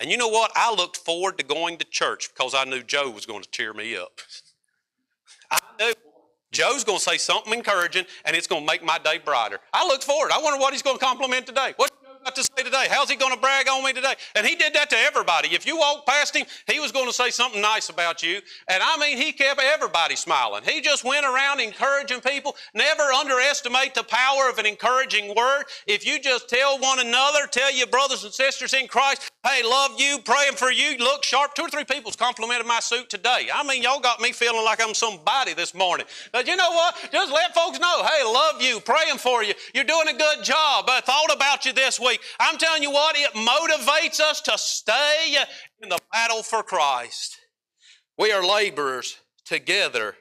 And 0.00 0.10
you 0.10 0.16
know 0.16 0.28
what? 0.28 0.52
I 0.54 0.74
looked 0.74 0.98
forward 0.98 1.38
to 1.38 1.44
going 1.44 1.78
to 1.78 1.84
church 1.84 2.30
because 2.34 2.54
I 2.54 2.64
knew 2.64 2.82
Joe 2.82 3.10
was 3.10 3.26
going 3.26 3.42
to 3.42 3.50
cheer 3.50 3.72
me 3.72 3.96
up. 3.96 4.20
I 5.50 5.58
knew 5.78 5.92
Joe's 6.52 6.84
going 6.84 6.98
to 6.98 7.04
say 7.04 7.18
something 7.18 7.52
encouraging 7.52 8.04
and 8.24 8.36
it's 8.36 8.46
going 8.46 8.62
to 8.62 8.66
make 8.66 8.82
my 8.82 8.98
day 8.98 9.18
brighter. 9.18 9.58
I 9.72 9.86
looked 9.86 10.04
forward. 10.04 10.30
I 10.32 10.40
wonder 10.42 10.58
what 10.58 10.72
he's 10.72 10.82
going 10.82 10.98
to 10.98 11.04
compliment 11.04 11.46
today. 11.46 11.74
What 11.76 11.90
got 12.26 12.34
to 12.34 12.42
say 12.42 12.64
today? 12.64 12.86
How's 12.90 13.08
he 13.08 13.14
going 13.14 13.32
to 13.32 13.38
brag 13.38 13.68
on 13.68 13.84
me 13.84 13.92
today? 13.92 14.14
And 14.34 14.44
he 14.44 14.56
did 14.56 14.74
that 14.74 14.90
to 14.90 14.96
everybody. 14.96 15.54
If 15.54 15.64
you 15.64 15.78
walked 15.78 16.08
past 16.08 16.34
him, 16.34 16.44
he 16.66 16.80
was 16.80 16.90
going 16.90 17.06
to 17.06 17.12
say 17.12 17.30
something 17.30 17.60
nice 17.60 17.88
about 17.88 18.20
you. 18.20 18.40
And 18.68 18.82
I 18.82 18.98
mean, 18.98 19.16
he 19.16 19.30
kept 19.30 19.60
everybody 19.62 20.16
smiling. 20.16 20.64
He 20.64 20.80
just 20.80 21.04
went 21.04 21.24
around 21.24 21.60
encouraging 21.60 22.20
people. 22.20 22.56
Never 22.74 23.04
underestimate 23.04 23.94
the 23.94 24.02
power 24.02 24.50
of 24.50 24.58
an 24.58 24.66
encouraging 24.66 25.36
word. 25.36 25.66
If 25.86 26.04
you 26.04 26.18
just 26.18 26.48
tell 26.48 26.80
one 26.80 26.98
another, 26.98 27.46
tell 27.48 27.72
your 27.72 27.86
brothers 27.86 28.24
and 28.24 28.32
sisters 28.34 28.74
in 28.74 28.88
Christ, 28.88 29.30
hey, 29.46 29.62
love 29.62 29.92
you, 29.96 30.18
praying 30.24 30.56
for 30.56 30.72
you, 30.72 30.98
look 30.98 31.22
sharp. 31.22 31.54
Two 31.54 31.62
or 31.62 31.68
three 31.68 31.84
people's 31.84 32.16
complimented 32.16 32.66
my 32.66 32.80
suit 32.80 33.08
today. 33.08 33.46
I 33.54 33.62
mean, 33.62 33.84
y'all 33.84 34.00
got 34.00 34.20
me 34.20 34.32
feeling 34.32 34.64
like 34.64 34.82
I'm 34.82 34.94
somebody 34.94 35.54
this 35.54 35.74
morning. 35.74 36.06
But 36.32 36.48
you 36.48 36.56
know 36.56 36.72
what? 36.72 37.08
Just 37.12 37.32
let 37.32 37.54
folks 37.54 37.78
know, 37.78 38.02
hey, 38.02 38.24
love 38.24 38.60
you, 38.60 38.80
praying 38.80 39.18
for 39.18 39.44
you. 39.44 39.54
You're 39.74 39.84
doing 39.84 40.08
a 40.08 40.18
good 40.18 40.42
job. 40.42 40.86
I 40.88 41.00
thought 41.00 41.32
about 41.32 41.64
you 41.64 41.72
this 41.72 42.00
week. 42.00 42.15
I'm 42.40 42.58
telling 42.58 42.82
you 42.82 42.90
what, 42.90 43.16
it 43.16 43.32
motivates 43.32 44.20
us 44.20 44.40
to 44.42 44.56
stay 44.56 45.36
in 45.82 45.88
the 45.88 45.98
battle 46.12 46.42
for 46.42 46.62
Christ. 46.62 47.38
We 48.18 48.32
are 48.32 48.44
laborers 48.44 49.18
together 49.44 50.16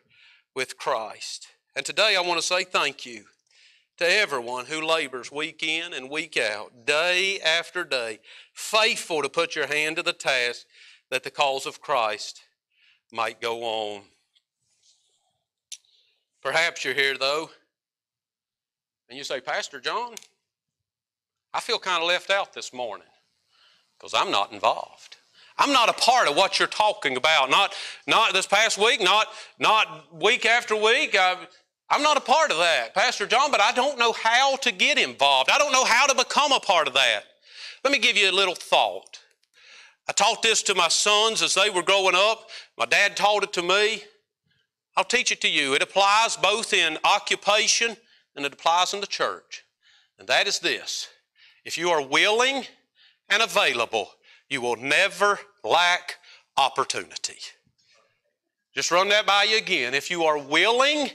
with 0.55 0.77
Christ. 0.77 1.47
And 1.75 1.85
today 1.85 2.15
I 2.17 2.21
want 2.21 2.39
to 2.39 2.45
say 2.45 2.63
thank 2.63 3.05
you. 3.05 3.25
to 3.97 4.05
everyone 4.05 4.65
who 4.65 4.81
labors 4.85 5.31
week 5.31 5.63
in 5.63 5.93
and 5.93 6.09
week 6.09 6.37
out, 6.37 6.85
day 6.85 7.39
after 7.39 7.83
day, 7.83 8.19
faithful 8.53 9.21
to 9.21 9.29
put 9.29 9.55
your 9.55 9.67
hand 9.67 9.95
to 9.95 10.03
the 10.03 10.13
task 10.13 10.65
that 11.09 11.23
the 11.23 11.31
cause 11.31 11.65
of 11.65 11.81
Christ 11.81 12.41
might 13.11 13.39
go 13.39 13.63
on. 13.63 14.01
Perhaps 16.41 16.83
you're 16.83 16.93
here, 16.93 17.17
though, 17.17 17.49
and 19.09 19.17
you 19.17 19.23
say, 19.23 19.39
Pastor 19.39 19.79
John, 19.79 20.15
I 21.55 21.61
feel 21.61 21.79
kind 21.79 22.03
of 22.03 22.09
left 22.09 22.31
out 22.31 22.53
this 22.53 22.73
morning 22.73 23.07
because 23.97 24.13
I'm 24.13 24.29
not 24.29 24.51
involved. 24.51 25.15
I'm 25.57 25.71
not 25.71 25.87
a 25.87 25.93
part 25.93 26.27
of 26.27 26.35
what 26.35 26.59
you're 26.59 26.67
talking 26.67 27.15
about. 27.15 27.49
Not, 27.49 27.73
not 28.07 28.33
this 28.33 28.45
past 28.45 28.77
week, 28.77 29.01
not, 29.01 29.27
not 29.57 30.13
week 30.21 30.45
after 30.45 30.75
week. 30.75 31.15
I, 31.17 31.37
I'm 31.89 32.03
not 32.03 32.17
a 32.17 32.19
part 32.21 32.51
of 32.51 32.57
that, 32.57 32.93
Pastor 32.93 33.25
John, 33.25 33.51
but 33.51 33.61
I 33.61 33.71
don't 33.71 33.97
know 33.97 34.11
how 34.11 34.57
to 34.57 34.71
get 34.73 34.97
involved. 34.97 35.49
I 35.49 35.57
don't 35.57 35.71
know 35.71 35.85
how 35.85 36.05
to 36.07 36.13
become 36.13 36.51
a 36.51 36.59
part 36.59 36.89
of 36.89 36.93
that. 36.95 37.21
Let 37.85 37.93
me 37.93 37.99
give 37.99 38.17
you 38.17 38.29
a 38.29 38.33
little 38.33 38.55
thought. 38.55 39.21
I 40.09 40.11
taught 40.11 40.41
this 40.41 40.61
to 40.63 40.75
my 40.75 40.89
sons 40.89 41.41
as 41.41 41.53
they 41.53 41.69
were 41.69 41.83
growing 41.83 42.15
up. 42.15 42.49
My 42.77 42.85
dad 42.85 43.15
taught 43.15 43.43
it 43.43 43.53
to 43.53 43.61
me. 43.61 44.03
I'll 44.97 45.05
teach 45.05 45.31
it 45.31 45.39
to 45.39 45.49
you. 45.49 45.73
It 45.73 45.81
applies 45.81 46.35
both 46.35 46.73
in 46.73 46.97
occupation 47.05 47.95
and 48.35 48.45
it 48.45 48.51
applies 48.51 48.93
in 48.93 48.99
the 48.99 49.07
church. 49.07 49.63
And 50.19 50.27
that 50.27 50.47
is 50.47 50.59
this 50.59 51.07
if 51.65 51.77
you 51.77 51.89
are 51.89 52.05
willing 52.05 52.63
and 53.29 53.41
available, 53.41 54.09
you 54.49 54.61
will 54.61 54.75
never 54.75 55.39
lack 55.63 56.15
opportunity. 56.57 57.37
Just 58.73 58.91
run 58.91 59.09
that 59.09 59.25
by 59.25 59.43
you 59.43 59.57
again. 59.57 59.93
If 59.93 60.11
you 60.11 60.23
are 60.23 60.37
willing 60.37 61.09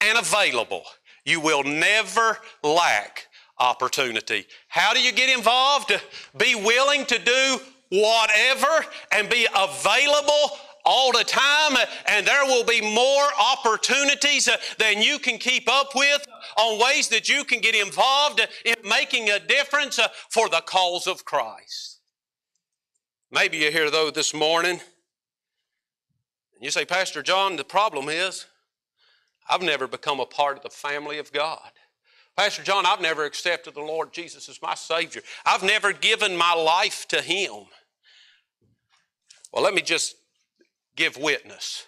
and 0.00 0.18
available, 0.18 0.82
you 1.24 1.40
will 1.40 1.62
never 1.62 2.38
lack 2.64 3.28
opportunity. 3.58 4.46
How 4.68 4.92
do 4.92 5.00
you 5.00 5.12
get 5.12 5.34
involved? 5.36 5.92
Be 6.36 6.54
willing 6.54 7.06
to 7.06 7.18
do 7.18 7.58
whatever 7.90 8.86
and 9.12 9.28
be 9.28 9.46
available 9.54 10.58
all 10.84 11.12
the 11.12 11.24
time, 11.24 11.76
and 12.06 12.26
there 12.26 12.44
will 12.44 12.64
be 12.64 12.80
more 12.80 13.28
opportunities 13.38 14.48
uh, 14.48 14.56
than 14.78 15.00
you 15.02 15.18
can 15.18 15.38
keep 15.38 15.70
up 15.70 15.94
with 15.94 16.26
on 16.56 16.80
ways 16.80 17.08
that 17.08 17.28
you 17.28 17.44
can 17.44 17.60
get 17.60 17.74
involved 17.74 18.40
in 18.64 18.74
making 18.88 19.30
a 19.30 19.38
difference 19.38 19.98
uh, 19.98 20.08
for 20.30 20.48
the 20.48 20.62
cause 20.66 21.06
of 21.06 21.24
Christ. 21.24 22.00
Maybe 23.30 23.58
you're 23.58 23.70
here, 23.70 23.90
though, 23.90 24.10
this 24.10 24.34
morning, 24.34 24.72
and 24.72 24.80
you 26.60 26.70
say, 26.70 26.84
Pastor 26.84 27.22
John, 27.22 27.56
the 27.56 27.64
problem 27.64 28.08
is 28.08 28.46
I've 29.48 29.62
never 29.62 29.86
become 29.86 30.20
a 30.20 30.26
part 30.26 30.56
of 30.56 30.62
the 30.62 30.70
family 30.70 31.18
of 31.18 31.32
God. 31.32 31.70
Pastor 32.36 32.62
John, 32.62 32.86
I've 32.86 33.00
never 33.00 33.24
accepted 33.24 33.74
the 33.74 33.80
Lord 33.80 34.12
Jesus 34.12 34.48
as 34.48 34.60
my 34.62 34.74
Savior. 34.74 35.22
I've 35.44 35.62
never 35.62 35.92
given 35.92 36.36
my 36.36 36.54
life 36.54 37.06
to 37.08 37.20
Him. 37.20 37.64
Well, 39.52 39.62
let 39.62 39.74
me 39.74 39.82
just 39.82 40.16
give 40.96 41.16
witness 41.16 41.86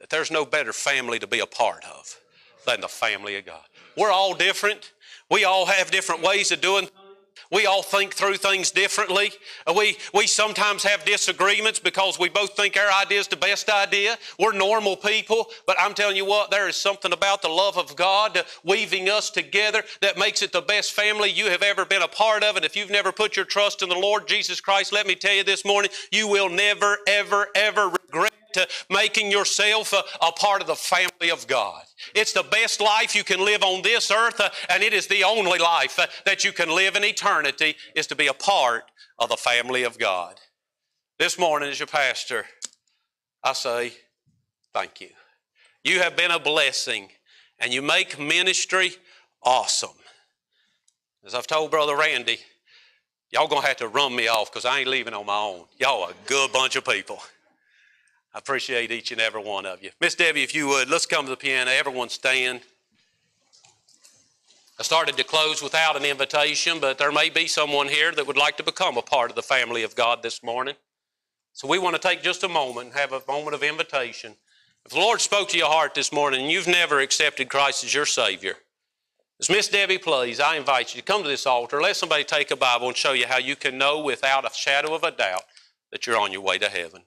that 0.00 0.10
there's 0.10 0.30
no 0.30 0.44
better 0.44 0.72
family 0.72 1.18
to 1.18 1.26
be 1.26 1.40
a 1.40 1.46
part 1.46 1.84
of 1.84 2.18
than 2.66 2.80
the 2.80 2.88
family 2.88 3.36
of 3.36 3.46
God. 3.46 3.64
We're 3.96 4.12
all 4.12 4.34
different. 4.34 4.92
We 5.30 5.44
all 5.44 5.66
have 5.66 5.90
different 5.90 6.22
ways 6.22 6.50
of 6.52 6.60
doing 6.60 6.88
we 7.54 7.66
all 7.66 7.82
think 7.82 8.14
through 8.14 8.36
things 8.38 8.72
differently. 8.72 9.30
We, 9.76 9.96
we 10.12 10.26
sometimes 10.26 10.82
have 10.82 11.04
disagreements 11.04 11.78
because 11.78 12.18
we 12.18 12.28
both 12.28 12.56
think 12.56 12.76
our 12.76 12.90
idea 12.92 13.20
is 13.20 13.28
the 13.28 13.36
best 13.36 13.70
idea. 13.70 14.18
We're 14.40 14.52
normal 14.52 14.96
people, 14.96 15.46
but 15.66 15.76
I'm 15.78 15.94
telling 15.94 16.16
you 16.16 16.24
what, 16.24 16.50
there 16.50 16.68
is 16.68 16.76
something 16.76 17.12
about 17.12 17.42
the 17.42 17.48
love 17.48 17.78
of 17.78 17.94
God 17.94 18.42
weaving 18.64 19.08
us 19.08 19.30
together 19.30 19.82
that 20.00 20.18
makes 20.18 20.42
it 20.42 20.52
the 20.52 20.62
best 20.62 20.92
family 20.92 21.30
you 21.30 21.46
have 21.46 21.62
ever 21.62 21.84
been 21.84 22.02
a 22.02 22.08
part 22.08 22.42
of. 22.42 22.56
And 22.56 22.64
if 22.64 22.76
you've 22.76 22.90
never 22.90 23.12
put 23.12 23.36
your 23.36 23.44
trust 23.44 23.82
in 23.82 23.88
the 23.88 23.94
Lord 23.94 24.26
Jesus 24.26 24.60
Christ, 24.60 24.92
let 24.92 25.06
me 25.06 25.14
tell 25.14 25.34
you 25.34 25.44
this 25.44 25.64
morning, 25.64 25.90
you 26.10 26.26
will 26.26 26.48
never, 26.48 26.98
ever, 27.06 27.48
ever 27.54 27.88
regret 27.88 28.33
to 28.54 28.66
making 28.90 29.30
yourself 29.30 29.92
a, 29.92 30.02
a, 30.24 30.32
part 30.32 30.60
of 30.60 30.66
the 30.66 30.74
family 30.74 31.30
of 31.30 31.46
God. 31.46 31.82
It's 32.14 32.32
the 32.32 32.42
best 32.42 32.80
life 32.80 33.14
you 33.14 33.24
can 33.24 33.44
live 33.44 33.62
on 33.62 33.82
this 33.82 34.10
earth, 34.10 34.40
uh, 34.40 34.50
and 34.68 34.82
it 34.82 34.92
is 34.92 35.06
the 35.06 35.24
only 35.24 35.58
life 35.58 35.98
uh, 35.98 36.06
that 36.24 36.44
you 36.44 36.52
can 36.52 36.74
live 36.74 36.96
in 36.96 37.04
eternity, 37.04 37.76
is 37.94 38.06
to 38.08 38.16
be 38.16 38.28
a 38.28 38.34
part 38.34 38.84
of 39.18 39.28
the 39.28 39.36
family 39.36 39.82
of 39.84 39.98
God. 39.98 40.40
This 41.18 41.38
morning, 41.38 41.70
as 41.70 41.78
your 41.78 41.86
pastor, 41.86 42.44
I 43.42 43.52
say, 43.52 43.92
thank 44.72 45.00
you. 45.00 45.10
You 45.84 46.00
have 46.00 46.16
been 46.16 46.30
a 46.30 46.40
blessing, 46.40 47.08
and 47.58 47.72
you 47.72 47.82
make 47.82 48.18
ministry 48.18 48.92
awesome. 49.42 49.90
As 51.24 51.34
I've 51.34 51.46
told 51.46 51.70
Brother 51.70 51.96
Randy, 51.96 52.38
y'all 53.30 53.48
gonna 53.48 53.66
have 53.66 53.76
to 53.76 53.88
run 53.88 54.14
me 54.14 54.28
off 54.28 54.50
because 54.50 54.64
I 54.64 54.80
ain't 54.80 54.88
leaving 54.88 55.14
on 55.14 55.26
my 55.26 55.36
own. 55.36 55.64
Y'all 55.78 56.08
a 56.08 56.14
good 56.26 56.52
bunch 56.52 56.76
of 56.76 56.84
people. 56.84 57.20
I 58.34 58.38
appreciate 58.38 58.90
each 58.90 59.12
and 59.12 59.20
every 59.20 59.42
one 59.42 59.64
of 59.64 59.82
you. 59.82 59.90
Miss 60.00 60.16
Debbie, 60.16 60.42
if 60.42 60.54
you 60.54 60.66
would, 60.66 60.90
let's 60.90 61.06
come 61.06 61.24
to 61.24 61.30
the 61.30 61.36
piano. 61.36 61.70
Everyone 61.70 62.08
stand. 62.08 62.62
I 64.78 64.82
started 64.82 65.16
to 65.16 65.24
close 65.24 65.62
without 65.62 65.96
an 65.96 66.04
invitation, 66.04 66.80
but 66.80 66.98
there 66.98 67.12
may 67.12 67.30
be 67.30 67.46
someone 67.46 67.86
here 67.86 68.10
that 68.10 68.26
would 68.26 68.36
like 68.36 68.56
to 68.56 68.64
become 68.64 68.96
a 68.96 69.02
part 69.02 69.30
of 69.30 69.36
the 69.36 69.42
family 69.42 69.84
of 69.84 69.94
God 69.94 70.20
this 70.24 70.42
morning. 70.42 70.74
So 71.52 71.68
we 71.68 71.78
want 71.78 71.94
to 71.94 72.00
take 72.00 72.22
just 72.22 72.42
a 72.42 72.48
moment 72.48 72.88
and 72.88 72.96
have 72.96 73.12
a 73.12 73.22
moment 73.28 73.54
of 73.54 73.62
invitation. 73.62 74.34
If 74.84 74.90
the 74.90 74.98
Lord 74.98 75.20
spoke 75.20 75.48
to 75.50 75.56
your 75.56 75.70
heart 75.70 75.94
this 75.94 76.12
morning 76.12 76.42
and 76.42 76.50
you've 76.50 76.66
never 76.66 76.98
accepted 76.98 77.48
Christ 77.48 77.84
as 77.84 77.94
your 77.94 78.04
Savior, 78.04 78.56
as 79.40 79.48
Miss 79.48 79.68
Debbie 79.68 79.98
plays, 79.98 80.40
I 80.40 80.56
invite 80.56 80.92
you 80.92 81.00
to 81.00 81.06
come 81.06 81.22
to 81.22 81.28
this 81.28 81.46
altar. 81.46 81.80
Let 81.80 81.94
somebody 81.94 82.24
take 82.24 82.50
a 82.50 82.56
Bible 82.56 82.88
and 82.88 82.96
show 82.96 83.12
you 83.12 83.28
how 83.28 83.38
you 83.38 83.54
can 83.54 83.78
know 83.78 84.00
without 84.00 84.44
a 84.44 84.52
shadow 84.52 84.92
of 84.92 85.04
a 85.04 85.12
doubt 85.12 85.44
that 85.92 86.04
you're 86.04 86.18
on 86.18 86.32
your 86.32 86.42
way 86.42 86.58
to 86.58 86.68
heaven. 86.68 87.02